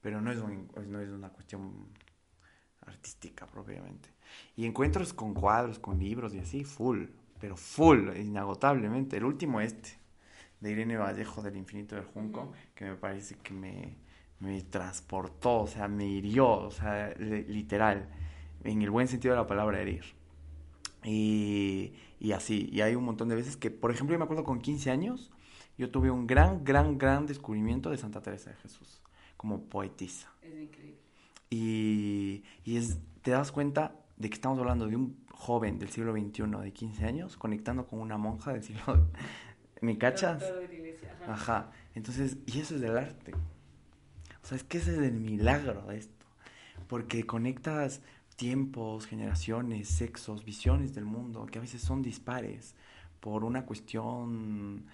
pero 0.00 0.20
no 0.20 0.30
es, 0.30 0.38
no 0.38 1.00
es 1.00 1.08
una 1.10 1.30
cuestión 1.30 1.88
artística 2.86 3.46
propiamente. 3.46 4.10
Y 4.56 4.64
encuentros 4.64 5.12
con 5.12 5.34
cuadros, 5.34 5.78
con 5.80 5.98
libros 5.98 6.34
y 6.34 6.38
así, 6.38 6.64
full, 6.64 7.06
pero 7.40 7.56
full, 7.56 8.16
inagotablemente. 8.16 9.16
El 9.16 9.24
último 9.24 9.60
este, 9.60 9.90
de 10.60 10.70
Irene 10.70 10.96
Vallejo 10.96 11.42
del 11.42 11.56
Infinito 11.56 11.96
del 11.96 12.04
Junco, 12.04 12.52
que 12.74 12.84
me 12.84 12.94
parece 12.94 13.36
que 13.36 13.52
me, 13.52 13.96
me 14.42 14.60
transportó, 14.62 15.60
o 15.60 15.66
sea, 15.68 15.86
me 15.86 16.04
hirió, 16.04 16.50
o 16.50 16.70
sea, 16.70 17.14
literal, 17.16 18.08
en 18.64 18.82
el 18.82 18.90
buen 18.90 19.06
sentido 19.06 19.34
de 19.34 19.40
la 19.40 19.46
palabra 19.46 19.80
herir. 19.80 20.02
Y, 21.04 21.92
y 22.18 22.32
así, 22.32 22.68
y 22.72 22.80
hay 22.80 22.96
un 22.96 23.04
montón 23.04 23.28
de 23.28 23.36
veces 23.36 23.56
que, 23.56 23.70
por 23.70 23.92
ejemplo, 23.92 24.14
yo 24.14 24.18
me 24.18 24.24
acuerdo 24.24 24.42
con 24.42 24.60
15 24.60 24.90
años, 24.90 25.30
yo 25.78 25.90
tuve 25.90 26.10
un 26.10 26.26
gran, 26.26 26.64
gran, 26.64 26.98
gran 26.98 27.26
descubrimiento 27.26 27.90
de 27.90 27.98
Santa 27.98 28.20
Teresa 28.20 28.50
de 28.50 28.56
Jesús 28.56 29.00
como 29.36 29.62
poetisa. 29.62 30.32
Es 30.42 30.60
increíble. 30.60 30.98
Y, 31.48 32.42
y 32.64 32.76
es, 32.76 32.98
te 33.22 33.30
das 33.30 33.52
cuenta 33.52 33.94
de 34.16 34.28
que 34.28 34.34
estamos 34.34 34.58
hablando 34.58 34.88
de 34.88 34.96
un 34.96 35.24
joven 35.30 35.78
del 35.78 35.88
siglo 35.90 36.12
XXI 36.12 36.42
de 36.62 36.72
15 36.72 37.04
años 37.04 37.36
conectando 37.36 37.86
con 37.86 38.00
una 38.00 38.18
monja 38.18 38.52
del 38.52 38.62
siglo... 38.62 39.08
¿Me 39.80 39.98
cachas? 39.98 40.44
Ajá. 41.24 41.32
Ajá. 41.32 41.70
Entonces, 41.94 42.36
y 42.46 42.60
eso 42.60 42.76
es 42.76 42.80
del 42.80 42.96
arte. 42.96 43.32
O 44.42 44.46
sea, 44.46 44.56
es 44.56 44.64
que 44.64 44.78
ese 44.78 44.92
es 44.92 44.98
el 44.98 45.12
milagro 45.12 45.82
de 45.86 45.98
esto. 45.98 46.26
Porque 46.88 47.24
conectas 47.24 48.00
tiempos, 48.36 49.06
generaciones, 49.06 49.88
sexos, 49.88 50.44
visiones 50.44 50.94
del 50.94 51.04
mundo, 51.04 51.46
que 51.46 51.58
a 51.58 51.62
veces 51.62 51.82
son 51.82 52.02
dispares 52.02 52.74
por 53.20 53.44
una 53.44 53.64
cuestión 53.64 54.84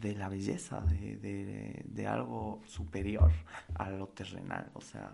de 0.00 0.14
la 0.14 0.28
belleza, 0.28 0.80
de, 0.80 2.06
algo 2.08 2.60
superior 2.66 3.30
a 3.74 3.90
lo 3.90 4.08
terrenal. 4.08 4.70
O 4.74 4.80
sea, 4.80 5.12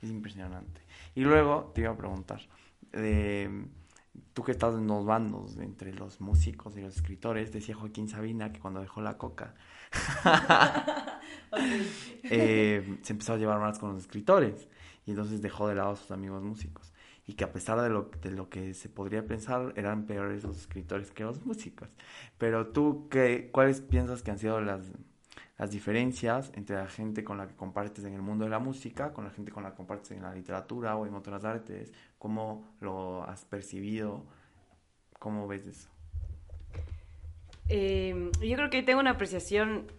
es 0.00 0.10
impresionante. 0.10 0.80
Y 1.14 1.20
luego 1.20 1.70
te 1.74 1.82
iba 1.82 1.90
a 1.90 1.96
preguntar, 1.96 2.40
tú 4.32 4.42
que 4.42 4.52
estás 4.52 4.74
en 4.74 4.86
los 4.86 5.04
bandos 5.04 5.58
entre 5.58 5.92
los 5.92 6.20
músicos 6.20 6.76
y 6.76 6.80
los 6.80 6.96
escritores, 6.96 7.52
decía 7.52 7.74
Joaquín 7.74 8.08
Sabina 8.08 8.52
que 8.52 8.60
cuando 8.60 8.80
dejó 8.80 9.02
la 9.02 9.18
coca 9.18 9.54
eh, 12.24 12.98
se 13.02 13.12
empezó 13.12 13.34
a 13.34 13.36
llevar 13.36 13.60
más 13.60 13.78
con 13.78 13.92
los 13.92 14.02
escritores 14.02 14.68
y 15.06 15.12
entonces 15.12 15.40
dejó 15.40 15.68
de 15.68 15.74
lado 15.74 15.92
a 15.92 15.96
sus 15.96 16.10
amigos 16.10 16.42
músicos. 16.42 16.92
Y 17.26 17.34
que 17.34 17.44
a 17.44 17.52
pesar 17.52 17.80
de 17.82 17.90
lo, 17.90 18.10
de 18.22 18.30
lo 18.30 18.48
que 18.48 18.74
se 18.74 18.88
podría 18.88 19.26
pensar, 19.26 19.72
eran 19.76 20.06
peores 20.06 20.44
los 20.44 20.56
escritores 20.58 21.10
que 21.10 21.24
los 21.24 21.44
músicos. 21.44 21.88
Pero 22.38 22.68
tú, 22.68 23.08
qué, 23.10 23.50
¿cuáles 23.52 23.80
piensas 23.82 24.22
que 24.22 24.30
han 24.30 24.38
sido 24.38 24.60
las, 24.60 24.92
las 25.58 25.70
diferencias 25.70 26.50
entre 26.54 26.76
la 26.76 26.88
gente 26.88 27.24
con 27.24 27.38
la 27.38 27.48
que 27.48 27.54
compartes 27.54 28.04
en 28.04 28.14
el 28.14 28.22
mundo 28.22 28.44
de 28.44 28.50
la 28.50 28.58
música, 28.58 29.12
con 29.12 29.24
la 29.24 29.30
gente 29.30 29.52
con 29.52 29.62
la 29.62 29.70
que 29.70 29.76
compartes 29.76 30.10
en 30.12 30.22
la 30.22 30.34
literatura 30.34 30.96
o 30.96 31.06
en 31.06 31.14
otras 31.14 31.44
artes? 31.44 31.92
¿Cómo 32.18 32.66
lo 32.80 33.24
has 33.24 33.44
percibido? 33.44 34.26
¿Cómo 35.18 35.46
ves 35.48 35.66
eso? 35.66 35.97
Eh, 37.68 38.30
yo 38.40 38.56
creo 38.56 38.70
que 38.70 38.82
tengo 38.82 39.00
una 39.00 39.10
apreciación 39.10 39.90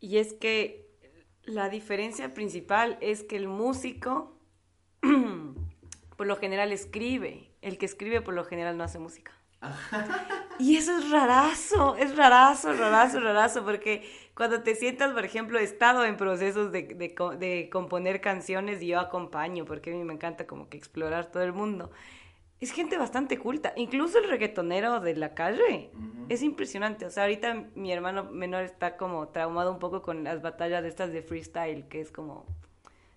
y 0.00 0.18
es 0.18 0.32
que 0.32 0.88
la 1.44 1.68
diferencia 1.68 2.34
principal 2.34 2.98
es 3.00 3.22
que 3.22 3.36
el 3.36 3.48
músico 3.48 4.36
por 6.16 6.26
lo 6.26 6.36
general 6.36 6.72
escribe, 6.72 7.50
el 7.62 7.78
que 7.78 7.86
escribe 7.86 8.20
por 8.20 8.34
lo 8.34 8.44
general 8.44 8.76
no 8.76 8.84
hace 8.84 8.98
música. 8.98 9.32
Y 10.58 10.76
eso 10.76 10.98
es 10.98 11.10
rarazo, 11.10 11.96
es 11.96 12.14
rarazo, 12.18 12.74
rarazo, 12.74 13.18
rarazo, 13.18 13.64
porque 13.64 14.06
cuando 14.34 14.62
te 14.62 14.74
sientas, 14.74 15.14
por 15.14 15.24
ejemplo, 15.24 15.58
he 15.58 15.62
estado 15.62 16.04
en 16.04 16.18
procesos 16.18 16.70
de, 16.70 16.82
de, 16.82 17.14
de 17.38 17.70
componer 17.72 18.20
canciones 18.20 18.82
y 18.82 18.88
yo 18.88 19.00
acompaño, 19.00 19.64
porque 19.64 19.90
a 19.90 19.94
mí 19.94 20.04
me 20.04 20.12
encanta 20.12 20.46
como 20.46 20.68
que 20.68 20.76
explorar 20.76 21.30
todo 21.30 21.44
el 21.44 21.54
mundo 21.54 21.90
es 22.60 22.72
gente 22.72 22.98
bastante 22.98 23.38
culta. 23.38 23.72
Incluso 23.76 24.18
el 24.18 24.28
reggaetonero 24.28 25.00
de 25.00 25.16
la 25.16 25.34
calle 25.34 25.90
es 26.28 26.42
impresionante. 26.42 27.06
O 27.06 27.10
sea, 27.10 27.24
ahorita 27.24 27.68
mi 27.74 27.92
hermano 27.92 28.24
menor 28.24 28.64
está 28.64 28.96
como 28.96 29.28
traumado 29.28 29.72
un 29.72 29.78
poco 29.78 30.02
con 30.02 30.24
las 30.24 30.42
batallas 30.42 30.82
de 30.82 30.88
estas 30.88 31.12
de 31.12 31.22
freestyle, 31.22 31.88
que 31.88 32.00
es 32.00 32.12
como 32.12 32.46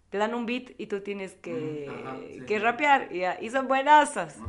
te 0.10 0.20
dan 0.20 0.36
un 0.36 0.46
beat 0.46 0.72
y 0.78 0.86
tú 0.86 1.02
tienes 1.02 1.34
que, 1.34 1.92
que 2.46 2.60
rapear 2.60 3.10
y, 3.42 3.50
son 3.50 3.68
buenasas. 3.68 4.40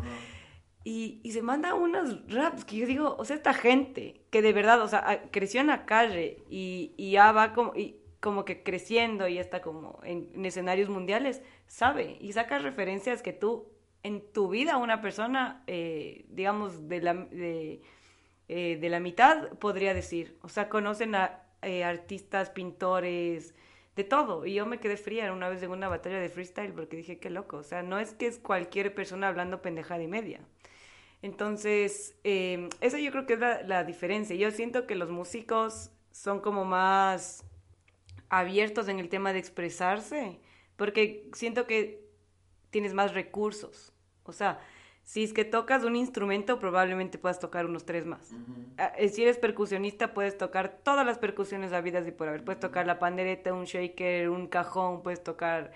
Y, 0.84 1.20
y, 1.24 1.32
se 1.32 1.40
manda 1.40 1.72
unos 1.72 2.20
raps 2.28 2.66
que 2.66 2.76
yo 2.76 2.86
digo, 2.86 3.16
o 3.18 3.24
sea, 3.24 3.34
esta 3.34 3.54
gente 3.54 4.20
que 4.30 4.42
de 4.42 4.52
verdad, 4.52 4.82
o 4.82 4.88
sea, 4.88 5.22
creció 5.30 5.62
en 5.62 5.68
la 5.68 5.86
calle 5.86 6.42
y, 6.50 6.92
y 6.98 7.12
ya 7.12 7.32
va 7.32 7.54
como, 7.54 7.74
y 7.74 7.96
como 8.20 8.44
que 8.44 8.62
creciendo 8.62 9.26
y 9.26 9.38
está 9.38 9.62
como 9.62 10.00
en, 10.04 10.30
en 10.34 10.44
escenarios 10.44 10.90
mundiales, 10.90 11.40
sabe 11.66 12.18
y 12.20 12.34
saca 12.34 12.58
referencias 12.58 13.22
que 13.22 13.32
tú 13.32 13.73
en 14.04 14.20
tu 14.32 14.48
vida 14.48 14.76
una 14.76 15.00
persona, 15.00 15.64
eh, 15.66 16.26
digamos, 16.28 16.88
de 16.88 17.00
la, 17.00 17.14
de, 17.14 17.80
eh, 18.48 18.78
de, 18.80 18.88
la 18.90 19.00
mitad, 19.00 19.48
podría 19.58 19.94
decir. 19.94 20.38
O 20.42 20.48
sea, 20.48 20.68
conocen 20.68 21.14
a 21.16 21.42
eh, 21.62 21.82
artistas, 21.82 22.50
pintores, 22.50 23.54
de 23.96 24.04
todo. 24.04 24.44
Y 24.44 24.54
yo 24.54 24.66
me 24.66 24.78
quedé 24.78 24.96
fría 24.96 25.32
una 25.32 25.48
vez 25.48 25.62
en 25.62 25.70
una 25.70 25.88
batalla 25.88 26.18
de 26.18 26.28
freestyle 26.28 26.72
porque 26.72 26.96
dije, 26.96 27.18
qué 27.18 27.30
loco. 27.30 27.56
O 27.56 27.62
sea, 27.62 27.82
no 27.82 27.98
es 27.98 28.12
que 28.12 28.26
es 28.26 28.38
cualquier 28.38 28.94
persona 28.94 29.28
hablando 29.28 29.62
pendejada 29.62 30.02
y 30.02 30.08
media. 30.08 30.40
Entonces, 31.22 32.14
eh, 32.24 32.68
esa 32.82 32.98
yo 32.98 33.10
creo 33.10 33.24
que 33.24 33.34
es 33.34 33.40
la, 33.40 33.62
la 33.62 33.84
diferencia. 33.84 34.36
Yo 34.36 34.50
siento 34.50 34.86
que 34.86 34.94
los 34.96 35.10
músicos 35.10 35.90
son 36.10 36.40
como 36.40 36.66
más 36.66 37.44
abiertos 38.28 38.88
en 38.88 38.98
el 38.98 39.08
tema 39.08 39.32
de 39.32 39.38
expresarse, 39.38 40.40
porque 40.76 41.30
siento 41.32 41.66
que 41.66 42.04
tienes 42.70 42.92
más 42.92 43.14
recursos. 43.14 43.93
O 44.24 44.32
sea, 44.32 44.58
si 45.04 45.22
es 45.22 45.32
que 45.32 45.44
tocas 45.44 45.84
un 45.84 45.96
instrumento, 45.96 46.58
probablemente 46.58 47.18
puedas 47.18 47.38
tocar 47.38 47.66
unos 47.66 47.84
tres 47.84 48.06
más. 48.06 48.32
Ah, 48.78 48.92
eh, 48.96 49.08
si 49.10 49.22
eres 49.22 49.38
percusionista, 49.38 50.14
puedes 50.14 50.36
tocar 50.38 50.78
todas 50.82 51.04
las 51.04 51.18
percusiones 51.18 51.72
habidas 51.72 52.08
y 52.08 52.10
por 52.10 52.28
haber. 52.28 52.42
Puedes 52.42 52.60
tocar 52.60 52.86
la 52.86 52.98
pandereta, 52.98 53.52
un 53.52 53.64
shaker, 53.64 54.30
un 54.30 54.46
cajón, 54.46 55.02
puedes 55.02 55.22
tocar 55.22 55.72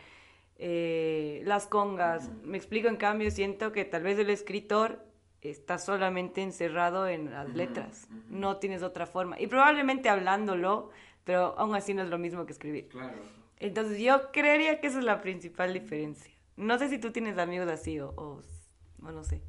eh, 0.56 1.42
las 1.44 1.66
congas. 1.66 2.30
Me 2.42 2.56
explico, 2.56 2.88
en 2.88 2.96
cambio, 2.96 3.30
siento 3.30 3.70
que 3.70 3.84
tal 3.84 4.02
vez 4.02 4.18
el 4.18 4.30
escritor 4.30 5.04
está 5.42 5.78
solamente 5.78 6.42
encerrado 6.42 7.06
en 7.06 7.30
las 7.30 7.54
letras. 7.54 8.08
No 8.28 8.56
tienes 8.56 8.82
otra 8.82 9.06
forma. 9.06 9.38
Y 9.38 9.46
probablemente 9.46 10.08
hablándolo, 10.08 10.90
pero 11.24 11.54
aún 11.58 11.74
así 11.74 11.92
no 11.92 12.02
es 12.02 12.08
lo 12.08 12.18
mismo 12.18 12.46
que 12.46 12.52
escribir. 12.52 12.88
Claro. 12.88 13.18
Entonces 13.58 14.00
yo 14.00 14.32
creería 14.32 14.80
que 14.80 14.86
esa 14.86 14.98
es 14.98 15.04
la 15.04 15.20
principal 15.20 15.74
diferencia. 15.74 16.32
No 16.58 16.76
sé 16.76 16.88
si 16.88 16.98
tú 16.98 17.12
tienes 17.12 17.38
amigos 17.38 17.68
así 17.68 18.00
o, 18.00 18.12
o, 18.16 18.42
no 19.00 19.22
sé. 19.22 19.40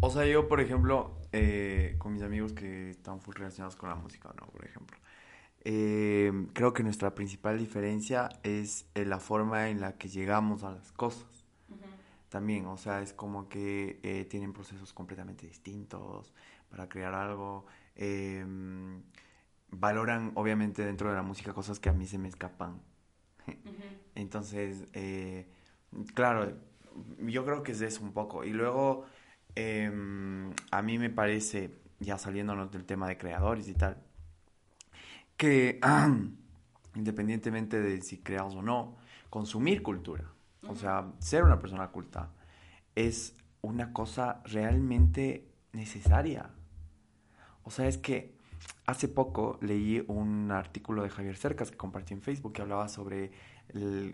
O 0.00 0.10
sea, 0.10 0.26
yo, 0.26 0.46
por 0.46 0.60
ejemplo, 0.60 1.18
eh, 1.32 1.96
con 1.96 2.12
mis 2.12 2.22
amigos 2.22 2.52
que 2.52 2.90
están 2.90 3.22
full 3.22 3.34
relacionados 3.34 3.74
con 3.74 3.88
la 3.88 3.94
música, 3.94 4.30
¿no? 4.38 4.46
Por 4.48 4.66
ejemplo. 4.66 4.98
Eh, 5.64 6.30
creo 6.52 6.74
que 6.74 6.82
nuestra 6.82 7.14
principal 7.14 7.58
diferencia 7.58 8.28
es 8.42 8.86
eh, 8.94 9.06
la 9.06 9.18
forma 9.18 9.70
en 9.70 9.80
la 9.80 9.96
que 9.96 10.08
llegamos 10.08 10.62
a 10.62 10.72
las 10.72 10.92
cosas. 10.92 11.26
También, 12.28 12.66
o 12.66 12.76
sea, 12.76 13.00
es 13.00 13.14
como 13.14 13.48
que 13.48 14.26
tienen 14.28 14.52
procesos 14.52 14.92
completamente 14.92 15.46
distintos 15.46 16.34
para 16.68 16.86
crear 16.86 17.14
algo. 17.14 17.64
Em, 17.96 19.02
valoran, 19.70 20.32
obviamente, 20.34 20.84
dentro 20.84 21.08
de 21.08 21.16
la 21.16 21.22
música 21.22 21.54
cosas 21.54 21.80
que 21.80 21.88
a 21.88 21.94
mí 21.94 22.06
se 22.06 22.18
me 22.18 22.28
escapan. 22.28 22.82
Entonces, 24.14 24.86
Claro, 26.14 26.52
yo 27.20 27.44
creo 27.44 27.62
que 27.62 27.72
es 27.72 27.80
eso 27.80 28.02
un 28.02 28.12
poco. 28.12 28.44
Y 28.44 28.50
luego, 28.50 29.04
em, 29.54 30.52
a 30.70 30.82
mí 30.82 30.98
me 30.98 31.10
parece, 31.10 31.80
ya 32.00 32.18
saliéndonos 32.18 32.70
del 32.70 32.84
tema 32.84 33.08
de 33.08 33.18
creadores 33.18 33.68
y 33.68 33.74
tal, 33.74 34.02
que 35.36 35.80
independientemente 36.94 37.80
de 37.80 38.00
si 38.02 38.18
creas 38.18 38.54
o 38.54 38.62
no, 38.62 38.96
consumir 39.30 39.82
cultura, 39.82 40.24
o 40.66 40.74
sea, 40.74 41.12
ser 41.20 41.44
una 41.44 41.58
persona 41.58 41.88
culta, 41.88 42.30
es 42.94 43.34
una 43.62 43.92
cosa 43.92 44.42
realmente 44.44 45.48
necesaria. 45.72 46.50
O 47.62 47.70
sea, 47.70 47.86
es 47.86 47.98
que 47.98 48.34
hace 48.86 49.08
poco 49.08 49.58
leí 49.60 50.04
un 50.08 50.50
artículo 50.50 51.02
de 51.02 51.10
Javier 51.10 51.36
Cercas 51.36 51.70
que 51.70 51.76
compartió 51.76 52.16
en 52.16 52.22
Facebook 52.22 52.52
que 52.52 52.62
hablaba 52.62 52.88
sobre 52.88 53.30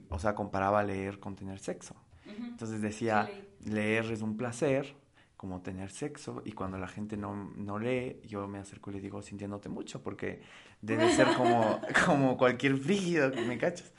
o 0.08 0.18
sea, 0.18 0.34
comparaba 0.34 0.82
leer 0.82 1.20
con 1.20 1.36
tener 1.36 1.58
sexo. 1.58 1.94
Entonces 2.26 2.80
decía, 2.80 3.30
leer 3.64 4.10
es 4.10 4.22
un 4.22 4.36
placer, 4.36 4.94
como 5.36 5.60
tener 5.60 5.90
sexo, 5.90 6.42
y 6.44 6.52
cuando 6.52 6.78
la 6.78 6.88
gente 6.88 7.16
no, 7.16 7.52
no, 7.56 7.78
lee, 7.78 8.20
yo 8.24 8.48
me 8.48 8.58
acerco 8.58 8.90
y 8.90 8.94
le 8.94 9.00
digo, 9.00 9.20
sintiéndote 9.20 9.68
mucho, 9.68 10.02
porque 10.02 10.40
debe 10.80 11.12
ser 11.12 11.28
como, 11.36 11.80
como 12.06 12.36
cualquier 12.38 12.78
frígido, 12.78 13.30
¿me 13.46 13.58
cachas? 13.58 13.92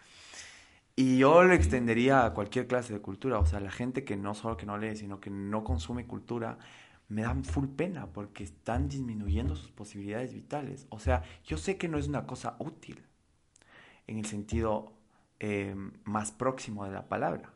Y 0.95 1.17
yo 1.17 1.43
lo 1.43 1.53
extendería 1.53 2.25
a 2.25 2.33
cualquier 2.33 2.67
clase 2.67 2.93
de 2.93 3.01
cultura, 3.01 3.37
o 3.39 3.45
sea, 3.45 3.59
la 3.59 3.69
gente 3.69 4.03
que 4.05 4.15
no 4.15 4.33
solo 4.33 4.57
que 4.57 4.65
no 4.65 4.77
lee, 4.77 4.95
sino 4.95 5.19
que 5.19 5.29
no 5.29 5.63
consume 5.63 6.07
cultura, 6.07 6.57
me 7.09 7.21
dan 7.21 7.43
full 7.43 7.67
pena 7.67 8.07
porque 8.07 8.43
están 8.43 8.87
disminuyendo 8.87 9.55
sus 9.55 9.71
posibilidades 9.71 10.33
vitales. 10.33 10.87
O 10.89 10.99
sea, 10.99 11.23
yo 11.43 11.57
sé 11.57 11.77
que 11.77 11.87
no 11.87 11.97
es 11.97 12.07
una 12.07 12.25
cosa 12.25 12.55
útil, 12.59 13.05
en 14.07 14.19
el 14.19 14.25
sentido 14.25 14.93
eh, 15.39 15.75
más 16.03 16.31
próximo 16.31 16.85
de 16.85 16.91
la 16.91 17.07
palabra. 17.07 17.51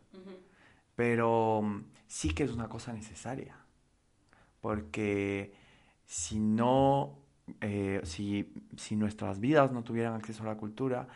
Pero 0.95 1.61
mm, 1.61 1.83
sí 2.07 2.31
que 2.31 2.43
es 2.43 2.51
una 2.51 2.67
cosa 2.67 2.93
necesaria. 2.93 3.55
Porque 4.61 5.53
si 6.05 6.39
no, 6.39 7.19
eh, 7.61 8.01
si, 8.03 8.53
si, 8.75 8.95
nuestras 8.95 9.39
vidas 9.39 9.71
no 9.71 9.83
tuvieran 9.83 10.15
acceso 10.15 10.43
a 10.43 10.47
la 10.47 10.57
cultura, 10.57 11.07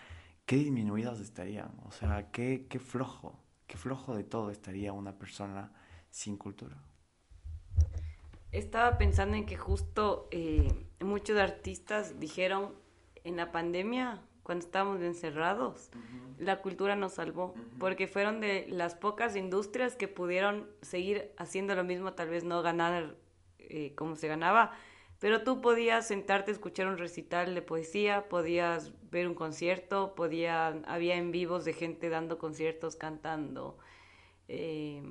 qué 0.45 0.55
disminuidas 0.55 1.20
estarían. 1.20 1.72
O 1.86 1.91
sea, 1.91 2.32
qué, 2.32 2.68
qué 2.70 2.80
flojo, 2.80 3.38
qué 3.68 3.78
flojo 3.78 4.16
de 4.16 4.24
todo 4.24 4.51
estaría 4.51 4.93
una 4.93 5.18
persona 5.18 5.72
sin 6.09 6.38
cultura. 6.38 6.78
Estaba 8.51 8.97
pensando 8.99 9.36
en 9.36 9.45
que 9.45 9.57
justo 9.57 10.28
eh, 10.32 10.86
muchos 10.99 11.39
artistas 11.39 12.20
dijeron 12.20 12.72
en 13.24 13.36
la 13.36 13.51
pandemia 13.51 14.22
cuando 14.43 14.65
estábamos 14.65 15.01
encerrados, 15.01 15.89
la 16.37 16.61
cultura 16.61 16.95
nos 16.95 17.13
salvó, 17.13 17.55
porque 17.79 18.07
fueron 18.07 18.41
de 18.41 18.67
las 18.69 18.93
pocas 18.93 19.35
industrias 19.35 19.95
que 19.95 20.09
pudieron 20.09 20.67
seguir 20.81 21.31
haciendo 21.37 21.75
lo 21.75 21.83
mismo, 21.83 22.13
tal 22.13 22.29
vez 22.29 22.43
no 22.43 22.61
ganar 22.61 23.15
eh, 23.59 23.93
como 23.95 24.15
se 24.15 24.27
ganaba, 24.27 24.73
pero 25.19 25.43
tú 25.43 25.61
podías 25.61 26.05
sentarte 26.05 26.51
a 26.51 26.53
escuchar 26.53 26.87
un 26.87 26.97
recital 26.97 27.55
de 27.55 27.61
poesía, 27.61 28.27
podías 28.27 28.91
ver 29.09 29.29
un 29.29 29.35
concierto, 29.35 30.13
podía, 30.15 30.67
había 30.85 31.15
en 31.15 31.31
vivos 31.31 31.63
de 31.63 31.71
gente 31.71 32.09
dando 32.09 32.37
conciertos, 32.37 32.97
cantando, 32.97 33.77
eh, 34.49 35.01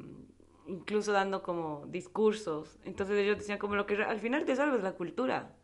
incluso 0.66 1.12
dando 1.12 1.42
como 1.42 1.86
discursos. 1.88 2.78
Entonces 2.84 3.16
ellos 3.16 3.38
decían 3.38 3.58
como 3.58 3.74
lo 3.74 3.86
que 3.86 4.02
al 4.02 4.20
final 4.20 4.44
te 4.44 4.54
salva 4.54 4.76
es 4.76 4.82
la 4.82 4.92
cultura 4.92 5.56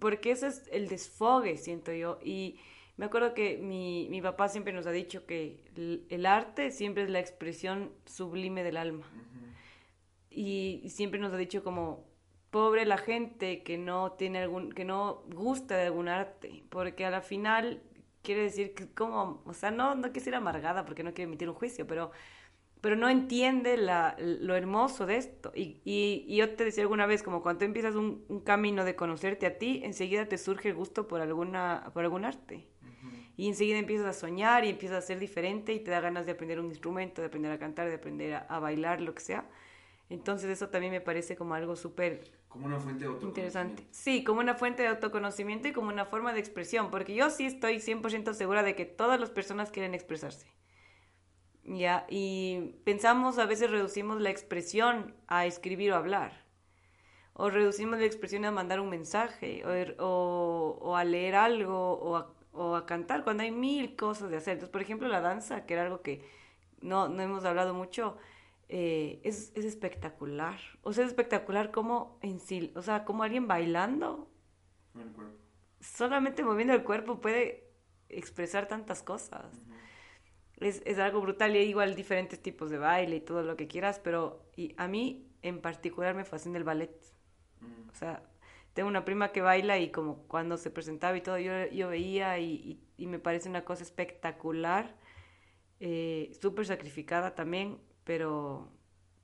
porque 0.00 0.30
ese 0.30 0.48
es 0.48 0.68
el 0.72 0.88
desfogue, 0.88 1.56
siento 1.56 1.92
yo. 1.92 2.18
Y 2.22 2.58
me 2.96 3.06
acuerdo 3.06 3.34
que 3.34 3.58
mi, 3.58 4.08
mi 4.10 4.22
papá 4.22 4.48
siempre 4.48 4.72
nos 4.72 4.86
ha 4.86 4.92
dicho 4.92 5.26
que 5.26 5.64
el, 6.08 6.26
arte 6.26 6.70
siempre 6.70 7.04
es 7.04 7.10
la 7.10 7.20
expresión 7.20 7.92
sublime 8.06 8.62
del 8.62 8.76
alma. 8.76 9.06
y, 10.30 10.88
siempre 10.90 11.18
nos 11.20 11.32
ha 11.32 11.36
dicho 11.36 11.64
como, 11.64 12.04
pobre 12.50 12.84
la 12.86 12.98
gente 12.98 13.64
que 13.64 13.78
no 13.78 14.12
tiene 14.12 14.38
algún, 14.38 14.70
que 14.70 14.84
no 14.84 15.24
gusta 15.34 15.76
de 15.76 15.86
algún 15.86 16.08
arte, 16.08 16.64
porque 16.70 17.04
a 17.04 17.10
la 17.10 17.20
final 17.20 17.82
quiere 18.22 18.42
decir 18.42 18.74
que 18.74 18.88
como, 18.92 19.42
o 19.44 19.52
sea, 19.54 19.72
no, 19.72 19.96
no 19.96 20.12
quiero 20.12 20.24
ser 20.24 20.34
amargada 20.36 20.84
porque 20.84 21.02
no 21.02 21.12
quiero 21.12 21.30
emitir 21.30 21.48
un 21.48 21.56
juicio, 21.56 21.84
pero 21.86 22.12
pero 22.84 22.96
no 22.96 23.08
entiende 23.08 23.78
la, 23.78 24.14
lo 24.18 24.54
hermoso 24.54 25.06
de 25.06 25.16
esto. 25.16 25.52
Y, 25.54 25.80
y, 25.86 26.36
yo 26.36 26.54
te 26.54 26.66
decía 26.66 26.82
alguna 26.82 27.06
vez, 27.06 27.22
como 27.22 27.42
cuando 27.42 27.64
empiezas 27.64 27.94
un, 27.94 28.26
un, 28.28 28.40
camino 28.40 28.84
de 28.84 28.94
conocerte 28.94 29.46
a 29.46 29.56
ti, 29.56 29.80
enseguida 29.84 30.26
te 30.26 30.36
surge 30.36 30.68
el 30.68 30.74
gusto 30.74 31.08
por, 31.08 31.22
alguna, 31.22 31.90
por 31.94 32.04
algún 32.04 32.26
arte. 32.26 32.68
Y 33.38 33.48
enseguida 33.48 33.78
empiezas 33.78 34.06
a 34.06 34.12
soñar 34.12 34.66
y 34.66 34.68
empiezas 34.68 35.02
a 35.02 35.06
ser 35.06 35.18
diferente 35.18 35.72
y 35.72 35.80
te 35.80 35.92
da 35.92 36.00
ganas 36.00 36.26
de 36.26 36.32
aprender 36.32 36.60
un 36.60 36.66
instrumento, 36.66 37.22
de 37.22 37.28
aprender 37.28 37.52
a 37.52 37.58
cantar, 37.58 37.88
de 37.88 37.94
aprender 37.94 38.44
a, 38.46 38.58
bailar, 38.58 39.00
lo 39.00 39.14
que 39.14 39.22
sea. 39.22 39.48
Entonces 40.10 40.50
eso 40.50 40.68
también 40.68 40.92
me 40.92 41.00
parece 41.00 41.36
como 41.36 41.54
algo 41.54 41.76
súper... 41.76 42.32
Como 42.48 42.66
una 42.66 42.78
fuente 42.78 43.08
de 43.08 43.12
Interesante. 43.22 43.86
Sí, 43.92 44.24
como 44.24 44.40
una 44.40 44.56
fuente 44.56 44.82
de 44.82 44.88
autoconocimiento 44.88 45.68
y 45.68 45.72
como 45.72 45.88
una 45.88 46.04
forma 46.04 46.34
de 46.34 46.40
expresión, 46.40 46.90
porque 46.90 47.14
yo 47.14 47.30
sí 47.30 47.46
estoy 47.46 47.76
100% 47.76 48.34
segura 48.34 48.62
de 48.62 48.74
que 48.74 48.84
todas 48.84 49.18
las 49.18 49.30
personas 49.30 49.70
quieren 49.70 49.94
expresarse. 49.94 50.52
¿Ya? 51.64 52.06
Y 52.08 52.76
pensamos, 52.84 53.38
a 53.38 53.46
veces 53.46 53.70
reducimos 53.70 54.20
la 54.20 54.30
expresión 54.30 55.14
a 55.26 55.46
escribir 55.46 55.92
o 55.92 55.96
hablar. 55.96 56.44
o 57.34 57.50
reducimos 57.50 57.98
la 57.98 58.06
expresión 58.06 58.44
a 58.44 58.52
mandar 58.52 58.80
un 58.80 58.90
mensaje, 58.90 59.64
o, 59.98 60.78
o, 60.80 60.96
a 60.96 61.04
leer 61.04 61.34
algo, 61.34 61.94
o 61.94 62.16
a, 62.16 62.32
o 62.52 62.76
a, 62.76 62.86
cantar, 62.86 63.24
cuando 63.24 63.42
hay 63.42 63.50
mil 63.50 63.96
cosas 63.96 64.30
de 64.30 64.36
hacer. 64.36 64.54
Entonces, 64.54 64.72
por 64.72 64.82
ejemplo, 64.82 65.08
la 65.08 65.20
danza, 65.20 65.66
que 65.66 65.74
era 65.74 65.84
algo 65.84 66.00
que 66.02 66.24
no, 66.80 67.08
no 67.08 67.22
hemos 67.22 67.44
hablado 67.44 67.74
mucho, 67.74 68.16
eh, 68.68 69.20
es, 69.24 69.52
es, 69.56 69.64
espectacular. 69.64 70.60
O 70.82 70.92
sea, 70.92 71.04
es 71.04 71.10
espectacular 71.10 71.70
como 71.72 72.18
en 72.22 72.40
sí, 72.40 72.72
o 72.76 72.82
sea, 72.82 73.04
como 73.04 73.22
alguien 73.24 73.48
bailando, 73.48 74.30
solamente 75.80 76.44
moviendo 76.44 76.74
el 76.74 76.84
cuerpo 76.84 77.20
puede 77.20 77.68
expresar 78.08 78.68
tantas 78.68 79.02
cosas. 79.02 79.46
Es, 80.58 80.82
es, 80.84 80.98
algo 80.98 81.20
brutal 81.20 81.54
y 81.54 81.58
hay 81.58 81.68
igual 81.68 81.94
diferentes 81.94 82.40
tipos 82.40 82.70
de 82.70 82.78
baile 82.78 83.16
y 83.16 83.20
todo 83.20 83.42
lo 83.42 83.56
que 83.56 83.66
quieras, 83.66 84.00
pero 84.02 84.44
y 84.56 84.74
a 84.76 84.88
mí 84.88 85.28
en 85.42 85.60
particular 85.60 86.14
me 86.14 86.24
fascina 86.24 86.58
el 86.58 86.64
ballet. 86.64 86.90
O 87.90 87.94
sea, 87.94 88.22
tengo 88.74 88.88
una 88.88 89.04
prima 89.04 89.30
que 89.30 89.40
baila 89.40 89.78
y 89.78 89.90
como 89.90 90.24
cuando 90.26 90.56
se 90.56 90.70
presentaba 90.70 91.16
y 91.16 91.20
todo, 91.20 91.38
yo, 91.38 91.66
yo 91.68 91.88
veía 91.88 92.38
y, 92.38 92.82
y, 92.96 93.06
me 93.06 93.18
parece 93.18 93.48
una 93.48 93.64
cosa 93.64 93.84
espectacular, 93.84 94.96
eh, 95.80 96.32
súper 96.40 96.66
sacrificada 96.66 97.34
también, 97.34 97.78
pero, 98.02 98.68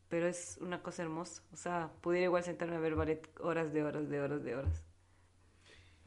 pero 0.09 0.29
es 0.29 0.59
una 0.61 0.83
cosa 0.83 1.03
hermosa. 1.03 1.43
O 1.53 1.57
sea, 1.57 1.91
pudiera 2.01 2.27
igual 2.27 2.45
sentarme 2.45 2.77
a 2.77 2.81
ver 2.81 2.95
ballet 2.95 3.29
horas 3.41 3.73
de 3.73 3.83
horas 3.83 4.09
de 4.09 4.21
horas 4.21 4.45
de 4.45 4.57
horas. 4.57 4.85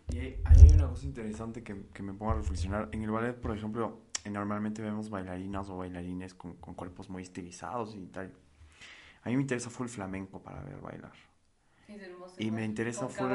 Y 0.10 0.20
hay, 0.20 0.42
hay 0.46 0.70
una 0.74 0.88
cosa 0.88 1.06
interesante 1.06 1.64
que, 1.64 1.88
que, 1.94 2.04
me 2.04 2.14
pongo 2.14 2.32
a 2.32 2.36
reflexionar. 2.36 2.90
En 2.92 3.04
el 3.04 3.12
ballet, 3.12 3.34
por 3.34 3.56
ejemplo, 3.56 4.03
normalmente 4.30 4.82
vemos 4.82 5.10
bailarinas 5.10 5.70
o 5.70 5.78
bailarines 5.78 6.34
con, 6.34 6.54
con 6.56 6.74
cuerpos 6.74 7.10
muy 7.10 7.24
estilizados 7.24 7.96
y 7.96 8.06
tal. 8.08 8.34
A 9.24 9.30
mí 9.30 9.36
me 9.36 9.42
interesa 9.42 9.70
full 9.70 9.88
flamenco 9.88 10.42
para 10.42 10.62
ver 10.64 10.80
bailar. 10.82 11.14
Y 12.38 12.52
me 12.52 12.66
interesa 12.66 13.08
full, 13.08 13.32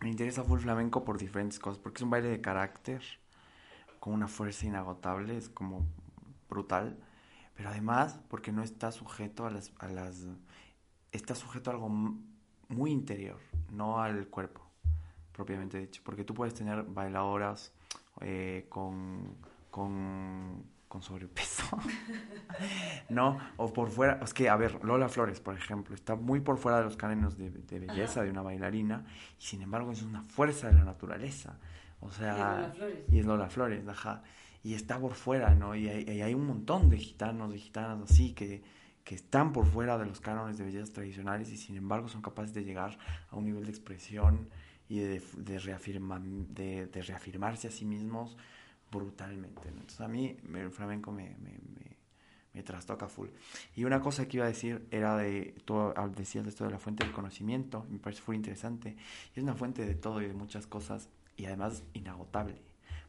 me 0.00 0.10
interesa 0.10 0.44
full 0.44 0.60
flamenco 0.60 1.04
por 1.04 1.18
diferentes 1.18 1.58
cosas, 1.58 1.78
porque 1.78 1.98
es 1.98 2.02
un 2.02 2.10
baile 2.10 2.28
de 2.28 2.40
carácter, 2.40 3.02
con 4.00 4.12
una 4.12 4.28
fuerza 4.28 4.66
inagotable, 4.66 5.36
es 5.36 5.48
como 5.48 5.86
brutal, 6.48 6.98
pero 7.56 7.70
además 7.70 8.20
porque 8.28 8.52
no 8.52 8.62
está 8.62 8.92
sujeto 8.92 9.46
a 9.46 9.50
las, 9.50 9.72
a 9.78 9.88
las 9.88 10.26
está 11.10 11.34
sujeto 11.34 11.70
a 11.70 11.74
algo 11.74 11.88
muy 11.88 12.90
interior, 12.90 13.38
no 13.72 14.00
al 14.00 14.28
cuerpo, 14.28 14.60
propiamente 15.32 15.78
dicho, 15.78 16.02
porque 16.04 16.24
tú 16.24 16.34
puedes 16.34 16.54
tener 16.54 16.82
bailadoras 16.82 17.72
eh, 18.20 18.66
con, 18.68 19.36
con 19.74 20.62
con 20.94 21.02
sobrepeso, 21.02 21.64
¿no? 23.08 23.36
O 23.56 23.72
por 23.72 23.90
fuera, 23.90 24.20
es 24.22 24.32
que, 24.32 24.48
a 24.48 24.54
ver, 24.54 24.84
Lola 24.84 25.08
Flores, 25.08 25.40
por 25.40 25.56
ejemplo, 25.56 25.92
está 25.92 26.14
muy 26.14 26.38
por 26.38 26.56
fuera 26.56 26.78
de 26.78 26.84
los 26.84 26.96
cánones 26.96 27.36
de, 27.36 27.80
belleza 27.80 28.22
de 28.22 28.30
una 28.30 28.42
bailarina 28.42 29.04
y 29.36 29.42
sin 29.42 29.62
embargo 29.62 29.90
es 29.90 30.02
una 30.02 30.22
fuerza 30.22 30.68
de 30.68 30.74
la 30.74 30.84
naturaleza, 30.84 31.58
o 31.98 32.12
sea, 32.12 32.72
y 33.10 33.18
es 33.18 33.26
Lola 33.26 33.50
Flores, 33.50 33.84
ajá, 33.88 34.22
y 34.62 34.74
está 34.74 35.00
por 35.00 35.14
fuera, 35.14 35.52
¿no? 35.56 35.74
Y 35.74 35.88
hay, 35.88 36.20
hay 36.20 36.32
un 36.32 36.46
montón 36.46 36.88
de 36.88 36.98
gitanos, 36.98 37.50
de 37.50 37.58
gitanas 37.58 38.08
así 38.08 38.32
que, 38.32 38.62
que 39.02 39.16
están 39.16 39.52
por 39.52 39.66
fuera 39.66 39.98
de 39.98 40.06
los 40.06 40.20
cánones 40.20 40.58
de 40.58 40.64
belleza 40.64 40.92
tradicionales 40.92 41.50
y 41.50 41.56
sin 41.56 41.74
embargo 41.74 42.06
son 42.06 42.22
capaces 42.22 42.54
de 42.54 42.62
llegar 42.62 42.96
a 43.32 43.36
un 43.36 43.46
nivel 43.46 43.64
de 43.64 43.70
expresión 43.70 44.48
y 44.88 45.00
de, 45.00 45.20
de, 45.38 45.58
de, 45.58 46.86
de 46.86 47.02
reafirmarse 47.02 47.66
a 47.66 47.70
sí 47.72 47.84
mismos 47.84 48.36
brutalmente. 48.98 49.68
Entonces 49.68 50.00
a 50.00 50.08
mí 50.08 50.36
el 50.54 50.70
flamenco 50.70 51.12
me, 51.12 51.36
me, 51.40 51.58
me, 52.52 52.62
trastoca 52.62 53.08
full. 53.08 53.28
Y 53.74 53.84
una 53.84 54.00
cosa 54.00 54.26
que 54.26 54.36
iba 54.36 54.46
a 54.46 54.48
decir 54.48 54.86
era 54.90 55.16
de, 55.16 55.54
todo, 55.64 55.92
decías 56.16 56.46
esto 56.46 56.64
de 56.64 56.70
la 56.70 56.78
fuente 56.78 57.04
del 57.04 57.12
conocimiento, 57.12 57.84
me 57.90 57.98
parece 57.98 58.22
full 58.22 58.36
interesante. 58.36 58.96
Es 59.34 59.42
una 59.42 59.54
fuente 59.54 59.84
de 59.84 59.94
todo 59.94 60.22
y 60.22 60.26
de 60.26 60.34
muchas 60.34 60.66
cosas 60.66 61.08
y 61.36 61.46
además 61.46 61.82
inagotable. 61.92 62.62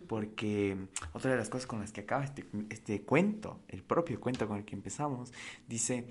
Porque 0.08 0.78
otra 1.14 1.32
de 1.32 1.38
las 1.38 1.50
cosas 1.50 1.68
con 1.68 1.80
las 1.80 1.92
que 1.92 2.02
acaba 2.02 2.24
este, 2.24 2.46
este 2.70 3.04
cuento, 3.04 3.62
el 3.68 3.84
propio 3.84 4.20
cuento 4.20 4.48
con 4.48 4.58
el 4.58 4.66
que 4.66 4.76
empezamos, 4.76 5.32
dice 5.68 6.08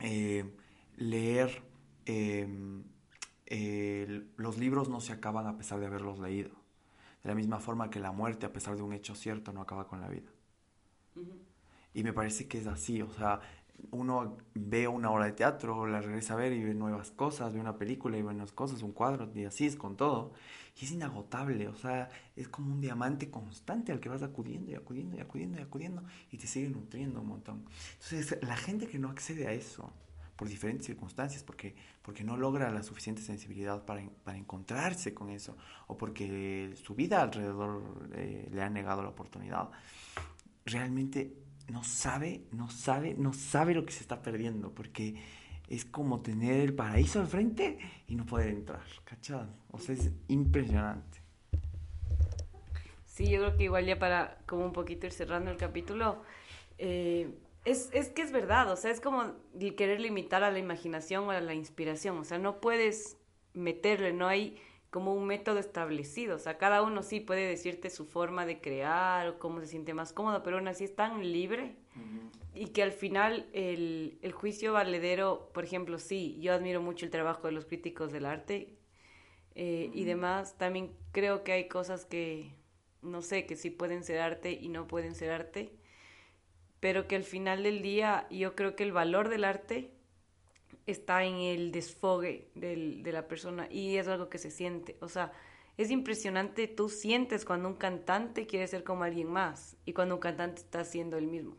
eh, 0.00 0.44
leer, 0.96 1.62
em, 2.06 2.84
los 4.36 4.58
libros 4.58 4.88
no 4.88 5.00
se 5.00 5.12
acaban 5.12 5.46
a 5.46 5.56
pesar 5.56 5.78
de 5.78 5.86
haberlos 5.86 6.18
leído 6.18 6.65
de 7.26 7.32
la 7.32 7.34
misma 7.34 7.58
forma 7.58 7.90
que 7.90 7.98
la 7.98 8.12
muerte, 8.12 8.46
a 8.46 8.52
pesar 8.52 8.76
de 8.76 8.82
un 8.82 8.92
hecho 8.92 9.16
cierto, 9.16 9.52
no 9.52 9.60
acaba 9.60 9.88
con 9.88 10.00
la 10.00 10.08
vida. 10.08 10.30
Y 11.92 12.04
me 12.04 12.12
parece 12.12 12.46
que 12.46 12.58
es 12.58 12.68
así, 12.68 13.02
o 13.02 13.10
sea, 13.10 13.40
uno 13.90 14.36
ve 14.54 14.86
una 14.86 15.10
obra 15.10 15.24
de 15.24 15.32
teatro, 15.32 15.86
la 15.86 16.00
regresa 16.00 16.34
a 16.34 16.36
ver 16.36 16.52
y 16.52 16.62
ve 16.62 16.72
nuevas 16.72 17.10
cosas, 17.10 17.52
ve 17.52 17.58
una 17.58 17.78
película 17.78 18.16
y 18.16 18.22
ve 18.22 18.32
nuevas 18.32 18.52
cosas, 18.52 18.82
un 18.82 18.92
cuadro, 18.92 19.28
y 19.34 19.44
así 19.44 19.66
es 19.66 19.74
con 19.74 19.96
todo. 19.96 20.34
Y 20.80 20.84
es 20.84 20.92
inagotable, 20.92 21.66
o 21.66 21.74
sea, 21.74 22.10
es 22.36 22.46
como 22.46 22.72
un 22.72 22.80
diamante 22.80 23.28
constante 23.28 23.90
al 23.90 23.98
que 23.98 24.08
vas 24.08 24.22
acudiendo 24.22 24.70
y 24.70 24.76
acudiendo 24.76 25.16
y 25.16 25.20
acudiendo 25.20 25.58
y 25.58 25.62
acudiendo 25.62 26.04
y 26.30 26.38
te 26.38 26.46
sigue 26.46 26.68
nutriendo 26.68 27.22
un 27.22 27.26
montón. 27.26 27.64
Entonces, 27.94 28.38
la 28.40 28.56
gente 28.56 28.86
que 28.86 29.00
no 29.00 29.08
accede 29.08 29.48
a 29.48 29.52
eso, 29.52 29.92
por 30.36 30.48
diferentes 30.48 30.86
circunstancias, 30.86 31.42
porque, 31.42 31.74
porque 32.02 32.22
no 32.22 32.36
logra 32.36 32.70
la 32.70 32.82
suficiente 32.82 33.22
sensibilidad 33.22 33.84
para, 33.84 34.02
para 34.22 34.38
encontrarse 34.38 35.14
con 35.14 35.30
eso, 35.30 35.56
o 35.86 35.96
porque 35.96 36.74
su 36.76 36.94
vida 36.94 37.22
alrededor 37.22 38.10
eh, 38.14 38.48
le 38.52 38.62
ha 38.62 38.70
negado 38.70 39.02
la 39.02 39.08
oportunidad, 39.08 39.70
realmente 40.64 41.34
no 41.68 41.82
sabe, 41.82 42.44
no 42.52 42.70
sabe, 42.70 43.14
no 43.14 43.32
sabe 43.32 43.74
lo 43.74 43.84
que 43.84 43.92
se 43.92 44.00
está 44.00 44.22
perdiendo, 44.22 44.72
porque 44.72 45.16
es 45.68 45.84
como 45.84 46.20
tener 46.20 46.60
el 46.60 46.74
paraíso 46.74 47.20
al 47.20 47.26
frente 47.26 47.78
y 48.06 48.14
no 48.14 48.24
poder 48.24 48.48
entrar, 48.48 48.84
¿cachado? 49.04 49.48
O 49.72 49.78
sea, 49.78 49.94
es 49.94 50.12
impresionante. 50.28 51.20
Sí, 53.04 53.30
yo 53.30 53.40
creo 53.40 53.56
que 53.56 53.64
igual 53.64 53.86
ya 53.86 53.98
para 53.98 54.38
como 54.46 54.66
un 54.66 54.72
poquito 54.72 55.06
ir 55.06 55.12
cerrando 55.12 55.50
el 55.50 55.56
capítulo, 55.56 56.22
eh, 56.78 57.34
es, 57.66 57.90
es 57.92 58.10
que 58.10 58.22
es 58.22 58.30
verdad, 58.30 58.70
o 58.70 58.76
sea, 58.76 58.92
es 58.92 59.00
como 59.00 59.34
querer 59.76 60.00
limitar 60.00 60.44
a 60.44 60.52
la 60.52 60.58
imaginación 60.60 61.24
o 61.24 61.32
a 61.32 61.40
la 61.40 61.52
inspiración, 61.52 62.16
o 62.16 62.24
sea, 62.24 62.38
no 62.38 62.60
puedes 62.60 63.18
meterle, 63.54 64.12
no 64.12 64.28
hay 64.28 64.56
como 64.90 65.12
un 65.14 65.26
método 65.26 65.58
establecido, 65.58 66.36
o 66.36 66.38
sea, 66.38 66.58
cada 66.58 66.82
uno 66.82 67.02
sí 67.02 67.18
puede 67.18 67.46
decirte 67.46 67.90
su 67.90 68.06
forma 68.06 68.46
de 68.46 68.60
crear 68.60 69.28
o 69.28 69.38
cómo 69.40 69.60
se 69.60 69.66
siente 69.66 69.94
más 69.94 70.12
cómodo, 70.12 70.44
pero 70.44 70.58
aún 70.58 70.68
así 70.68 70.84
es 70.84 70.94
tan 70.94 71.20
libre 71.32 71.74
y 72.54 72.68
que 72.68 72.84
al 72.84 72.92
final 72.92 73.48
el, 73.52 74.18
el, 74.22 74.32
juicio 74.32 74.72
valedero, 74.72 75.50
por 75.52 75.64
ejemplo, 75.64 75.98
sí, 75.98 76.38
yo 76.40 76.54
admiro 76.54 76.80
mucho 76.80 77.04
el 77.04 77.10
trabajo 77.10 77.48
de 77.48 77.52
los 77.52 77.66
críticos 77.66 78.12
del 78.12 78.26
arte 78.26 78.78
eh, 79.56 79.90
y 79.92 80.04
demás, 80.04 80.56
también 80.56 80.92
creo 81.10 81.42
que 81.42 81.50
hay 81.50 81.66
cosas 81.66 82.06
que, 82.06 82.54
no 83.02 83.22
sé, 83.22 83.44
que 83.44 83.56
sí 83.56 83.70
pueden 83.70 84.04
ser 84.04 84.20
arte 84.20 84.52
y 84.52 84.68
no 84.68 84.86
pueden 84.86 85.16
ser 85.16 85.32
arte 85.32 85.72
pero 86.80 87.06
que 87.06 87.16
al 87.16 87.24
final 87.24 87.62
del 87.62 87.82
día 87.82 88.26
yo 88.30 88.54
creo 88.54 88.76
que 88.76 88.84
el 88.84 88.92
valor 88.92 89.28
del 89.28 89.44
arte 89.44 89.92
está 90.86 91.24
en 91.24 91.36
el 91.36 91.72
desfogue 91.72 92.50
del, 92.54 93.02
de 93.02 93.12
la 93.12 93.26
persona 93.26 93.66
y 93.70 93.96
es 93.96 94.08
algo 94.08 94.28
que 94.28 94.38
se 94.38 94.50
siente, 94.50 94.96
o 95.00 95.08
sea, 95.08 95.32
es 95.76 95.90
impresionante, 95.90 96.68
tú 96.68 96.88
sientes 96.88 97.44
cuando 97.44 97.68
un 97.68 97.74
cantante 97.74 98.46
quiere 98.46 98.66
ser 98.66 98.82
como 98.82 99.04
alguien 99.04 99.28
más 99.28 99.76
y 99.84 99.92
cuando 99.92 100.14
un 100.14 100.20
cantante 100.20 100.62
está 100.62 100.84
siendo 100.84 101.18
el 101.18 101.26
mismo. 101.26 101.56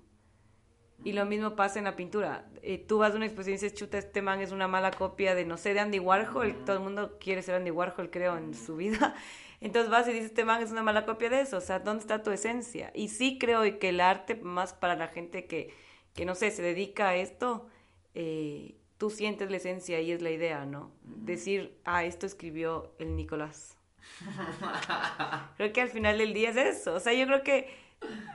Y 1.03 1.13
lo 1.13 1.25
mismo 1.25 1.55
pasa 1.55 1.77
en 1.77 1.85
la 1.85 1.95
pintura. 1.95 2.49
Eh, 2.63 2.79
tú 2.79 2.97
vas 2.97 3.13
a 3.13 3.17
una 3.17 3.25
exposición 3.25 3.53
y 3.53 3.61
dices, 3.61 3.75
chuta, 3.75 3.99
este 3.99 4.23
man 4.23 4.41
es 4.41 4.51
una 4.51 4.67
mala 4.67 4.89
copia 4.91 5.35
de, 5.35 5.45
no 5.45 5.57
sé, 5.57 5.73
de 5.75 5.79
Andy 5.79 5.99
Warhol. 5.99 6.65
Todo 6.65 6.77
el 6.77 6.83
mundo 6.83 7.17
quiere 7.19 7.43
ser 7.43 7.55
Andy 7.55 7.69
Warhol, 7.69 8.09
creo, 8.09 8.35
en 8.35 8.55
su 8.55 8.75
vida. 8.75 9.15
Entonces 9.59 9.89
vas 9.89 10.07
y 10.07 10.11
dices, 10.11 10.27
este 10.27 10.45
man 10.45 10.61
es 10.61 10.71
una 10.71 10.83
mala 10.83 11.05
copia 11.05 11.29
de 11.29 11.41
eso, 11.41 11.57
o 11.57 11.61
sea, 11.61 11.79
¿dónde 11.79 12.01
está 12.01 12.21
tu 12.21 12.31
esencia? 12.31 12.91
Y 12.93 13.09
sí 13.09 13.39
creo 13.39 13.61
que 13.79 13.89
el 13.89 14.01
arte, 14.01 14.35
más 14.35 14.73
para 14.73 14.95
la 14.95 15.07
gente 15.07 15.45
que, 15.45 15.73
que 16.13 16.25
no 16.25 16.35
sé, 16.35 16.51
se 16.51 16.61
dedica 16.61 17.09
a 17.09 17.15
esto, 17.15 17.67
eh, 18.13 18.75
tú 18.97 19.09
sientes 19.09 19.49
la 19.49 19.57
esencia 19.57 19.99
y 19.99 20.11
es 20.11 20.21
la 20.21 20.29
idea, 20.29 20.65
¿no? 20.65 20.91
Decir, 21.03 21.79
ah, 21.85 22.03
esto 22.03 22.27
escribió 22.27 22.93
el 22.99 23.15
Nicolás. 23.15 23.77
creo 25.57 25.73
que 25.73 25.81
al 25.81 25.89
final 25.89 26.19
del 26.19 26.33
día 26.33 26.51
es 26.51 26.57
eso, 26.57 26.93
o 26.93 26.99
sea, 26.99 27.13
yo 27.13 27.25
creo 27.25 27.43
que 27.43 27.67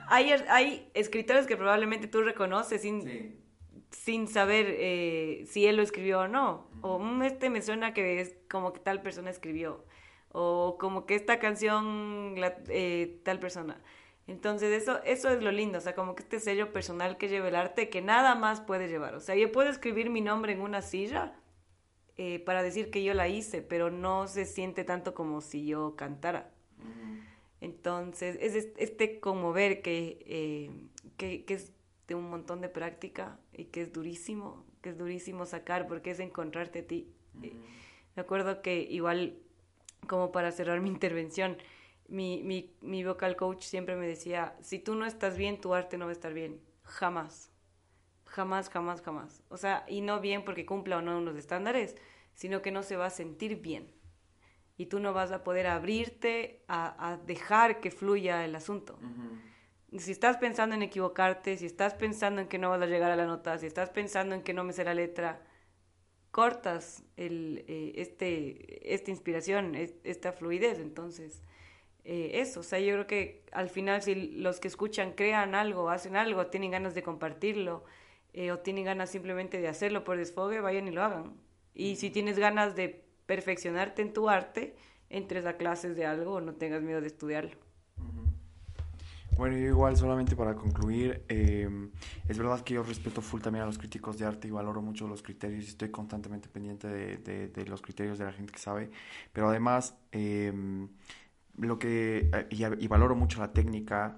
hay, 0.07 0.31
hay 0.49 0.89
escritores 0.93 1.47
que 1.47 1.55
probablemente 1.55 2.07
tú 2.07 2.21
reconoces 2.21 2.81
sin... 2.81 3.41
sin 3.91 4.27
saber 4.27 4.65
eh, 4.69 5.45
si 5.47 5.67
él 5.67 5.77
lo 5.77 5.83
escribió 5.83 6.21
o 6.21 6.27
no. 6.27 6.67
O 6.81 6.99
mm, 6.99 7.21
este 7.23 7.49
me 7.49 7.61
suena 7.61 7.93
que 7.93 8.19
es 8.19 8.35
como 8.49 8.73
que 8.73 8.79
tal 8.79 9.01
persona 9.01 9.29
escribió 9.29 9.85
o 10.33 10.77
como 10.77 11.05
que 11.05 11.15
esta 11.15 11.39
canción 11.39 12.35
eh, 12.67 13.21
tal 13.23 13.39
persona. 13.39 13.81
Entonces 14.27 14.81
eso, 14.81 15.01
eso 15.03 15.29
es 15.29 15.41
lo 15.41 15.51
lindo, 15.51 15.77
o 15.77 15.81
sea, 15.81 15.95
como 15.95 16.15
que 16.15 16.23
este 16.23 16.39
sello 16.39 16.73
personal 16.73 17.17
que 17.17 17.29
lleva 17.29 17.47
el 17.47 17.55
arte 17.55 17.89
que 17.89 18.01
nada 18.01 18.35
más 18.35 18.59
puede 18.59 18.87
llevar. 18.89 19.15
O 19.15 19.19
sea, 19.21 19.35
yo 19.35 19.51
puedo 19.51 19.69
escribir 19.69 20.09
mi 20.09 20.21
nombre 20.21 20.53
en 20.53 20.61
una 20.61 20.81
silla 20.81 21.33
eh, 22.17 22.39
para 22.39 22.61
decir 22.61 22.91
que 22.91 23.03
yo 23.03 23.13
la 23.13 23.27
hice, 23.27 23.61
pero 23.61 23.89
no 23.89 24.27
se 24.27 24.45
siente 24.45 24.83
tanto 24.83 25.13
como 25.13 25.39
si 25.41 25.65
yo 25.65 25.95
cantara. 25.95 26.51
Entonces, 27.61 28.37
es 28.41 28.55
este 28.77 29.21
conmover 29.21 29.81
que, 29.81 30.25
eh, 30.27 30.69
que, 31.15 31.45
que 31.45 31.53
es 31.53 31.71
de 32.07 32.15
un 32.15 32.29
montón 32.29 32.61
de 32.61 32.69
práctica 32.69 33.39
y 33.53 33.65
que 33.65 33.81
es 33.81 33.93
durísimo, 33.93 34.65
que 34.81 34.89
es 34.89 34.97
durísimo 34.97 35.45
sacar 35.45 35.87
porque 35.87 36.11
es 36.11 36.19
encontrarte 36.19 36.79
a 36.79 36.87
ti 36.87 37.07
Me 38.15 38.21
acuerdo 38.21 38.61
que 38.61 38.81
igual, 38.81 39.37
como 40.07 40.31
para 40.31 40.51
cerrar 40.51 40.81
mi 40.81 40.89
intervención, 40.89 41.57
mi, 42.07 42.43
mi, 42.43 42.75
mi 42.81 43.03
vocal 43.03 43.35
coach 43.35 43.63
siempre 43.63 43.95
me 43.95 44.07
decía, 44.07 44.55
si 44.61 44.79
tú 44.79 44.95
no 44.95 45.05
estás 45.05 45.37
bien, 45.37 45.59
tu 45.59 45.73
arte 45.73 45.97
no 45.97 46.05
va 46.05 46.11
a 46.11 46.13
estar 46.13 46.33
bien. 46.33 46.61
Jamás. 46.83 47.51
Jamás, 48.25 48.69
jamás, 48.69 49.01
jamás. 49.01 49.43
O 49.49 49.57
sea, 49.57 49.85
y 49.87 50.01
no 50.01 50.19
bien 50.19 50.43
porque 50.43 50.65
cumpla 50.65 50.97
o 50.97 51.01
no 51.01 51.17
unos 51.17 51.35
estándares, 51.35 51.95
sino 52.33 52.61
que 52.61 52.71
no 52.71 52.83
se 52.83 52.97
va 52.97 53.05
a 53.05 53.11
sentir 53.11 53.61
bien. 53.61 53.91
Y 54.75 54.87
tú 54.87 54.99
no 54.99 55.13
vas 55.13 55.31
a 55.31 55.43
poder 55.43 55.67
abrirte 55.67 56.63
a, 56.67 57.19
dejar 57.25 57.79
que 57.79 57.91
fluya 57.91 58.43
el 58.43 58.55
asunto. 58.55 58.97
Si 59.99 60.11
estás 60.11 60.37
pensando 60.37 60.75
en 60.75 60.81
equivocarte, 60.81 61.57
si 61.57 61.67
estás 61.67 61.93
pensando 61.93 62.41
en 62.41 62.47
que 62.47 62.57
no 62.57 62.71
vas 62.71 62.81
a 62.81 62.87
llegar 62.87 63.11
a 63.11 63.15
la 63.15 63.27
nota, 63.27 63.59
si 63.59 63.67
estás 63.67 63.91
pensando 63.91 64.33
en 64.33 64.41
que 64.41 64.53
no 64.53 64.63
me 64.63 64.73
sé 64.73 64.83
la 64.83 64.95
letra, 64.95 65.45
cortas 66.33 67.03
el, 67.15 67.63
eh, 67.67 67.93
este, 67.97 68.91
esta 68.91 69.11
inspiración, 69.11 69.75
esta 69.75 70.33
fluidez. 70.33 70.79
Entonces, 70.79 71.43
eh, 72.05 72.31
eso, 72.41 72.61
o 72.61 72.63
sea, 72.63 72.79
yo 72.79 72.93
creo 72.95 73.05
que 73.05 73.43
al 73.51 73.69
final 73.69 74.01
si 74.01 74.15
los 74.15 74.59
que 74.59 74.67
escuchan 74.67 75.13
crean 75.13 75.53
algo, 75.53 75.91
hacen 75.91 76.15
algo, 76.15 76.47
tienen 76.47 76.71
ganas 76.71 76.95
de 76.95 77.03
compartirlo 77.03 77.83
eh, 78.33 78.51
o 78.51 78.57
tienen 78.59 78.85
ganas 78.85 79.11
simplemente 79.11 79.61
de 79.61 79.67
hacerlo 79.67 80.03
por 80.03 80.17
desfogue, 80.17 80.59
vayan 80.59 80.87
y 80.87 80.91
lo 80.91 81.03
hagan. 81.03 81.35
Y 81.75 81.97
si 81.97 82.09
tienes 82.09 82.39
ganas 82.39 82.75
de 82.75 83.05
perfeccionarte 83.27 84.01
en 84.01 84.11
tu 84.11 84.27
arte, 84.27 84.75
entres 85.09 85.45
a 85.45 85.57
clases 85.57 85.95
de 85.95 86.07
algo 86.07 86.33
o 86.33 86.41
no 86.41 86.55
tengas 86.55 86.81
miedo 86.81 86.99
de 86.99 87.07
estudiarlo. 87.07 87.57
Bueno, 89.35 89.57
yo 89.57 89.67
igual 89.67 89.97
solamente 89.97 90.35
para 90.35 90.55
concluir, 90.55 91.23
em, 91.27 91.91
es 92.27 92.37
verdad 92.37 92.61
que 92.61 92.75
yo 92.75 92.83
respeto 92.83 93.21
full 93.21 93.41
también 93.41 93.63
a 93.63 93.65
los 93.65 93.77
críticos 93.77 94.17
de 94.17 94.25
arte 94.25 94.47
y 94.47 94.51
valoro 94.51 94.81
mucho 94.81 95.07
los 95.07 95.23
criterios 95.23 95.65
y 95.65 95.67
estoy 95.69 95.89
constantemente 95.89 96.49
pendiente 96.49 96.87
de, 96.87 97.65
los 97.67 97.81
criterios 97.81 98.19
de 98.19 98.25
la 98.25 98.31
gente 98.31 98.53
que 98.53 98.59
sabe, 98.59 98.91
pero 99.33 99.49
además 99.49 99.97
em, 100.11 100.87
lo 101.57 101.79
que, 101.79 102.29
eh, 102.33 102.47
y, 102.79 102.87
valoro 102.87 103.15
mucho 103.15 103.39
la 103.39 103.51
técnica 103.53 104.17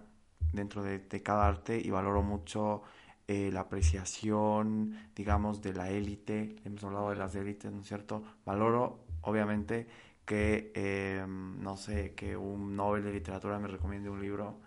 dentro 0.52 0.84
de, 0.84 1.00
de 1.00 1.24
cada 1.24 1.48
arte 1.48 1.80
y 1.80 1.90
valoro 1.90 2.22
mucho 2.22 2.84
eh, 3.28 3.50
la 3.52 3.62
apreciación, 3.62 4.96
digamos, 5.16 5.62
de 5.62 5.74
la 5.74 5.90
élite, 5.90 6.58
hemos 6.64 6.84
hablado 6.84 7.10
de 7.10 7.16
las 7.16 7.34
élites, 7.36 7.72
¿no 7.72 7.82
es 7.82 7.88
cierto? 7.88 8.24
Valoro, 8.46 9.00
obviamente, 9.22 9.88
que, 10.26 10.72
em, 10.76 11.60
no 11.62 11.76
sé, 11.78 12.14
que 12.16 12.38
un 12.38 12.76
Nobel 12.76 13.04
de 13.04 13.12
literatura 13.14 13.58
me 13.60 13.68
recomiende 13.68 14.10
un 14.10 14.22
libro, 14.22 14.60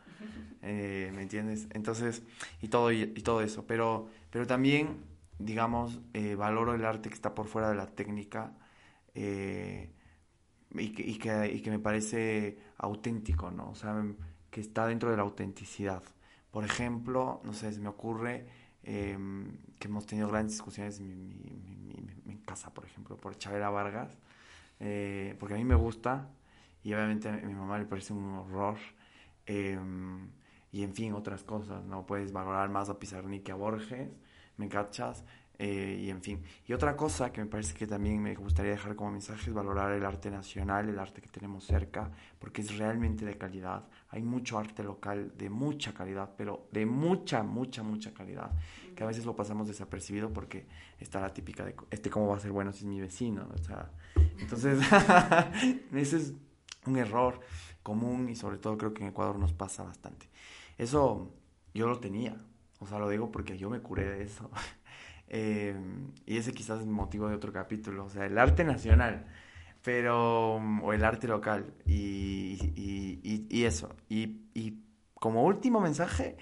eh, 0.62 1.12
¿me 1.14 1.22
entiendes? 1.22 1.68
Entonces, 1.72 2.22
y 2.62 2.68
todo, 2.68 2.92
y, 2.92 3.06
todo 3.22 3.42
eso, 3.42 3.66
pero, 3.66 4.08
pero 4.30 4.46
también, 4.46 5.04
digamos, 5.38 6.00
eh, 6.14 6.34
valoro 6.34 6.74
el 6.74 6.84
arte 6.84 7.08
que 7.08 7.14
está 7.14 7.34
por 7.34 7.46
fuera 7.46 7.70
de 7.70 7.76
la 7.76 7.86
técnica 7.86 8.52
y 9.14 10.90
que, 10.90 11.02
y, 11.02 11.18
que, 11.18 11.52
y 11.52 11.60
que 11.60 11.70
me 11.70 11.78
parece 11.78 12.58
auténtico, 12.78 13.50
¿no? 13.50 13.70
O 13.70 13.74
sea, 13.74 13.94
que 14.50 14.60
está 14.60 14.86
dentro 14.86 15.10
de 15.10 15.16
la 15.16 15.22
autenticidad. 15.22 16.02
Por 16.50 16.64
ejemplo, 16.64 17.40
no 17.44 17.52
sé, 17.52 17.72
se 17.72 17.80
me 17.80 17.88
ocurre 17.88 18.46
em, 18.82 19.58
que 19.78 19.88
hemos 19.88 20.06
tenido 20.06 20.28
grandes 20.28 20.54
discusiones 20.54 21.00
en, 21.00 22.42
casa, 22.46 22.72
por 22.72 22.86
ejemplo, 22.86 23.16
por 23.18 23.36
Chavera 23.36 23.68
Vargas, 23.68 24.16
eh, 24.80 25.36
porque 25.38 25.54
a 25.54 25.58
mí 25.58 25.64
me 25.64 25.74
gusta 25.74 26.30
y 26.82 26.94
obviamente 26.94 27.28
a 27.28 27.32
mi 27.32 27.52
mamá 27.54 27.78
le 27.78 27.84
parece 27.84 28.14
un 28.14 28.24
horror. 28.34 28.78
Em, 29.48 30.30
y 30.70 30.82
en 30.82 30.94
fin, 30.94 31.14
otras 31.14 31.42
cosas, 31.42 31.84
¿no? 31.86 32.06
Puedes 32.06 32.32
valorar 32.32 32.68
más 32.68 32.90
a 32.90 32.98
Pizarnik 32.98 33.42
que 33.44 33.52
a 33.52 33.54
Borges, 33.54 34.10
¿me 34.58 34.68
cachas? 34.68 35.24
Eh, 35.58 36.02
y 36.02 36.10
en 36.10 36.22
fin. 36.22 36.44
Y 36.66 36.72
otra 36.74 36.96
cosa 36.96 37.32
que 37.32 37.40
me 37.40 37.48
parece 37.48 37.74
que 37.74 37.86
también 37.86 38.22
me 38.22 38.34
gustaría 38.36 38.72
dejar 38.72 38.94
como 38.94 39.12
mensaje 39.12 39.48
es 39.48 39.54
valorar 39.54 39.90
el 39.92 40.04
arte 40.04 40.30
nacional, 40.30 40.88
el 40.88 40.98
arte 40.98 41.22
que 41.22 41.28
tenemos 41.30 41.64
cerca, 41.64 42.10
porque 42.38 42.60
es 42.60 42.76
realmente 42.76 43.24
de 43.24 43.36
calidad. 43.38 43.88
Hay 44.10 44.22
mucho 44.22 44.58
arte 44.58 44.84
local 44.84 45.32
de 45.36 45.48
mucha 45.48 45.94
calidad, 45.94 46.30
pero 46.36 46.68
de 46.70 46.84
mucha, 46.84 47.42
mucha, 47.42 47.82
mucha 47.82 48.12
calidad, 48.12 48.52
que 48.94 49.02
a 49.02 49.06
veces 49.06 49.24
lo 49.24 49.34
pasamos 49.34 49.66
desapercibido 49.66 50.30
porque 50.32 50.66
está 51.00 51.20
la 51.20 51.32
típica 51.32 51.64
de, 51.64 51.74
este 51.90 52.10
cómo 52.10 52.28
va 52.28 52.36
a 52.36 52.40
ser 52.40 52.52
bueno 52.52 52.70
si 52.72 52.80
es 52.80 52.84
mi 52.84 53.00
vecino, 53.00 53.48
o 53.52 53.58
sea, 53.58 53.90
entonces, 54.38 54.78
ese 55.92 56.18
es 56.18 56.34
un 56.86 56.96
error 56.98 57.40
común 57.88 58.28
y 58.28 58.36
sobre 58.36 58.58
todo 58.58 58.76
creo 58.76 58.92
que 58.92 59.02
en 59.02 59.08
Ecuador 59.08 59.38
nos 59.38 59.54
pasa 59.54 59.82
bastante. 59.82 60.28
Eso 60.76 61.32
yo 61.72 61.88
lo 61.88 61.98
tenía, 62.00 62.36
o 62.80 62.86
sea, 62.86 62.98
lo 62.98 63.08
digo 63.08 63.32
porque 63.32 63.56
yo 63.56 63.70
me 63.70 63.80
curé 63.80 64.04
de 64.04 64.22
eso. 64.22 64.50
Eh, 65.30 65.76
y 66.24 66.38
ese 66.38 66.52
quizás 66.54 66.80
es 66.80 66.86
motivo 66.86 67.28
de 67.28 67.34
otro 67.34 67.52
capítulo, 67.52 68.06
o 68.06 68.08
sea, 68.08 68.24
el 68.24 68.38
arte 68.38 68.64
nacional, 68.64 69.26
pero, 69.82 70.54
o 70.54 70.92
el 70.94 71.04
arte 71.04 71.28
local, 71.28 71.74
y, 71.84 72.56
y, 72.74 73.46
y, 73.50 73.64
eso. 73.66 73.94
Y, 74.08 74.38
como 75.12 75.44
último 75.44 75.80
mensaje, 75.82 76.38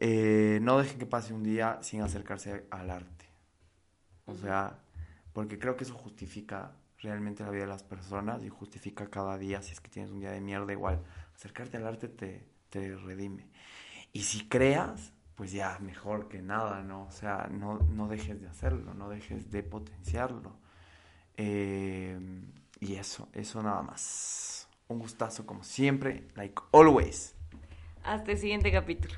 eh, 0.00 0.58
no 0.60 0.76
dejen 0.78 0.98
que 0.98 1.06
pase 1.06 1.32
un 1.32 1.42
día 1.42 1.78
sin 1.80 2.02
acercarse 2.02 2.66
al 2.70 2.90
arte. 2.90 3.24
O 4.26 4.34
sea, 4.34 4.80
porque 5.32 5.58
creo 5.58 5.76
que 5.76 5.84
eso 5.84 5.94
justifica 5.94 6.72
realmente 7.00 7.44
la 7.44 7.50
vida 7.50 7.62
de 7.62 7.68
las 7.68 7.84
personas 7.84 8.42
y 8.44 8.48
justifica 8.48 9.08
cada 9.08 9.38
día, 9.38 9.62
si 9.62 9.72
es 9.72 9.80
que 9.80 9.88
tienes 9.88 10.10
un 10.10 10.20
día 10.20 10.30
de 10.30 10.40
mierda, 10.40 10.72
igual, 10.72 11.02
acercarte 11.34 11.76
al 11.76 11.86
arte 11.86 12.08
te, 12.08 12.44
te 12.70 12.96
redime. 12.96 13.48
Y 14.12 14.22
si 14.22 14.48
creas, 14.48 15.12
pues 15.34 15.52
ya 15.52 15.78
mejor 15.78 16.28
que 16.28 16.42
nada, 16.42 16.82
¿no? 16.82 17.04
O 17.04 17.12
sea, 17.12 17.48
no, 17.50 17.78
no 17.78 18.08
dejes 18.08 18.40
de 18.40 18.48
hacerlo, 18.48 18.94
no 18.94 19.08
dejes 19.08 19.50
de 19.50 19.62
potenciarlo. 19.62 20.56
Eh, 21.36 22.18
y 22.80 22.96
eso, 22.96 23.28
eso 23.32 23.62
nada 23.62 23.82
más. 23.82 24.68
Un 24.88 24.98
gustazo 24.98 25.46
como 25.46 25.62
siempre, 25.62 26.26
like 26.34 26.60
always. 26.72 27.36
Hasta 28.02 28.32
el 28.32 28.38
siguiente 28.38 28.72
capítulo. 28.72 29.14